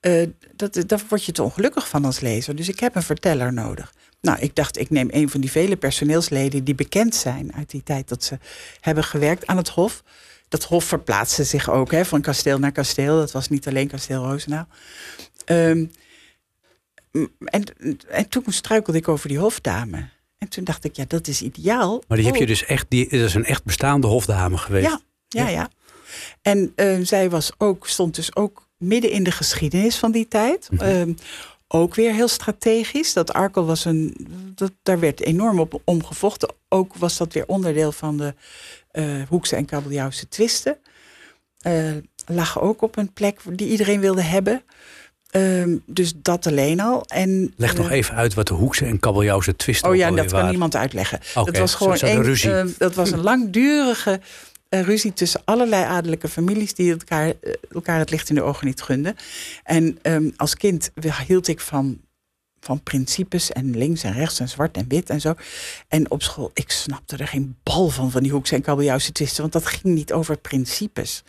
eh, 0.00 0.26
dat, 0.56 0.82
daar 0.86 1.02
word 1.08 1.24
je 1.24 1.32
te 1.32 1.42
ongelukkig 1.42 1.88
van 1.88 2.04
als 2.04 2.20
lezer. 2.20 2.56
Dus 2.56 2.68
ik 2.68 2.80
heb 2.80 2.94
een 2.94 3.02
verteller 3.02 3.52
nodig. 3.52 3.94
Nou, 4.20 4.38
ik 4.40 4.54
dacht, 4.54 4.78
ik 4.78 4.90
neem 4.90 5.08
een 5.10 5.28
van 5.30 5.40
die 5.40 5.50
vele 5.50 5.76
personeelsleden 5.76 6.64
die 6.64 6.74
bekend 6.74 7.14
zijn 7.14 7.54
uit 7.54 7.70
die 7.70 7.82
tijd 7.82 8.08
dat 8.08 8.24
ze 8.24 8.38
hebben 8.80 9.04
gewerkt 9.04 9.46
aan 9.46 9.56
het 9.56 9.68
Hof. 9.68 10.02
Dat 10.48 10.64
Hof 10.64 10.84
verplaatste 10.84 11.44
zich 11.44 11.70
ook 11.70 11.90
hè, 11.90 12.04
van 12.04 12.20
kasteel 12.20 12.58
naar 12.58 12.72
kasteel. 12.72 13.16
Dat 13.16 13.32
was 13.32 13.48
niet 13.48 13.66
alleen 13.68 13.88
kasteel 13.88 14.24
Roosendaal. 14.24 14.66
Ehm, 15.44 15.78
m- 15.78 15.90
en, 17.44 17.64
en 18.08 18.28
toen 18.28 18.42
struikelde 18.46 18.98
ik 18.98 19.08
over 19.08 19.28
die 19.28 19.38
hofdame. 19.38 20.08
En 20.38 20.48
toen 20.48 20.64
dacht 20.64 20.84
ik, 20.84 20.96
ja, 20.96 21.04
dat 21.08 21.26
is 21.28 21.42
ideaal. 21.42 22.02
Maar 22.08 22.16
die 22.16 22.26
heb 22.26 22.34
Oh. 22.34 22.40
je 22.40 22.46
dus 22.46 22.64
echt, 22.64 22.86
die, 22.88 23.08
dat 23.08 23.20
is 23.20 23.34
een 23.34 23.44
echt 23.44 23.64
bestaande 23.64 24.06
hofdame 24.06 24.56
geweest. 24.56 24.86
Ja, 24.86 25.00
ja, 25.28 25.48
ja. 25.48 25.68
En 26.42 26.72
eh, 26.74 26.98
zij 27.02 27.30
was 27.30 27.52
ook, 27.58 27.86
stond 27.86 28.14
dus 28.14 28.36
ook 28.36 28.68
midden 28.76 29.10
in 29.10 29.22
de 29.22 29.30
geschiedenis 29.30 29.96
van 29.96 30.12
die 30.12 30.28
tijd. 30.28 30.68
Mhm. 30.70 30.82
Ehm, 30.84 31.12
ook 31.68 31.94
weer 31.94 32.12
heel 32.12 32.28
strategisch. 32.28 33.12
Dat 33.12 33.32
Arkel 33.32 33.64
was 33.66 33.84
een. 33.84 34.16
Dat, 34.54 34.72
daar 34.82 35.00
werd 35.00 35.20
enorm 35.20 35.60
op 35.60 35.80
omgevochten. 35.84 36.54
Ook 36.68 36.94
was 36.94 37.16
dat 37.16 37.32
weer 37.32 37.46
onderdeel 37.46 37.92
van 37.92 38.16
de 38.16 38.34
eh, 38.90 39.22
Hoekse 39.28 39.56
en 39.56 39.64
Kabeljauwse 39.64 40.28
twisten. 40.28 40.78
Eh 41.58 41.96
lag 42.26 42.60
ook 42.60 42.82
op 42.82 42.96
een 42.96 43.12
plek 43.12 43.40
die 43.52 43.68
iedereen 43.68 44.00
wilde 44.00 44.22
hebben. 44.22 44.62
Ehm, 45.30 45.76
dus 45.86 46.12
dat 46.16 46.46
alleen 46.46 46.80
al. 46.80 47.04
En, 47.06 47.52
Leg 47.56 47.72
eh, 47.72 47.78
nog 47.78 47.90
even 47.90 48.14
uit 48.14 48.34
wat 48.34 48.46
de 48.46 48.54
Hoekse 48.54 48.84
en 48.84 49.00
Kabeljauwse 49.00 49.56
twisten 49.56 49.90
Oh 49.90 49.96
ja, 49.96 50.10
dat 50.10 50.18
kan 50.18 50.30
waren. 50.30 50.48
niemand 50.48 50.76
uitleggen. 50.76 51.20
Dat 51.34 51.58
was 51.58 51.74
gewoon 51.74 51.96
een, 52.00 52.22
ruzie. 52.22 52.52
eh, 52.52 52.66
dat 52.78 52.94
was 52.94 53.10
een 53.10 53.22
langdurige 53.22 54.20
eh, 54.68 54.80
ruzie 54.80 55.12
tussen 55.12 55.40
allerlei 55.44 55.84
adellijke 55.84 56.28
families 56.28 56.74
die 56.74 56.90
elkaar, 56.92 57.26
eh, 57.26 57.52
elkaar 57.72 57.98
het 57.98 58.10
licht 58.10 58.28
in 58.28 58.34
de 58.34 58.42
ogen 58.42 58.66
niet 58.66 58.82
gunden. 58.82 59.16
En 59.64 59.98
ehm, 60.02 60.30
als 60.36 60.56
kind 60.56 60.90
hield 61.26 61.48
ik 61.48 61.60
van, 61.60 62.00
van 62.68 62.82
principes 62.82 63.52
en 63.52 63.76
links 63.76 64.02
en 64.02 64.12
rechts 64.12 64.40
en 64.40 64.48
zwart 64.48 64.76
en 64.76 64.84
wit 64.88 65.10
en 65.10 65.20
zo. 65.20 65.34
En 65.88 66.10
op 66.10 66.22
school, 66.22 66.50
ik 66.54 66.70
snapte 66.70 67.16
er 67.16 67.28
geen 67.28 67.56
bal 67.62 67.88
van, 67.88 68.10
van 68.10 68.22
die 68.22 68.32
hoekse 68.32 68.54
en 68.54 68.62
kabeljauwse 68.62 69.12
twisten, 69.12 69.40
want 69.40 69.52
dat 69.52 69.66
ging 69.66 69.94
niet 69.94 70.12
over 70.12 70.36
principes. 70.38 71.22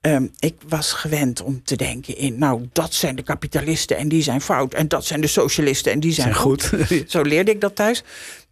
Ehm, 0.00 0.26
ik 0.38 0.54
was 0.68 0.92
gewend 0.92 1.42
om 1.42 1.62
te 1.64 1.76
denken 1.76 2.16
in, 2.16 2.38
nou, 2.38 2.68
dat 2.72 2.94
zijn 2.94 3.16
de 3.16 3.22
kapitalisten 3.22 3.96
en 3.96 4.08
die 4.08 4.22
zijn 4.22 4.40
fout. 4.40 4.74
En 4.74 4.88
dat 4.88 5.04
zijn 5.04 5.20
de 5.20 5.26
socialisten 5.26 5.92
en 5.92 6.00
die 6.00 6.12
zijn, 6.12 6.26
Zijn 6.26 6.40
goed. 6.40 6.70
Zo 7.06 7.22
leerde 7.22 7.50
ik 7.50 7.60
dat 7.60 7.76
thuis. 7.76 8.02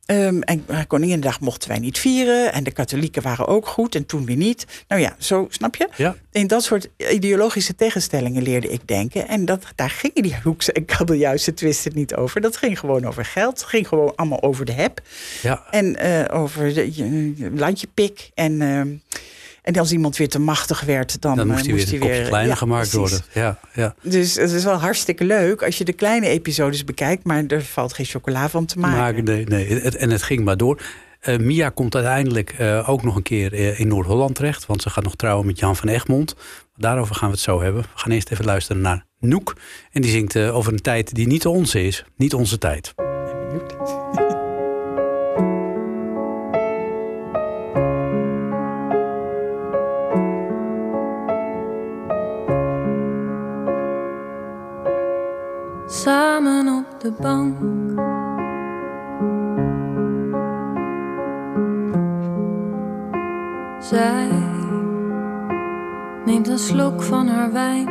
Ehm, 0.06 0.40
en 0.40 0.64
eh, 0.66 0.78
Koninginnedag 0.86 1.40
mochten 1.40 1.68
wij 1.68 1.78
niet 1.78 1.98
vieren. 1.98 2.52
En 2.52 2.64
de 2.64 2.70
katholieken 2.70 3.22
waren 3.22 3.46
ook 3.46 3.66
goed 3.66 3.94
en 3.94 4.06
toen 4.06 4.24
weer 4.24 4.36
niet. 4.36 4.66
Nou 4.88 5.00
ja, 5.00 5.14
zo 5.18 5.46
snap 5.50 5.76
je? 5.76 5.88
Ja. 5.96 6.16
In 6.32 6.46
dat 6.46 6.62
soort 6.64 6.88
ideologische 7.10 7.74
tegenstellingen 7.74 8.42
leerde 8.42 8.68
ik 8.68 8.88
denken. 8.88 9.28
En 9.28 9.44
dat, 9.44 9.64
daar 9.74 9.90
gingen 9.90 10.22
die 10.22 10.36
hoekse 10.42 10.72
en 10.72 10.84
kabeljauwse 10.84 11.54
twisten 11.54 11.92
niet 11.94 12.14
over. 12.14 12.40
Dat 12.40 12.56
ging 12.56 12.78
gewoon 12.78 13.04
over 13.06 13.24
geld. 13.24 13.60
Het 13.60 13.68
ging 13.68 13.88
gewoon 13.88 14.12
allemaal 14.16 14.42
over 14.42 14.64
de 14.64 14.72
heb. 14.72 15.00
Ja. 15.42 15.62
En 15.70 15.96
eh, 15.96 16.40
over 16.40 16.74
de, 16.74 16.94
je- 16.96 17.32
je 17.36 17.50
landje 17.50 17.86
pik. 17.94 18.30
En, 18.34 18.62
ehm, 18.62 18.88
en 19.62 19.76
als 19.76 19.92
iemand 19.92 20.16
weer 20.16 20.28
te 20.28 20.38
machtig 20.38 20.80
werd, 20.80 21.20
dan, 21.20 21.36
Dan 21.36 21.46
eh, 21.46 21.52
moest 21.52 21.66
hij 21.66 21.74
weer 21.74 21.98
kopje 21.98 22.28
kleiner 22.28 22.50
ja, 22.50 22.54
gemaakt 22.54 22.90
precies. 22.90 23.10
worden. 23.10 23.26
Ja, 23.32 23.58
ja. 23.74 23.94
Dus 24.02 24.34
het 24.34 24.50
is 24.50 24.64
wel 24.64 24.80
hartstikke 24.80 25.24
leuk 25.24 25.62
als 25.62 25.78
je 25.78 25.84
de 25.84 25.92
kleine 25.92 26.26
episodes 26.26 26.84
bekijkt, 26.84 27.24
maar 27.24 27.44
er 27.46 27.62
valt 27.62 27.92
geen 27.92 28.06
chocola 28.06 28.48
van 28.48 28.66
te 28.66 28.78
maken. 28.78 29.24
Maar 29.24 29.34
nee, 29.34 29.44
nee. 29.44 29.80
Het, 29.80 29.96
en 29.96 30.10
het 30.10 30.22
ging 30.22 30.44
maar 30.44 30.56
door. 30.56 30.82
Eh, 31.20 31.38
Mia 31.38 31.68
komt 31.68 31.94
uiteindelijk 31.94 32.54
eh, 32.58 32.88
ook 32.88 33.02
nog 33.02 33.16
een 33.16 33.22
keer 33.22 33.78
in 33.78 33.88
Noord-Holland 33.88 34.34
terecht. 34.34 34.66
Want 34.66 34.82
ze 34.82 34.90
gaat 34.90 35.04
nog 35.04 35.16
trouwen 35.16 35.46
met 35.46 35.58
Jan 35.58 35.76
van 35.76 35.88
Egmond. 35.88 36.34
Daarover 36.76 37.14
gaan 37.14 37.28
we 37.28 37.34
het 37.34 37.44
zo 37.44 37.60
hebben. 37.60 37.82
We 37.82 37.88
gaan 37.94 38.12
eerst 38.12 38.30
even 38.30 38.44
luisteren 38.44 38.82
naar 38.82 39.06
Noek. 39.18 39.56
En 39.90 40.02
die 40.02 40.10
zingt 40.10 40.36
over 40.36 40.72
een 40.72 40.82
tijd 40.82 41.14
die 41.14 41.26
niet 41.26 41.46
onze 41.46 41.84
is. 41.84 42.04
Niet 42.16 42.34
onze 42.34 42.58
tijd. 42.58 42.94
Samen 55.92 56.68
op 56.68 57.00
de 57.00 57.12
bank. 57.20 57.56
Zij 63.82 64.28
neemt 66.24 66.48
een 66.48 66.58
slok 66.58 67.02
van 67.02 67.28
haar 67.28 67.52
wijn. 67.52 67.88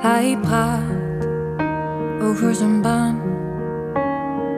Hij 0.00 0.38
praat 0.40 1.26
over 2.22 2.54
zijn 2.54 2.82
baan, 2.82 3.20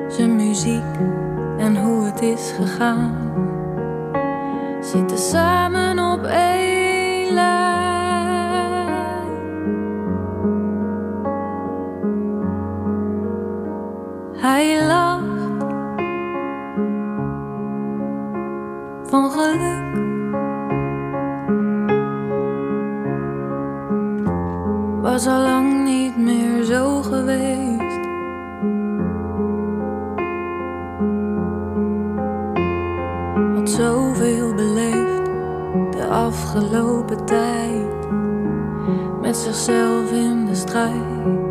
zijn 0.09 0.37
muziek 0.37 0.95
en 1.59 1.77
hoe 1.77 2.05
het 2.05 2.21
is 2.21 2.53
gegaan. 2.57 3.33
Zitten 4.81 5.19
samen 5.19 5.99
op 5.99 6.25
één 6.25 7.35
lijn. 7.35 7.64
Hij 14.45 14.87
lacht 14.87 15.25
van 19.05 19.31
geluk. 19.31 19.93
Was 25.03 25.27
al 25.27 25.43
lang 25.43 25.85
niet 25.85 26.17
meer 26.17 26.63
zo 26.63 27.03
geweest. 27.03 28.01
Had 33.55 33.71
zoveel 33.71 34.55
beleefd 34.55 35.25
de 35.91 36.07
afgelopen 36.11 37.25
tijd. 37.25 38.09
Met 39.21 39.37
zichzelf 39.37 40.13
in 40.13 40.47
de 40.47 40.55
strijd. 40.55 41.44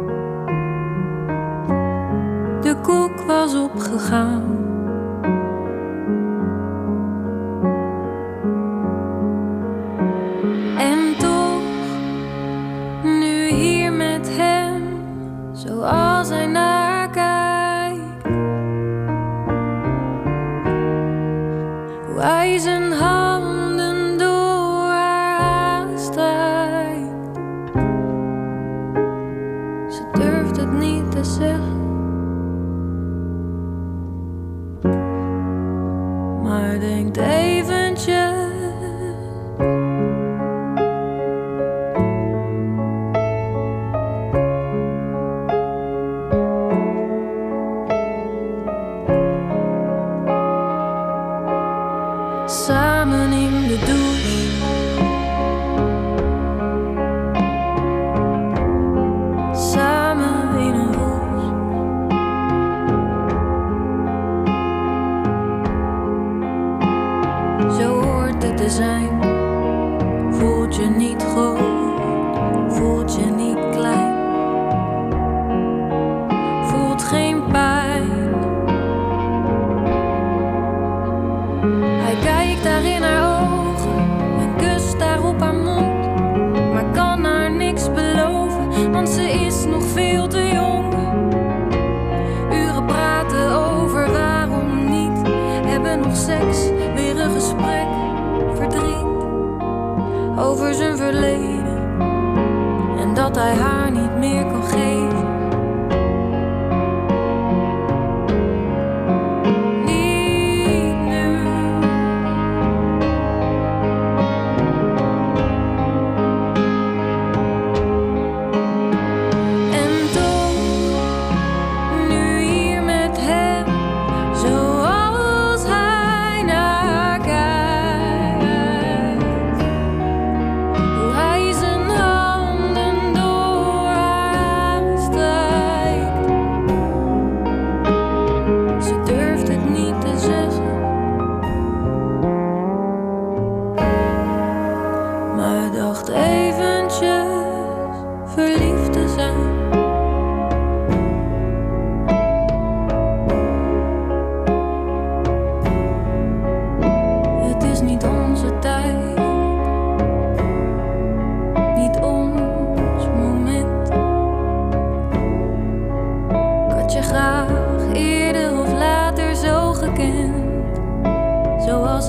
Was 3.93 4.42
Samen 53.03 53.33
in 53.33 53.67
de 53.67 53.77
douche. 53.85 54.82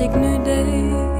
Zoals 0.04 0.16
ik 0.16 0.20
nu 0.20 1.13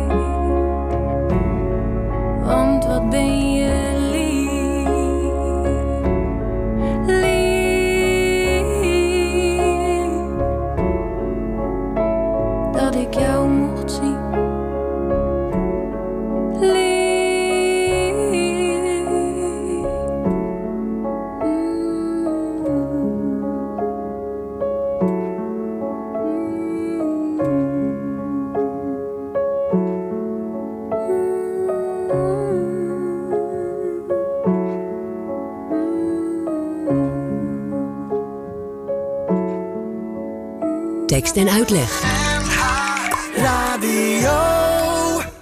Tekst 41.35 41.49
en 41.49 41.55
uitleg. 41.55 42.03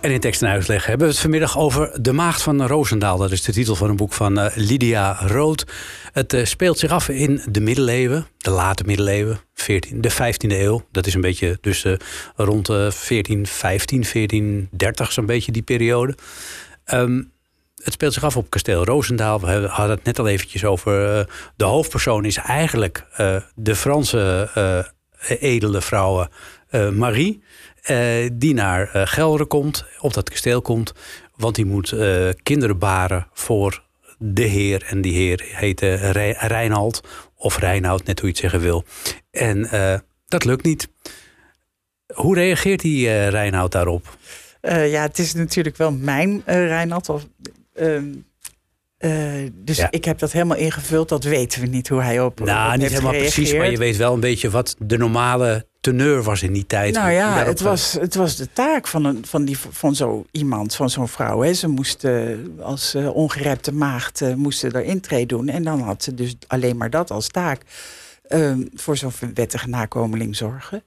En 0.00 0.10
in 0.10 0.20
tekst 0.20 0.42
en 0.42 0.48
uitleg 0.48 0.86
hebben 0.86 1.06
we 1.06 1.12
het 1.12 1.22
vanmiddag 1.22 1.58
over 1.58 2.02
De 2.02 2.12
Maagd 2.12 2.42
van 2.42 2.66
Roosendaal. 2.66 3.18
Dat 3.18 3.30
is 3.32 3.42
de 3.42 3.52
titel 3.52 3.74
van 3.74 3.90
een 3.90 3.96
boek 3.96 4.12
van 4.12 4.38
eh, 4.38 4.56
Lydia 4.56 5.18
Rood. 5.26 5.66
Het 6.12 6.32
eh, 6.32 6.44
speelt 6.44 6.78
zich 6.78 6.90
af 6.90 7.08
in 7.08 7.42
de 7.50 7.60
middeleeuwen, 7.60 8.26
de 8.38 8.50
late 8.50 8.84
middeleeuwen, 8.86 9.40
14, 9.54 10.00
de 10.00 10.12
15e 10.12 10.50
eeuw. 10.50 10.84
Dat 10.90 11.06
is 11.06 11.14
een 11.14 11.20
beetje 11.20 11.58
dus 11.60 11.84
eh, 11.84 11.92
rond 12.36 12.68
uh, 12.68 12.76
1415, 12.76 14.02
1430, 14.12 15.12
zo'n 15.12 15.26
beetje 15.26 15.52
die 15.52 15.62
periode. 15.62 16.14
Ehm, 16.84 17.22
het 17.82 17.92
speelt 17.92 18.12
zich 18.12 18.24
af 18.24 18.36
op 18.36 18.50
kasteel 18.50 18.84
Roosendaal. 18.84 19.40
We 19.40 19.46
hebben- 19.46 19.70
hadden 19.70 19.96
het 19.96 20.04
net 20.04 20.18
al 20.18 20.28
eventjes 20.28 20.64
over. 20.64 21.26
de 21.56 21.64
hoofdpersoon 21.64 22.24
is 22.24 22.36
eigenlijk 22.36 23.04
eh, 23.16 23.36
de 23.54 23.76
Franse 23.76 24.50
eh, 24.54 24.78
edele 25.28 25.80
vrouw 25.80 26.26
eh, 26.68 26.88
Marie. 26.90 27.42
eh, 27.82 28.28
die 28.32 28.54
naar 28.54 28.90
eh, 28.92 29.02
Gelre 29.06 29.44
komt, 29.46 29.84
op 30.00 30.14
dat 30.14 30.30
kasteel 30.30 30.62
komt. 30.62 30.92
Want 31.36 31.54
die 31.54 31.64
moet 31.66 31.92
eh, 31.92 32.28
kinderen 32.42 32.78
baren 32.78 33.26
voor 33.32 33.82
de 34.18 34.42
heer. 34.42 34.82
En 34.86 35.00
die 35.00 35.12
heer 35.14 35.44
heette 35.52 35.94
Re- 35.94 36.36
Reinald. 36.38 37.00
Of 37.36 37.58
Reinoud, 37.58 38.04
net 38.04 38.18
hoe 38.20 38.28
je 38.28 38.34
het 38.34 38.42
zeggen 38.42 38.60
wil. 38.60 38.84
En 39.30 39.66
eh, 39.66 39.98
dat 40.28 40.44
lukt 40.44 40.64
niet. 40.64 40.88
Hoe 42.14 42.34
reageert 42.34 42.80
die 42.80 43.08
eh 43.08 43.28
Reinoud 43.28 43.72
daarop? 43.72 44.16
Eh, 44.60 44.90
ja, 44.92 45.02
het 45.02 45.18
is 45.18 45.34
natuurlijk 45.34 45.76
wel 45.76 45.92
mijn 45.92 46.42
eh 46.46 46.66
Reinhard. 46.66 47.08
Of, 47.08 47.26
ehm, 47.74 48.04
Eh, 49.02 49.10
dus 49.54 49.76
Ja. 49.76 49.90
ik 49.90 50.04
heb 50.04 50.18
dat 50.18 50.32
helemaal 50.32 50.56
ingevuld. 50.56 51.08
Dat 51.08 51.24
weten 51.24 51.60
we 51.60 51.66
niet 51.66 51.88
hoe 51.88 52.00
hij 52.02 52.20
op. 52.20 52.40
op 52.40 52.46
Nou, 52.46 52.76
niet 52.78 52.88
helemaal 52.90 53.12
precies, 53.12 53.54
maar 53.54 53.70
je 53.70 53.76
weet 53.76 53.96
wel 53.96 54.14
een 54.14 54.20
beetje 54.20 54.50
wat 54.50 54.76
de 54.78 54.96
normale 54.98 55.66
teneur 55.80 56.22
was 56.22 56.42
in 56.42 56.52
die 56.52 56.66
tijd. 56.66 56.94
Nou 56.94 57.10
ja, 57.10 57.28
daarop, 57.34 57.46
het 57.46 57.60
was, 57.60 57.92
het 57.92 58.14
was 58.14 58.36
de 58.36 58.52
taak 58.52 58.86
van, 58.86 59.04
een, 59.04 59.24
van, 59.26 59.44
die, 59.44 59.58
van 59.70 59.94
zo 59.94 60.24
iemand, 60.30 60.74
van 60.74 60.90
zo'n 60.90 61.08
vrouw. 61.08 61.40
Hè. 61.40 61.54
Ze 61.54 61.68
moest 61.68 62.04
eh, 62.04 62.22
als 62.60 62.94
eh, 62.94 63.14
ongerepte 63.14 63.72
maagd 63.72 64.20
moest 64.36 64.58
ze 64.58 64.68
er 64.70 64.84
intree 64.84 65.26
doen. 65.26 65.48
En 65.48 65.62
dan 65.62 65.80
had 65.80 66.02
ze 66.02 66.14
dus 66.14 66.36
alleen 66.46 66.76
maar 66.76 66.90
dat 66.90 67.10
als 67.10 67.28
taak. 67.28 67.60
ehm, 68.28 68.60
voor 68.74 68.96
zo'n 68.96 69.12
wettige 69.34 69.68
nakomeling 69.68 70.36
zorgen. 70.36 70.82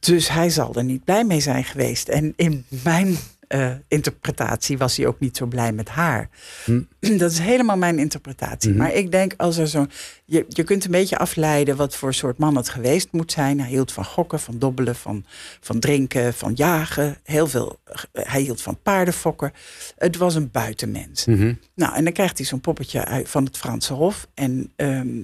Dus 0.00 0.28
hij 0.28 0.50
zal 0.50 0.74
er 0.74 0.84
niet 0.84 1.04
blij 1.04 1.24
mee 1.24 1.40
zijn 1.40 1.64
geweest. 1.64 2.08
En 2.08 2.32
in 2.36 2.64
mijn 2.68 3.16
eh, 3.54 3.70
interpretatie 3.88 4.78
was 4.78 4.96
hij 4.96 5.06
ook 5.06 5.20
niet 5.20 5.36
zo 5.36 5.46
blij 5.46 5.72
met 5.72 5.88
haar. 5.88 6.28
Hm. 6.64 6.82
Dat 7.18 7.30
is 7.30 7.38
helemaal 7.38 7.76
mijn 7.76 7.98
interpretatie. 7.98 8.70
Mhm. 8.70 8.78
Maar 8.78 8.92
ik 8.92 9.10
denk 9.10 9.34
als 9.36 9.56
er 9.56 9.68
zo. 9.68 9.86
Je, 10.24 10.44
je 10.48 10.62
kunt 10.62 10.84
een 10.84 10.90
beetje 10.90 11.18
afleiden 11.18 11.76
wat 11.76 11.96
voor 11.96 12.14
soort 12.14 12.38
man 12.38 12.56
het 12.56 12.68
geweest 12.68 13.08
moet 13.12 13.32
zijn. 13.32 13.60
Hij 13.60 13.68
hield 13.68 13.92
van 13.92 14.04
gokken, 14.04 14.40
van 14.40 14.58
dobbelen, 14.58 14.96
van, 14.96 15.24
van 15.60 15.78
drinken, 15.78 16.34
van 16.34 16.52
jagen. 16.54 17.16
Heel 17.24 17.46
veel. 17.46 17.80
Hij 18.12 18.40
hield 18.40 18.62
van 18.62 18.78
paardenfokken. 18.82 19.52
Het 19.96 20.16
was 20.16 20.34
een 20.34 20.50
buitenmens. 20.50 21.24
Mhm. 21.24 21.54
Nou, 21.74 21.94
en 21.94 22.04
dan 22.04 22.12
krijgt 22.12 22.38
hij 22.38 22.46
zo'n 22.46 22.60
poppetje 22.60 23.04
uit 23.04 23.28
van 23.28 23.44
het 23.44 23.56
Franse 23.56 23.92
Hof. 23.92 24.26
En 24.34 24.72
ehm, 24.76 25.22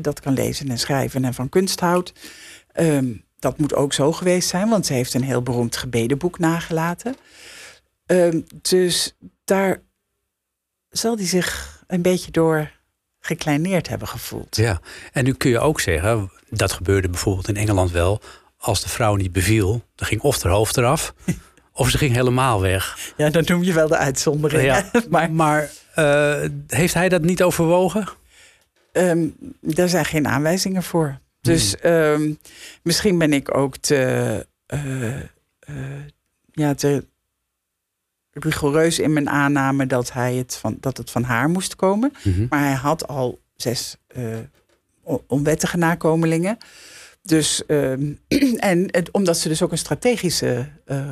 dat 0.00 0.20
kan 0.20 0.32
lezen 0.32 0.68
en 0.68 0.78
schrijven 0.78 1.24
en 1.24 1.34
van 1.34 1.48
kunst 1.48 1.80
houdt. 1.80 2.12
Ehm, 2.72 3.12
dat 3.38 3.58
moet 3.58 3.74
ook 3.74 3.92
zo 3.92 4.12
geweest 4.12 4.48
zijn, 4.48 4.68
want 4.68 4.86
ze 4.86 4.92
heeft 4.92 5.14
een 5.14 5.22
heel 5.22 5.42
beroemd 5.42 5.76
gebedenboek 5.76 6.38
nagelaten. 6.38 7.16
Ehm, 8.06 8.40
dus 8.62 9.16
daar 9.44 9.82
zal 10.88 11.16
hij 11.16 11.26
zich 11.26 11.76
een 11.86 12.02
beetje 12.02 12.30
door 12.30 12.70
gekleineerd 13.20 13.88
hebben 13.88 14.08
gevoeld. 14.08 14.56
Ja, 14.56 14.80
en 15.12 15.24
nu 15.24 15.32
kun 15.32 15.50
je 15.50 15.58
ook 15.58 15.80
zeggen, 15.80 16.30
dat 16.50 16.72
gebeurde 16.72 17.08
bijvoorbeeld 17.08 17.48
in 17.48 17.56
Engeland 17.56 17.90
wel. 17.90 18.20
Als 18.56 18.82
de 18.82 18.88
vrouw 18.88 19.14
niet 19.14 19.32
beviel, 19.32 19.82
dan 19.94 20.06
ging 20.06 20.20
of 20.20 20.42
haar 20.42 20.52
hoofd 20.52 20.76
eraf, 20.76 21.14
of 21.72 21.90
ze 21.90 21.98
ging 21.98 22.14
helemaal 22.14 22.60
weg. 22.60 23.12
Ja, 23.16 23.30
dan 23.30 23.42
noem 23.46 23.62
je 23.62 23.72
wel 23.72 23.88
de 23.88 23.96
uitzondering. 23.96 24.62
Ja, 24.62 24.90
maar 25.10 25.32
Maar 25.32 25.70
eh, 25.94 26.48
heeft 26.66 26.94
hij 26.94 27.08
dat 27.08 27.22
niet 27.22 27.42
overwogen? 27.42 28.08
Ehm, 28.92 29.28
daar 29.60 29.88
zijn 29.88 30.04
geen 30.04 30.28
aanwijzingen 30.28 30.82
voor. 30.82 31.18
Dus 31.48 31.76
ehm, 31.76 32.32
misschien 32.82 33.18
ben 33.18 33.32
ik 33.32 33.56
ook 33.56 33.76
te, 33.76 34.46
eh, 34.66 35.16
eh, 35.16 35.22
ja, 36.52 36.74
te 36.74 37.04
rigoureus 38.30 38.98
in 38.98 39.12
mijn 39.12 39.28
aanname 39.28 39.86
dat, 39.86 40.12
hij 40.12 40.34
het 40.34 40.56
van, 40.56 40.76
dat 40.80 40.96
het 40.96 41.10
van 41.10 41.22
haar 41.22 41.48
moest 41.48 41.76
komen. 41.76 42.12
Mhm. 42.24 42.46
Maar 42.48 42.60
hij 42.60 42.74
had 42.74 43.08
al 43.08 43.40
zes 43.56 43.96
on- 45.02 45.22
onwettige 45.26 45.76
nakomelingen. 45.76 46.58
Dus, 47.22 47.66
ehm, 47.66 48.12
en 48.56 48.88
het, 48.90 49.10
omdat 49.10 49.38
ze 49.38 49.48
dus 49.48 49.62
ook 49.62 49.72
een 49.72 49.78
strategische 49.78 50.68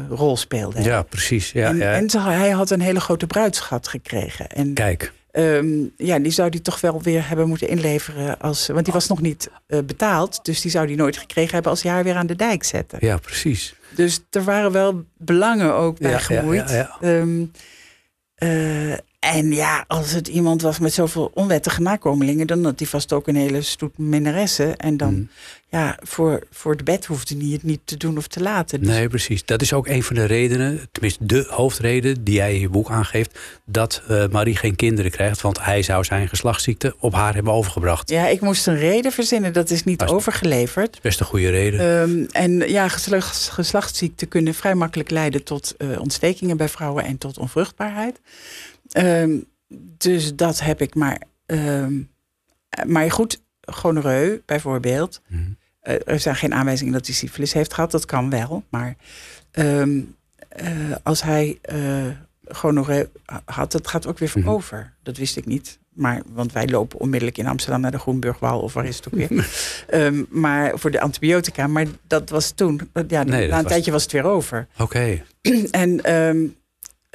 rol 0.08 0.36
speelde. 0.36 0.82
Ja, 0.82 1.02
precies. 1.02 1.52
Ja, 1.52 1.68
en 1.68 1.76
ja. 1.76 1.92
en 1.92 2.10
ze- 2.10 2.20
hij 2.20 2.50
had 2.50 2.70
een 2.70 2.80
hele 2.80 3.00
grote 3.00 3.26
bruidschat 3.26 3.88
gekregen. 3.88 4.48
En 4.48 4.74
Kijk, 4.74 5.12
Ehm, 5.36 5.84
ja, 5.96 6.18
die 6.18 6.32
zou 6.32 6.50
die 6.50 6.62
toch 6.62 6.80
wel 6.80 7.02
weer 7.02 7.28
hebben 7.28 7.48
moeten 7.48 7.68
inleveren. 7.68 8.38
Als, 8.40 8.66
want 8.66 8.84
die 8.84 8.94
was 8.94 9.06
nog 9.08 9.20
niet 9.20 9.50
eh, 9.66 9.78
betaald. 9.80 10.44
Dus 10.44 10.60
die 10.60 10.70
zou 10.70 10.86
die 10.86 10.96
nooit 10.96 11.16
gekregen 11.16 11.52
hebben 11.54 11.70
als 11.70 11.82
hij 11.82 11.92
haar 11.92 12.04
weer 12.04 12.14
aan 12.14 12.26
de 12.26 12.36
dijk 12.36 12.64
zette. 12.64 12.96
ja, 13.00 13.16
precies. 13.16 13.74
Dus 13.94 14.20
er 14.30 14.44
waren 14.44 14.72
wel 14.72 15.04
belangen 15.16 15.74
ook 15.74 15.98
bij 15.98 16.10
Ja, 16.10 16.18
gemoeid. 16.18 16.70
ja, 16.70 16.76
ja, 16.76 16.96
Ehm, 17.00 17.44
eh, 18.34 18.92
en 19.18 19.52
ja, 19.52 19.84
als 19.88 20.12
het 20.12 20.28
iemand 20.28 20.62
was 20.62 20.78
met 20.78 20.92
zoveel 20.92 21.30
onwettige 21.34 21.82
nakomelingen... 21.82 22.46
dan 22.46 22.64
had 22.64 22.78
hij 22.78 22.88
vast 22.88 23.12
ook 23.12 23.28
een 23.28 23.36
hele 23.36 23.62
stoet 23.62 23.98
minnaressen. 23.98 24.76
En 24.76 24.96
dan, 24.96 25.12
Mhm. 25.14 25.22
ja, 25.68 25.98
voor, 26.02 26.46
voor 26.50 26.76
de 26.76 26.82
bed 26.82 27.06
hoefde 27.06 27.36
hij 27.36 27.46
het 27.48 27.62
niet 27.62 27.80
te 27.84 27.96
doen 27.96 28.16
of 28.16 28.26
te 28.26 28.40
laten. 28.42 28.80
Dus- 28.80 28.88
Nee, 28.88 29.08
precies. 29.08 29.44
Dat 29.44 29.62
is 29.62 29.72
ook 29.72 29.86
een 29.88 30.02
van 30.02 30.16
de 30.16 30.24
redenen, 30.24 30.88
tenminste 30.92 31.26
de 31.26 31.46
hoofdreden 31.48 32.24
die 32.24 32.34
jij 32.34 32.54
in 32.54 32.60
je 32.60 32.68
boek 32.68 32.90
aangeeft, 32.90 33.38
dat 33.64 34.02
eh, 34.08 34.24
Marie 34.30 34.56
geen 34.56 34.76
kinderen 34.76 35.10
krijgt. 35.10 35.40
Want 35.40 35.64
hij 35.64 35.82
zou 35.82 36.04
zijn 36.04 36.28
geslachtsziekte 36.28 36.94
op 36.98 37.12
haar 37.14 37.34
hebben 37.34 37.52
overgebracht. 37.52 38.10
Ja, 38.10 38.26
ik 38.26 38.40
moest 38.40 38.66
een 38.66 38.78
reden 38.78 39.12
verzinnen. 39.12 39.52
Dat 39.52 39.70
is 39.70 39.84
niet 39.84 40.02
is- 40.02 40.08
overgeleverd. 40.08 40.98
Best 41.02 41.20
een 41.20 41.26
goede 41.26 41.50
reden. 41.50 41.80
Ehm, 41.80 42.24
en 42.44 42.70
ja, 42.70 42.88
geslachts, 42.88 43.48
geslachtsziekten 43.48 44.28
kunnen 44.28 44.54
vrij 44.54 44.74
makkelijk 44.74 45.10
leiden 45.10 45.44
tot 45.44 45.74
eh, 45.78 46.00
ontstekingen 46.00 46.56
bij 46.56 46.68
vrouwen 46.68 47.04
en 47.04 47.18
tot 47.18 47.38
onvruchtbaarheid. 47.38 48.20
Ehm, 48.96 49.36
dus 49.98 50.34
dat 50.34 50.60
heb 50.60 50.80
ik 50.80 50.94
maar. 50.94 51.20
ehm, 51.46 51.94
maar 52.86 53.10
goed, 53.10 53.40
gonoreu 53.60 54.42
bijvoorbeeld. 54.46 55.20
Mhm. 55.28 55.42
Eh, 55.80 55.94
er 56.04 56.20
zijn 56.20 56.36
geen 56.36 56.54
aanwijzingen 56.54 56.92
dat 56.92 57.06
hij 57.06 57.14
syfilis 57.14 57.52
heeft 57.52 57.74
gehad. 57.74 57.90
Dat 57.90 58.04
kan 58.04 58.30
wel. 58.30 58.64
Maar 58.68 58.96
ehm, 59.50 60.00
eh, 60.48 60.70
als 61.02 61.22
hij 61.22 61.58
gonoreu 62.48 63.08
had, 63.44 63.72
dat 63.72 63.88
gaat 63.88 64.06
ook 64.06 64.18
weer 64.18 64.32
Mhm. 64.34 64.48
over. 64.48 64.92
Dat 65.02 65.16
wist 65.16 65.36
ik 65.36 65.46
niet. 65.46 65.78
Maar, 65.92 66.22
want 66.32 66.52
wij 66.52 66.68
lopen 66.68 67.00
onmiddellijk 67.00 67.38
in 67.38 67.46
Amsterdam 67.46 67.80
naar 67.80 67.90
de 67.90 67.98
Groenburgwal. 67.98 68.60
Of 68.60 68.72
waar 68.72 68.84
is 68.86 68.96
het 68.96 69.06
ook 69.06 69.14
weer? 69.14 69.46
Maar 70.42 70.78
voor 70.78 70.90
de 70.90 71.00
antibiotica. 71.00 71.66
Maar 71.66 71.86
dat 72.06 72.30
was 72.30 72.50
toen. 72.50 72.80
Ja, 73.08 73.22
Nee, 73.22 73.48
na 73.48 73.56
een 73.56 73.62
was- 73.62 73.72
tijdje 73.72 73.90
was 73.90 74.02
het 74.02 74.12
weer 74.12 74.24
over. 74.24 74.66
Oké. 74.78 75.22
En 75.70 76.00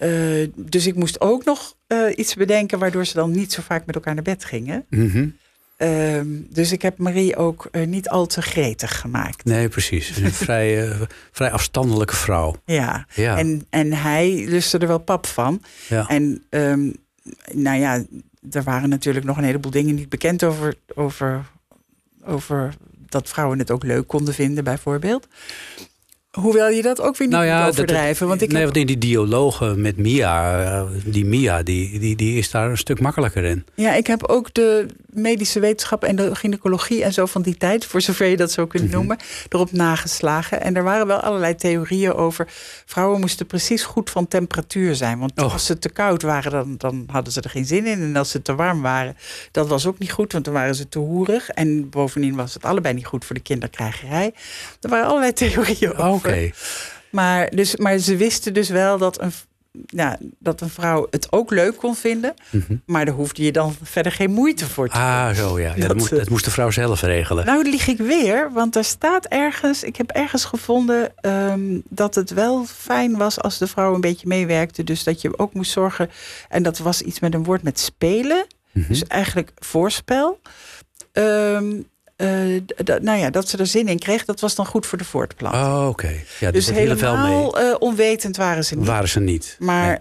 eh, 0.02 0.48
dus 0.56 0.88
ik 0.88 0.96
moest 0.96 1.22
ook 1.22 1.46
nog 1.46 1.76
eh, 1.88 2.00
iets 2.16 2.36
bedenken... 2.36 2.80
waardoor 2.80 3.06
ze 3.06 3.14
dan 3.14 3.32
niet 3.32 3.54
zo 3.54 3.62
vaak 3.62 3.86
met 3.86 3.96
elkaar 3.96 4.14
naar 4.14 4.24
bed 4.24 4.46
gingen. 4.46 4.86
Mhm. 4.90 5.28
Ehm, 5.78 6.28
dus 6.50 6.72
ik 6.72 6.82
heb 6.82 6.98
Marie 6.98 7.36
ook 7.36 7.68
eh, 7.72 7.88
niet 7.88 8.10
al 8.10 8.26
te 8.26 8.42
gretig 8.42 9.00
gemaakt. 9.00 9.46
Nee, 9.46 9.70
precies. 9.70 10.18
Een 10.18 10.32
vrij, 10.32 10.98
vrij 11.32 11.52
afstandelijke 11.52 12.16
vrouw. 12.16 12.56
Ja. 12.66 13.06
Ja. 13.14 13.38
En, 13.38 13.66
en 13.70 13.94
hij 13.94 14.46
lustte 14.48 14.78
er 14.78 14.88
wel 14.88 15.00
pap 15.00 15.26
van. 15.26 15.62
ja. 15.88 16.08
En 16.08 16.44
ehm, 16.50 16.92
nou 17.52 17.80
ja, 17.80 18.04
er 18.52 18.64
waren 18.64 18.90
natuurlijk 18.90 19.26
nog 19.26 19.38
een 19.38 19.44
heleboel 19.44 19.72
dingen 19.72 19.96
niet 19.96 20.10
bekend 20.10 20.44
over, 20.44 20.76
over, 20.96 21.46
over 22.26 22.74
dat 23.10 23.30
vrouwen 23.30 23.60
het 23.60 23.72
ook 23.72 23.84
leuk 23.84 24.08
konden 24.08 24.34
vinden, 24.34 24.64
bijvoorbeeld. 24.64 25.28
Hoewel 26.40 26.70
je 26.70 26.82
dat 26.82 27.02
ook 27.02 27.18
weer 27.18 27.28
niet 27.28 27.38
Nou 27.38 27.48
ja, 27.48 27.56
moet 27.56 27.66
dat- 27.66 27.74
overdrijven. 27.74 28.28
want 28.28 28.42
ik 28.42 28.48
nee, 28.48 28.58
heb, 28.58 28.66
want 28.66 28.78
in 28.80 28.86
die 28.88 28.98
dialogen 28.98 29.82
met 29.82 29.98
Mia, 29.98 30.64
eh, 30.64 30.84
die 31.06 31.26
Mia, 31.26 31.64
die, 31.64 32.00
die, 32.00 32.16
die 32.16 32.38
is 32.38 32.52
daar 32.52 32.70
een 32.70 32.78
stuk 32.78 33.00
makkelijker 33.00 33.44
in. 33.44 33.66
ja, 33.76 33.94
ik 33.94 34.08
heb 34.08 34.24
ook 34.24 34.54
de 34.54 34.86
medische 35.14 35.60
wetenschap 35.60 36.04
en 36.04 36.16
de 36.16 36.36
gynaecologie 36.36 37.04
en 37.04 37.14
zo 37.14 37.26
van 37.26 37.42
die 37.42 37.58
tijd, 37.58 37.86
voor 37.86 38.02
zover 38.02 38.26
je 38.28 38.38
dat 38.38 38.52
zo 38.52 38.66
kunt 38.68 38.84
Mhm. 38.84 38.92
noemen, 38.94 39.18
erop 39.50 39.72
nageslagen. 39.72 40.62
En 40.62 40.76
er 40.76 40.84
waren 40.84 41.08
wel 41.08 41.20
allerlei 41.20 41.56
theorieën 41.56 42.14
over. 42.14 42.48
Vrouwen 42.86 43.20
moesten 43.20 43.46
precies 43.46 43.84
goed 43.84 44.10
van 44.10 44.28
temperatuur 44.28 44.96
zijn. 44.96 45.20
Want 45.20 45.42
Oh. 45.42 45.54
als 45.54 45.66
ze 45.66 45.80
te 45.80 45.90
koud 45.90 46.22
waren, 46.22 46.52
dan, 46.52 46.76
dan 46.78 47.04
hadden 47.12 47.34
ze 47.34 47.42
er 47.42 47.50
geen 47.50 47.66
zin 47.66 47.86
in. 47.86 48.02
En 48.02 48.16
als 48.16 48.30
ze 48.30 48.42
te 48.42 48.56
warm 48.56 48.82
waren, 48.82 49.18
dat 49.52 49.68
was 49.68 49.86
ook 49.86 50.00
niet 50.00 50.12
goed, 50.12 50.32
want 50.32 50.46
dan 50.46 50.54
waren 50.54 50.76
ze 50.76 50.90
te 50.90 51.00
hoerig. 51.00 51.50
En 51.50 51.90
bovendien 51.90 52.36
was 52.36 52.54
het 52.54 52.66
allebei 52.66 52.94
niet 52.94 53.06
goed 53.06 53.26
voor 53.26 53.36
de 53.36 53.42
kinderkrijgerij. 53.42 54.34
Er 54.82 54.90
waren 54.90 55.06
allerlei 55.08 55.34
theorieën 55.34 55.96
over. 55.98 56.30
Oké. 56.30 56.50
Maar, 57.10 57.50
dus, 57.50 57.76
maar 57.76 57.98
ze 57.98 58.16
wisten 58.16 58.54
dus 58.54 58.70
wel 58.70 58.98
dat 58.98 59.22
een, 59.22 59.32
ja, 59.86 60.18
dat 60.40 60.62
een 60.62 60.70
vrouw 60.70 61.08
het 61.10 61.32
ook 61.32 61.52
leuk 61.52 61.76
kon 61.78 61.96
vinden. 61.96 62.34
Mhm. 62.50 62.76
Maar 62.86 63.06
daar 63.06 63.14
hoefde 63.14 63.44
je 63.44 63.52
dan 63.52 63.76
verder 63.84 64.12
geen 64.12 64.32
moeite 64.32 64.66
voor 64.70 64.88
te 64.88 64.94
doen. 64.94 65.04
Ah, 65.04 65.30
zo 65.30 65.60
ja. 65.60 65.74
ja 65.74 65.76
dat, 65.80 65.88
Dat, 65.88 65.98
moest, 65.98 66.12
eh, 66.12 66.18
dat 66.18 66.30
moest 66.30 66.46
de 66.46 66.52
vrouw 66.52 66.70
zelf 66.72 67.02
regelen. 67.02 67.46
Nou, 67.46 67.70
lieg 67.70 67.88
ik 67.88 67.98
weer, 67.98 68.52
want 68.52 68.76
er 68.76 68.84
staat 68.84 69.26
ergens, 69.26 69.84
ik 69.84 69.96
heb 69.96 70.10
ergens 70.10 70.46
gevonden 70.46 71.12
ehm, 71.16 71.80
dat 71.90 72.16
het 72.16 72.30
wel 72.30 72.66
fijn 72.66 73.18
was 73.18 73.40
als 73.42 73.58
de 73.58 73.68
vrouw 73.68 73.94
een 73.94 74.02
beetje 74.02 74.28
meewerkte. 74.28 74.84
Dus 74.84 75.04
dat 75.04 75.22
je 75.22 75.40
ook 75.40 75.54
moest 75.54 75.72
zorgen, 75.72 76.10
en 76.50 76.64
dat 76.64 76.78
was 76.78 77.02
iets 77.02 77.20
met 77.20 77.34
een 77.34 77.44
woord 77.44 77.64
met 77.64 77.80
spelen, 77.80 78.46
Mhm. 78.72 78.88
dus 78.88 79.04
eigenlijk 79.04 79.52
voorspel. 79.56 80.40
Ehm, 81.12 81.82
eh, 82.22 82.98
nou 83.02 83.18
ja, 83.20 83.30
dat 83.30 83.50
ze 83.50 83.58
er 83.58 83.68
zin 83.68 83.88
in 83.88 84.00
kreeg, 84.00 84.26
dat 84.26 84.40
was 84.40 84.56
dan 84.56 84.66
goed 84.66 84.86
voor 84.86 84.98
de 84.98 85.04
voortplanting. 85.04 85.64
Oh, 85.64 85.88
oké. 85.88 86.14
Ja, 86.40 86.52
dus 86.52 86.68
er 86.68 86.74
wel 86.74 86.84
mee. 86.84 86.96
helemaal 86.96 87.60
eh, 87.60 87.76
onwetend 87.80 88.38
waren 88.38 88.66
ze 88.66 88.76
niet. 88.76 88.88
Waren 88.88 89.10
ze 89.10 89.20
niet. 89.20 89.56
Maar 89.60 89.88
Nee. 89.88 89.98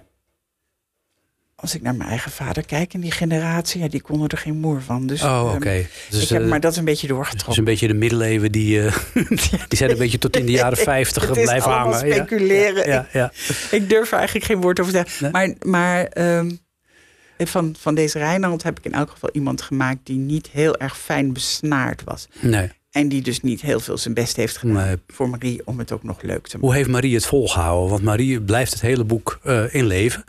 als 1.55 1.75
ik 1.75 1.83
naar 1.83 1.95
mijn 1.95 2.09
eigen 2.09 2.31
vader 2.31 2.66
kijk 2.66 2.95
en 2.95 3.01
die 3.01 3.11
generatie, 3.11 3.81
ja, 3.83 3.89
die 3.89 4.01
konden 4.03 4.29
er 4.29 4.39
geen 4.39 4.57
moer 4.61 4.83
van. 4.83 5.07
Dus, 5.07 5.23
Oh, 5.23 5.29
ehm, 5.29 5.57
oké. 5.57 5.87
Dus, 6.11 6.23
ik 6.23 6.29
heb 6.29 6.43
eh, 6.43 6.49
maar 6.49 6.61
dat 6.61 6.77
een 6.77 6.85
beetje 6.85 7.07
dus 7.07 7.16
doorgetrokken. 7.16 7.59
een 7.59 7.64
beetje 7.64 7.87
de 7.87 7.95
middeleeuwen, 7.95 8.53
die, 8.53 8.81
die 9.68 9.77
zijn 9.79 9.91
een 9.91 9.99
beetje 9.99 10.18
tot 10.18 10.37
in 10.37 10.47
de 10.47 10.53
jaren 10.53 10.79
50 10.79 11.23
Het 11.29 11.37
is 11.37 11.43
blijven 11.43 11.71
hangen. 11.71 11.99
Speculeren. 11.99 12.89
Ja, 12.89 13.07
ja. 13.12 13.33
Ik 13.71 13.89
durf 13.89 14.11
er 14.12 14.16
eigenlijk 14.18 14.47
geen 14.47 14.61
woord 14.61 14.81
over 14.81 14.93
te 14.93 14.99
zeggen. 14.99 15.23
Nee? 15.33 15.33
Maar, 15.33 15.71
maar 15.71 16.05
ehm, 16.05 16.51
van, 17.47 17.74
van 17.78 17.95
deze 17.95 18.18
Rijnland 18.18 18.62
heb 18.62 18.78
ik 18.78 18.84
in 18.84 18.93
elk 18.93 19.11
geval 19.11 19.30
iemand 19.32 19.62
gemaakt 19.62 19.99
die 20.03 20.16
niet 20.18 20.49
heel 20.49 20.76
erg 20.76 20.99
fijn 20.99 21.32
besnaard 21.32 22.05
was. 22.05 22.28
Nee. 22.41 22.70
En 22.91 23.09
die 23.09 23.22
dus 23.22 23.41
niet 23.41 23.61
heel 23.61 23.80
veel 23.80 23.99
zijn 23.99 24.14
best 24.14 24.36
heeft 24.36 24.57
gedaan 24.57 24.74
Nee. 24.86 24.97
voor 25.09 25.28
Marie 25.28 25.62
om 25.64 25.78
het 25.78 25.93
ook 25.93 26.03
nog 26.03 26.22
leuk 26.22 26.47
te 26.47 26.51
maken. 26.57 26.61
Hoe 26.61 26.74
heeft 26.74 26.88
Marie 26.88 27.14
het 27.14 27.26
volgehouden? 27.26 27.91
Want 27.91 28.03
Marie 28.03 28.41
blijft 28.43 28.72
het 28.72 28.80
hele 28.80 29.05
boek 29.05 29.38
eh, 29.43 29.74
in 29.74 29.86
leven. 29.86 30.24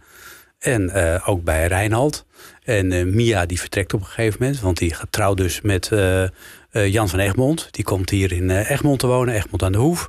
En 0.59 0.89
eh, 0.89 1.29
ook 1.29 1.43
bij 1.43 1.67
Reinhard. 1.67 2.25
En 2.63 2.91
eh, 2.91 3.05
Mia 3.05 3.45
die 3.45 3.59
vertrekt 3.59 3.93
op 3.93 3.99
een 3.99 4.05
gegeven 4.05 4.37
moment. 4.41 4.59
Want 4.59 4.77
die 4.77 4.93
gaat 4.93 5.11
trouw 5.11 5.33
dus 5.33 5.61
met 5.61 5.91
eh, 5.91 6.23
eh, 6.23 6.29
Jan 6.71 7.09
van 7.09 7.19
Egmond. 7.19 7.67
Die 7.71 7.83
komt 7.83 8.09
hier 8.09 8.31
in 8.31 8.49
eh, 8.49 8.69
Egmond 8.69 8.99
te 8.99 9.07
wonen. 9.07 9.33
Egmond 9.35 9.63
aan 9.63 9.71
de 9.71 9.77
Hoef. 9.77 10.07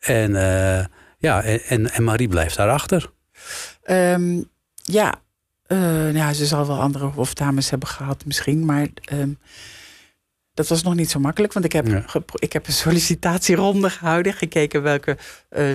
En, 0.00 0.36
eh, 0.36 0.84
ja, 1.18 1.42
en, 1.42 1.90
en, 1.92 2.04
Marie 2.04 2.28
blijft 2.28 2.56
daarachter. 2.56 3.10
Ehm, 3.82 4.42
ja, 4.82 5.14
eh, 5.14 5.18
nou, 5.66 6.16
ja, 6.16 6.32
ze 6.32 6.46
zal 6.46 6.66
wel 6.66 6.80
andere 6.80 7.04
hofdames 7.04 7.70
hebben 7.70 7.88
gehad 7.88 8.24
misschien, 8.24 8.64
maar 8.64 8.88
ehm, 9.04 9.30
dat 10.54 10.68
was 10.68 10.82
nog 10.82 10.94
niet 10.94 11.10
zo 11.10 11.18
makkelijk. 11.20 11.52
Want 11.52 11.64
ik 11.64 11.72
heb, 11.72 11.86
Ja. 11.86 12.04
ik 12.34 12.52
heb 12.52 12.66
een 12.66 12.72
sollicitatieronde 12.72 13.90
gehouden, 13.90 14.32
gekeken 14.32 14.82
welke 14.82 15.16
eh, 15.48 15.66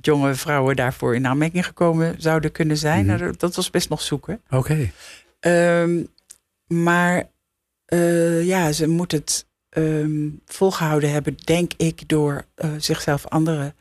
jonge 0.00 0.34
vrouwen 0.34 0.76
daarvoor 0.76 1.14
in 1.14 1.26
aanmerking 1.26 1.66
gekomen 1.66 2.14
zouden 2.18 2.52
kunnen 2.52 2.76
zijn. 2.76 3.06
Mhm. 3.06 3.18
Nou, 3.18 3.34
dat- 3.36 3.54
was 3.54 3.70
best 3.70 3.88
nog 3.88 4.02
zoeken. 4.02 4.40
Oké. 4.50 4.90
Ehm, 5.40 6.02
maar 6.66 7.30
eh, 7.84 8.44
ja, 8.46 8.72
ze 8.72 8.88
moet 8.88 9.12
het 9.12 9.46
ehm, 9.68 10.28
volgehouden 10.46 11.10
hebben, 11.12 11.36
denk 11.44 11.72
ik, 11.76 12.08
door 12.08 12.44
eh, 12.54 12.70
zichzelf 12.78 13.26
andere 13.26 13.74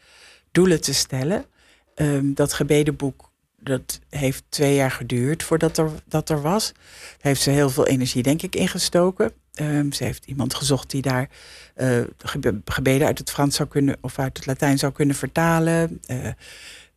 doelen 0.51 0.81
te 0.81 0.93
stellen. 0.93 1.45
Ehm, 1.95 2.33
dat 2.33 2.53
gebedenboek, 2.53 3.30
dat 3.63 3.99
heeft 4.09 4.43
twee 4.49 4.75
jaar 4.75 4.91
geduurd 4.91 5.43
voordat 5.43 5.77
er, 5.77 5.89
dat 6.07 6.29
er 6.29 6.41
was. 6.41 6.71
Daar 6.73 7.17
heeft 7.21 7.41
ze 7.41 7.49
heel 7.49 7.69
veel 7.69 7.87
energie, 7.87 8.23
denk 8.23 8.41
ik, 8.41 8.55
ingestoken. 8.55 9.31
Ehm, 9.53 9.91
ze 9.91 10.03
heeft 10.03 10.25
iemand 10.25 10.53
gezocht 10.53 10.89
die 10.89 11.01
daar 11.01 11.29
eh, 11.75 11.99
gebe- 12.17 12.61
gebeden 12.65 13.07
uit 13.07 13.17
het 13.17 13.31
Frans 13.31 13.55
zou 13.55 13.69
kunnen 13.69 13.97
of 14.01 14.19
uit 14.19 14.37
het 14.37 14.45
Latijn 14.45 14.77
zou 14.77 14.91
kunnen 14.91 15.15
vertalen. 15.15 15.99
Eh, 16.05 16.27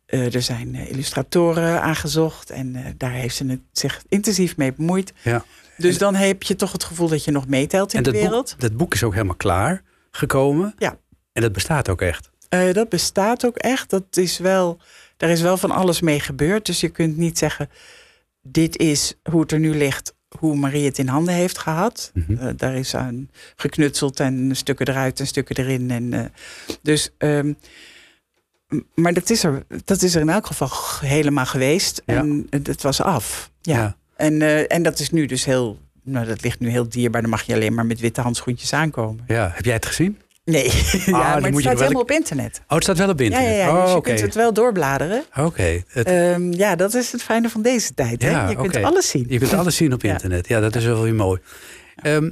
eh, 0.05 0.33
er 0.35 0.41
zijn 0.41 0.75
illustratoren 0.75 1.81
aangezocht 1.81 2.49
en 2.49 2.95
daar 2.97 3.11
heeft 3.11 3.35
ze 3.35 3.45
het 3.45 3.59
zich 3.71 4.03
intensief 4.09 4.57
mee 4.57 4.73
bemoeid. 4.73 5.13
Ja. 5.21 5.45
Dus 5.77 5.97
dan 5.97 6.15
heb 6.15 6.43
je 6.43 6.55
toch 6.55 6.71
het 6.71 6.83
gevoel 6.83 7.07
dat 7.07 7.23
je 7.23 7.31
nog 7.31 7.47
meetelt 7.47 7.91
in 7.93 7.97
En 7.97 8.03
de 8.03 8.11
wereld. 8.11 8.49
boek, 8.51 8.59
dat 8.61 8.77
boek 8.77 8.93
is 8.93 9.03
ook 9.03 9.13
helemaal 9.13 9.35
klaar 9.35 9.81
gekomen. 10.11 10.73
Ja. 10.77 10.97
En 11.33 11.41
dat 11.41 11.51
bestaat 11.51 11.89
ook 11.89 12.01
echt. 12.01 12.29
Dat 12.73 12.89
bestaat 12.89 13.45
ook 13.45 13.57
echt. 13.57 13.89
Dat 13.89 14.17
is 14.17 14.37
wel, 14.37 14.77
daar 15.25 15.33
is 15.33 15.41
wel 15.41 15.57
van 15.57 15.71
alles 15.71 16.01
mee 16.01 16.19
gebeurd. 16.19 16.65
Dus 16.65 16.79
je 16.79 16.89
kunt 16.89 17.17
niet 17.17 17.37
zeggen, 17.37 17.69
dit 18.41 18.77
is 18.77 19.13
hoe 19.29 19.41
het 19.41 19.51
er 19.51 19.59
nu 19.59 19.75
ligt, 19.75 20.15
hoe 20.39 20.55
Marie 20.55 20.85
het 20.85 20.97
in 20.97 21.07
handen 21.07 21.33
heeft 21.33 21.57
gehad. 21.57 22.11
Mhm. 22.13 22.37
Eh, 22.37 22.53
daar 22.57 22.75
is 22.75 22.95
aan 22.95 23.29
geknutseld 23.55 24.19
en 24.19 24.55
stukken 24.55 24.87
eruit 24.87 25.19
en 25.19 25.27
stukken 25.27 25.55
erin. 25.55 25.91
En, 25.91 26.13
eh, 26.13 26.25
dus, 26.81 27.09
ehm, 27.17 27.53
maar 28.95 29.13
dat 29.13 29.29
is, 29.29 29.43
er, 29.43 29.63
dat 29.85 30.01
is 30.01 30.15
er 30.15 30.21
in 30.21 30.29
elk 30.29 30.45
geval 30.45 30.69
helemaal 30.99 31.45
geweest. 31.45 32.01
Ja. 32.05 32.15
En 32.15 32.47
het 32.49 32.67
het 32.67 32.81
was 32.81 33.01
af. 33.01 33.51
Ja. 33.61 33.77
Ja. 33.77 33.95
En, 34.15 34.41
eh, 34.41 34.71
en 34.71 34.83
dat 34.83 34.99
is 34.99 35.09
nu 35.09 35.25
dus 35.25 35.45
heel, 35.45 35.79
nou 36.03 36.25
dat 36.25 36.41
ligt 36.43 36.59
nu 36.59 36.69
heel 36.69 36.89
dierbaar. 36.89 37.21
Dan 37.21 37.29
mag 37.29 37.43
je 37.43 37.53
alleen 37.53 37.73
maar 37.73 37.85
met 37.85 37.99
witte 37.99 38.21
handschoentjes 38.21 38.73
aankomen. 38.73 39.23
Ja. 39.27 39.51
Heb 39.53 39.65
jij 39.65 39.73
het 39.73 39.85
gezien? 39.85 40.17
Nee, 40.45 40.63
ja, 40.71 40.71
dan 41.05 41.11
maar 41.11 41.33
het 41.41 41.43
moet 41.43 41.53
je 41.53 41.59
staat 41.59 41.73
wel- 41.73 41.81
helemaal 41.81 42.01
op 42.01 42.11
internet. 42.11 42.61
Oh, 42.67 42.73
het 42.75 42.83
staat 42.83 42.97
wel 42.97 43.09
op 43.09 43.19
Ja, 43.19 43.25
internet. 43.25 43.49
ja, 43.49 43.55
ja. 43.55 43.69
Oh, 43.75 43.81
dus 43.81 43.91
je 43.91 43.97
oké. 43.97 44.09
kunt 44.09 44.21
het 44.21 44.35
wel 44.35 44.53
doorbladeren. 44.53 45.23
Oké. 45.35 45.81
Het- 45.87 46.07
Ehm, 46.07 46.51
ja, 46.53 46.75
dat 46.75 46.93
is 46.93 47.11
het 47.11 47.23
fijne 47.23 47.49
van 47.49 47.61
deze 47.61 47.93
tijd. 47.93 48.21
Hè? 48.21 48.29
Ja, 48.29 48.49
Je 48.49 48.55
kunt 48.55 48.75
alles 48.83 49.09
zien. 49.09 49.25
Je 49.29 49.39
kunt 49.39 49.53
alles 49.53 49.75
zien 49.75 49.93
op 49.93 50.01
Ja. 50.05 50.11
internet. 50.11 50.47
Ja, 50.47 50.59
dat 50.59 50.75
is 50.75 50.85
wel 50.85 51.01
weer 51.01 51.15
mooi. 51.15 51.41
Ehm, 51.95 52.29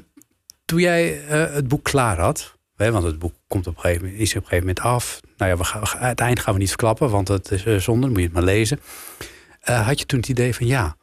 toen 0.65 0.79
jij 0.79 1.25
eh, 1.27 1.53
het 1.53 1.67
boek 1.67 1.83
klaar 1.83 2.19
had, 2.19 2.55
hè, 2.75 2.91
want 2.91 3.03
het 3.03 3.19
boek 3.19 3.33
komt 3.47 3.67
op 3.67 3.75
een 3.75 3.81
gegeven 3.81 4.03
moment, 4.03 4.21
is 4.21 4.29
op 4.29 4.35
een 4.35 4.41
gegeven 4.47 4.67
moment 4.67 4.85
af. 4.85 5.19
Nou 5.37 5.51
ja, 5.51 5.57
we 5.57 5.63
gaan, 5.63 6.07
het 6.07 6.19
eind 6.19 6.39
gaan 6.39 6.53
we 6.53 6.59
niet 6.59 6.67
verklappen, 6.69 7.09
want 7.09 7.27
het 7.27 7.51
is 7.51 7.65
uh, 7.65 7.77
zonde, 7.79 8.01
dan 8.01 8.09
moet 8.09 8.19
je 8.19 8.25
het 8.25 8.33
maar 8.33 8.43
lezen. 8.43 8.79
Eh, 9.61 9.87
had 9.87 9.99
je 9.99 10.05
toen 10.05 10.19
het 10.19 10.29
idee 10.29 10.55
van 10.55 10.67
ja, 10.67 10.95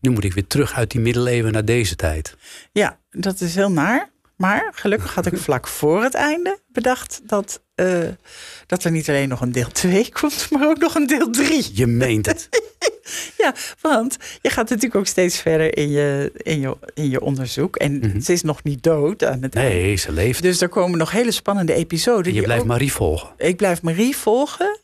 nu 0.00 0.10
moet 0.10 0.24
ik 0.24 0.32
weer 0.32 0.46
terug 0.46 0.74
uit 0.74 0.90
die 0.90 1.00
middeleeuwen 1.00 1.52
naar 1.52 1.64
deze 1.64 1.96
tijd? 1.96 2.36
Ja, 2.72 2.98
dat 3.10 3.40
is 3.40 3.54
heel 3.54 3.70
naar. 3.72 4.10
Maar 4.38 4.72
gelukkig 4.74 5.14
had 5.14 5.26
ik 5.26 5.38
vlak 5.38 5.66
voor 5.68 6.02
het 6.02 6.14
einde 6.14 6.58
bedacht 6.68 7.20
dat, 7.24 7.60
eh, 7.74 7.98
dat 8.66 8.84
er 8.84 8.90
niet 8.90 9.08
alleen 9.08 9.28
nog 9.28 9.40
een 9.40 9.52
deel 9.52 9.68
2 9.72 10.08
komt, 10.20 10.46
maar 10.50 10.68
ook 10.68 10.78
nog 10.78 10.94
een 10.94 11.06
deel 11.06 11.30
3. 11.30 11.70
Je 11.72 11.86
meent 11.86 12.26
het. 12.26 12.48
Ja, 13.38 13.54
want 13.80 14.16
je 14.42 14.50
gaat 14.50 14.68
natuurlijk 14.68 14.94
ook 14.94 15.06
steeds 15.06 15.40
verder 15.40 15.76
in 15.76 15.90
je, 15.90 16.32
in 16.36 16.60
je, 16.60 16.76
in 16.94 17.10
je 17.10 17.20
onderzoek. 17.20 17.76
En 17.76 17.98
Mhm. 17.98 18.20
ze 18.20 18.32
is 18.32 18.42
nog 18.42 18.62
niet 18.62 18.82
dood 18.82 19.24
aan 19.24 19.42
het 19.42 19.54
einde. 19.54 19.74
Nee, 19.74 19.96
ze 19.96 20.12
leeft. 20.12 20.42
Dus 20.42 20.60
er 20.60 20.68
komen 20.68 20.98
nog 20.98 21.10
hele 21.10 21.30
spannende 21.30 21.72
episoden. 21.74 22.24
En 22.26 22.34
je 22.34 22.42
blijft 22.42 22.62
ook- 22.62 22.68
Marie 22.68 22.92
volgen. 22.92 23.28
Ik 23.36 23.56
blijf 23.56 23.82
Marie 23.82 24.16
volgen. 24.16 24.78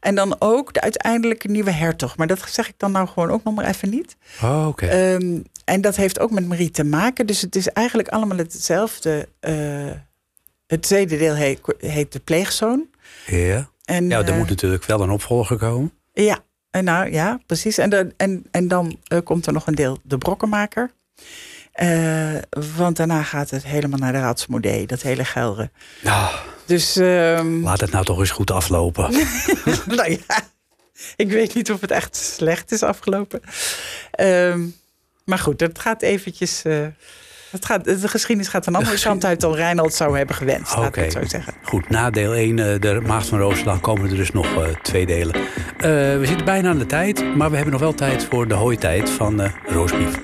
En 0.00 0.14
dan 0.14 0.36
ook 0.38 0.72
de 0.74 0.80
uiteindelijke 0.80 1.48
nieuwe 1.48 1.70
hertog. 1.70 2.16
Maar 2.16 2.26
dat 2.26 2.40
zeg 2.48 2.68
ik 2.68 2.74
dan 2.76 2.92
nou 2.92 3.08
gewoon 3.08 3.30
ook 3.30 3.44
nog 3.44 3.54
maar 3.54 3.66
even 3.66 3.90
niet. 3.90 4.16
Oh, 4.42 4.66
oké. 4.68 4.86
Ehm, 4.86 5.40
en 5.64 5.80
dat 5.80 5.96
heeft 5.96 6.18
ook 6.20 6.30
met 6.30 6.48
Marie 6.48 6.70
te 6.70 6.84
maken. 6.84 7.26
Dus 7.26 7.40
het 7.40 7.56
is 7.56 7.68
eigenlijk 7.68 8.08
allemaal 8.08 8.36
hetzelfde. 8.38 9.28
eh, 9.40 9.90
het 10.66 10.82
tweede 10.82 11.18
deel 11.18 11.34
heet, 11.34 11.60
heet 11.78 12.12
De 12.12 12.18
Pleegzoon. 12.20 12.86
ja. 13.26 13.70
En, 13.84 14.08
ja, 14.08 14.18
er 14.18 14.28
eh, 14.28 14.36
moet 14.38 14.48
natuurlijk 14.48 14.84
wel 14.84 15.00
een 15.00 15.10
opvolger 15.10 15.56
komen. 15.56 15.92
Ja, 16.12 16.38
en 16.70 16.84
nou 16.84 17.12
ja, 17.12 17.40
precies. 17.46 17.78
En, 17.78 17.90
dan- 17.90 18.12
en, 18.16 18.44
en 18.50 18.68
dan 18.68 18.98
eh, 19.06 19.18
komt 19.24 19.46
er 19.46 19.52
nog 19.52 19.66
een 19.66 19.74
deel 19.74 19.98
De 20.02 20.18
Brokkenmaker. 20.18 20.90
Want 22.76 22.96
daarna 22.96 23.22
gaat 23.22 23.50
het 23.50 23.64
helemaal 23.64 23.98
naar 23.98 24.12
de 24.12 24.20
Ratsmodee, 24.20 24.86
dat 24.86 25.02
hele 25.02 25.24
Gelre. 25.24 25.70
Nou, 26.02 26.34
Dus 26.66 26.96
ehm, 26.96 27.60
laat 27.62 27.80
het 27.80 27.90
nou 27.90 28.04
toch 28.04 28.18
eens 28.18 28.30
goed 28.30 28.50
aflopen. 28.50 29.10
nou 29.86 30.10
ja, 30.10 30.40
ik 31.16 31.30
weet 31.30 31.54
niet 31.54 31.72
of 31.72 31.80
het 31.80 31.90
echt 31.90 32.16
slecht 32.16 32.72
is 32.72 32.82
afgelopen. 32.82 33.40
Ehm, 34.10 34.66
maar 35.24 35.38
goed, 35.38 35.60
het 35.60 35.78
gaat 35.78 36.02
eventjes... 36.02 36.62
eh, 36.62 36.86
het 37.50 37.64
gaat, 37.64 37.84
de 37.84 38.08
geschiedenis 38.08 38.48
gaat 38.48 38.66
een 38.66 38.74
andere 38.74 39.00
kant 39.00 39.24
uit 39.24 39.40
dan 39.40 39.54
Reinhold 39.54 39.94
zou 39.94 40.16
hebben 40.16 40.36
gewenst, 40.36 40.76
Oké. 40.76 41.00
het 41.00 41.12
zo 41.12 41.20
zeggen. 41.26 41.54
Goed, 41.62 41.88
na 41.88 42.10
deel 42.10 42.34
1, 42.34 42.58
eh, 42.58 42.80
de 42.80 43.00
Maagd 43.06 43.26
van 43.26 43.38
Roosendaal, 43.38 43.78
komen 43.78 44.10
er 44.10 44.16
dus 44.16 44.30
nog 44.30 44.46
eh, 44.46 44.68
twee 44.82 45.06
delen. 45.06 45.34
We 45.78 46.22
zitten 46.24 46.44
bijna 46.44 46.68
aan 46.68 46.78
de 46.78 46.86
tijd, 46.86 47.36
maar 47.36 47.48
we 47.48 47.54
hebben 47.54 47.72
nog 47.72 47.82
wel 47.82 47.94
tijd 47.94 48.24
voor 48.24 48.48
de 48.48 48.54
hooitijd 48.54 49.10
van 49.10 49.52
Roosbief. 49.66 50.20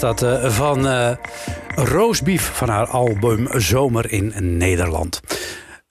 Was 0.00 0.16
dat 0.16 0.22
eh, 0.22 0.50
van 0.50 0.86
uh, 0.86 1.10
Roosbief 1.74 2.50
van 2.54 2.68
haar 2.68 2.86
album 2.86 3.48
Zomer 3.52 4.12
in 4.12 4.32
Nederland. 4.56 5.20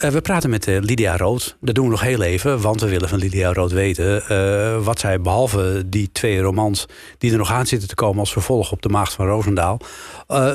Uh, 0.04 0.10
we 0.10 0.22
praten 0.22 0.50
met 0.50 0.68
uh, 0.68 0.82
Lydia 0.82 1.18
Rood. 1.18 1.58
Dat 1.62 1.76
doen 1.76 1.86
we 1.86 1.92
nog 1.92 2.02
heel 2.02 2.22
even, 2.22 2.62
want 2.62 2.82
we 2.82 2.90
willen 2.90 3.10
van 3.10 3.20
Lydia 3.20 3.54
Rood 3.54 3.72
weten 3.72 4.24
uh, 4.32 4.84
wat 4.86 5.00
zij 5.00 5.22
behalve 5.22 5.84
die 5.86 6.10
twee 6.12 6.40
romans 6.40 6.86
die 7.18 7.32
er 7.32 7.38
nog 7.38 7.52
aan 7.52 7.66
zitten 7.66 7.88
te 7.88 7.96
komen 7.96 8.20
als 8.20 8.32
vervolg 8.32 8.72
op 8.72 8.82
de 8.82 8.90
Maagd 8.90 9.14
van 9.14 9.28
Roosendaal, 9.28 9.80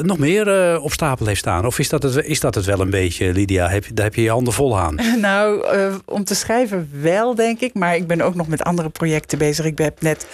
nog 0.02 0.18
meer 0.18 0.80
op 0.80 0.92
stapel 0.92 1.26
heeft 1.26 1.38
staan. 1.38 1.66
Of 1.66 1.78
is 1.78 1.88
dat 1.88 2.02
het, 2.02 2.24
is 2.24 2.40
dat 2.40 2.54
het 2.54 2.64
wel 2.64 2.80
een 2.80 2.90
beetje, 2.90 3.32
Lydia? 3.32 3.68
Heb, 3.68 3.84
daar 3.94 4.04
heb 4.04 4.14
je 4.14 4.22
je 4.22 4.30
handen 4.30 4.52
vol 4.52 4.78
aan. 4.78 4.96
Nou, 5.18 5.64
om 6.04 6.24
te 6.24 6.34
schrijven 6.34 6.90
wel, 7.00 7.34
denk 7.34 7.60
ik. 7.60 7.74
Maar 7.74 7.96
ik 7.96 8.06
ben 8.06 8.20
ook 8.20 8.34
nog 8.34 8.48
met 8.48 8.62
andere 8.62 8.88
projecten 8.88 9.38
bezig. 9.38 9.64
Ik 9.64 9.78
heb 9.78 10.00
net 10.02 10.26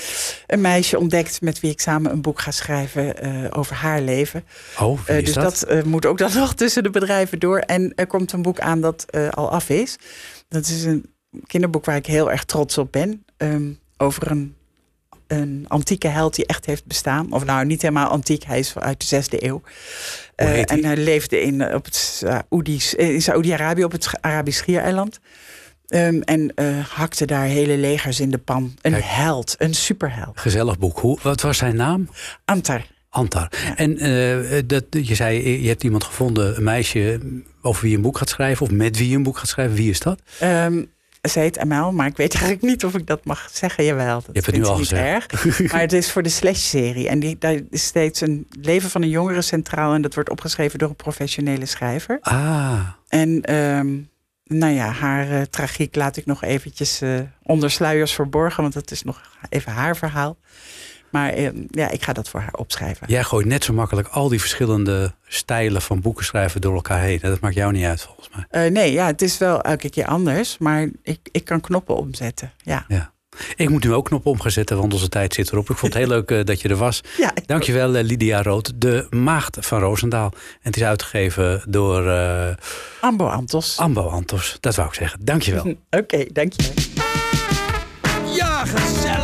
een 0.46 0.60
meisje 0.60 0.98
ontdekt 0.98 1.40
met 1.40 1.60
wie 1.60 1.70
ik 1.70 1.80
samen 1.80 2.12
een 2.12 2.22
boek 2.22 2.40
ga 2.40 2.50
schrijven 2.50 3.14
over 3.52 3.76
haar 3.76 4.00
leven. 4.00 4.44
Oh, 4.80 5.00
wie 5.06 5.16
is 5.16 5.24
dus 5.24 5.34
dat, 5.34 5.64
dat 5.68 5.84
moet 5.84 6.06
ook 6.06 6.18
dan 6.18 6.30
nog 6.38 6.54
tussen 6.54 6.82
de 6.82 6.90
bedrijven 6.90 7.38
door. 7.38 7.58
En 7.58 7.92
er 7.94 8.06
komt 8.06 8.32
een 8.32 8.42
boek 8.42 8.60
aan 8.60 8.80
dat 8.80 9.03
uh, 9.11 9.28
al 9.28 9.50
af 9.50 9.68
is. 9.68 9.96
Dat 10.48 10.66
is 10.66 10.84
een 10.84 11.07
kinderboek 11.46 11.84
waar 11.84 11.96
ik 11.96 12.07
heel 12.07 12.30
erg 12.30 12.44
trots 12.44 12.78
op 12.78 12.92
ben. 12.92 13.24
Um, 13.36 13.78
over 13.96 14.30
een, 14.30 14.55
een 15.26 15.64
antieke 15.68 16.09
held 16.09 16.34
die 16.34 16.46
echt 16.46 16.66
heeft 16.66 16.86
bestaan. 16.86 17.32
Of 17.32 17.44
nou, 17.44 17.66
niet 17.66 17.82
helemaal 17.82 18.09
antiek, 18.09 18.44
hij 18.44 18.59
is 18.59 18.78
uit 18.78 19.00
de 19.00 19.07
zesde 19.07 19.44
eeuw. 19.44 19.62
Uh, 20.36 20.70
en 20.70 20.84
hij 20.84 20.96
leefde 20.96 21.40
in, 21.40 21.74
op 21.74 21.84
het 21.84 22.24
in 22.96 23.22
Saoedi-Arabië 23.22 23.84
op 23.84 23.92
het 23.92 24.11
Arabisch 24.20 24.59
Schiereiland. 24.59 25.20
Um, 25.88 26.22
en 26.22 26.52
uh, 26.57 26.86
hakte 26.86 27.26
daar 27.26 27.44
hele 27.44 27.76
legers 27.76 28.20
in 28.20 28.30
de 28.30 28.38
pan. 28.38 28.74
Een 28.82 28.92
Kijk, 28.92 29.05
held, 29.07 29.55
een 29.59 29.74
superheld. 29.74 30.40
Gezellig 30.40 30.78
boek. 30.78 30.98
Hoe, 30.98 31.18
wat 31.22 31.40
was 31.40 31.59
zijn 31.59 31.76
naam? 31.76 32.09
Antar. 32.44 32.86
Antar. 33.09 33.48
En 33.76 34.07
uh, 34.07 34.62
dat, 34.66 34.84
je 34.90 35.14
zei, 35.14 35.61
je 35.62 35.68
hebt 35.68 35.82
iemand 35.82 36.05
gevonden, 36.05 36.57
een 36.57 36.62
meisje 36.62 37.20
over 37.64 37.82
wie 37.82 37.90
je 37.90 37.96
een 37.96 38.02
boek 38.02 38.18
gaat 38.18 38.28
schrijven, 38.28 38.66
of 38.66 38.72
met 38.72 38.98
wie 38.98 39.08
je 39.08 39.16
een 39.16 39.22
boek 39.22 39.38
gaat 39.38 39.48
schrijven. 39.48 39.76
Wie 39.76 39.90
is 39.90 40.00
dat? 40.00 40.20
Um, 40.42 40.92
ze 41.30 41.38
heet 41.38 41.58
Amel, 41.58 41.92
maar 41.92 42.06
ik 42.06 42.16
weet 42.16 42.34
eigenlijk 42.40 42.62
niet 42.62 42.84
of 42.84 42.94
ik 42.94 43.06
dat 43.06 43.24
mag 43.24 43.48
zeggen. 43.52 43.84
Jawel, 43.84 44.14
dat 44.14 44.26
je 44.26 44.32
hebt 44.32 44.46
het 44.46 44.54
nu 44.54 44.64
al 44.64 44.78
niet 44.78 44.88
gezegd. 44.88 45.32
erg. 45.32 45.58
maar 45.72 45.80
het 45.80 45.92
is 45.92 46.10
voor 46.10 46.22
de 46.22 46.28
Slash-serie. 46.28 47.08
En 47.08 47.18
die, 47.18 47.36
daar 47.38 47.60
is 47.70 47.84
steeds 47.84 48.20
een 48.20 48.46
leven 48.60 48.90
van 48.90 49.02
een 49.02 49.08
jongere 49.08 49.42
centraal. 49.42 49.94
En 49.94 50.02
dat 50.02 50.14
wordt 50.14 50.30
opgeschreven 50.30 50.78
door 50.78 50.88
een 50.88 50.96
professionele 50.96 51.66
schrijver. 51.66 52.18
Ah. 52.20 52.80
En 53.08 53.54
um, 53.54 54.08
nou 54.44 54.72
ja, 54.72 54.90
haar 54.90 55.28
uh, 55.30 55.40
tragiek 55.42 55.94
laat 55.94 56.16
ik 56.16 56.26
nog 56.26 56.42
eventjes 56.42 57.02
uh, 57.02 57.20
onder 57.42 57.70
sluiers 57.70 58.12
verborgen. 58.12 58.62
Want 58.62 58.74
dat 58.74 58.90
is 58.90 59.02
nog 59.02 59.20
even 59.48 59.72
haar 59.72 59.96
verhaal. 59.96 60.36
Maar 61.14 61.38
uh, 61.38 61.48
ja, 61.70 61.90
ik 61.90 62.02
ga 62.02 62.12
dat 62.12 62.28
voor 62.28 62.40
haar 62.40 62.54
opschrijven. 62.54 63.06
Jij 63.10 63.22
gooit 63.22 63.46
net 63.46 63.64
zo 63.64 63.72
makkelijk 63.72 64.08
al 64.08 64.28
die 64.28 64.40
verschillende 64.40 65.14
stijlen 65.26 65.82
van 65.82 66.00
boeken 66.00 66.24
schrijven 66.24 66.60
door 66.60 66.74
elkaar 66.74 67.00
heen. 67.00 67.18
Dat 67.22 67.40
maakt 67.40 67.54
jou 67.54 67.72
niet 67.72 67.84
uit, 67.84 68.02
volgens 68.02 68.28
mij. 68.34 68.66
Uh, 68.66 68.72
nee, 68.72 68.92
ja, 68.92 69.06
het 69.06 69.22
is 69.22 69.38
wel 69.38 69.60
elke 69.60 69.90
keer 69.90 70.06
anders. 70.06 70.58
Maar 70.58 70.88
ik, 71.02 71.18
ik 71.32 71.44
kan 71.44 71.60
knoppen 71.60 71.96
omzetten. 71.96 72.52
Ja. 72.62 72.84
ja. 72.88 73.12
Ik 73.56 73.68
moet 73.68 73.84
nu 73.84 73.92
ook 73.92 74.04
knoppen 74.04 74.30
omzetten, 74.30 74.76
want 74.76 74.92
onze 74.92 75.08
tijd 75.08 75.34
zit 75.34 75.52
erop. 75.52 75.70
Ik 75.70 75.76
vond 75.76 75.92
het 75.92 76.02
heel 76.02 76.12
leuk 76.12 76.30
uh, 76.30 76.44
dat 76.44 76.60
je 76.60 76.68
er 76.68 76.76
was. 76.76 77.00
Ja, 77.16 77.32
Dankjewel, 77.46 77.96
uh, 77.96 78.02
Lydia 78.02 78.42
Rood, 78.42 78.72
de 78.76 79.06
maagd 79.10 79.56
van 79.60 79.80
Roosendaal. 79.80 80.30
En 80.32 80.38
het 80.60 80.76
is 80.76 80.82
uitgegeven 80.82 81.62
door... 81.68 82.06
Uh, 82.06 82.48
Ambo 83.00 83.26
Antos. 83.26 83.78
Ambo 83.78 84.08
Antos, 84.08 84.56
dat 84.60 84.74
wou 84.74 84.88
ik 84.88 84.94
zeggen. 84.94 85.20
Dankjewel. 85.24 85.62
Oké, 85.66 85.76
okay, 85.90 86.30
dankjewel. 86.32 86.74
Ja, 88.34 88.64
gezellig. 88.64 89.24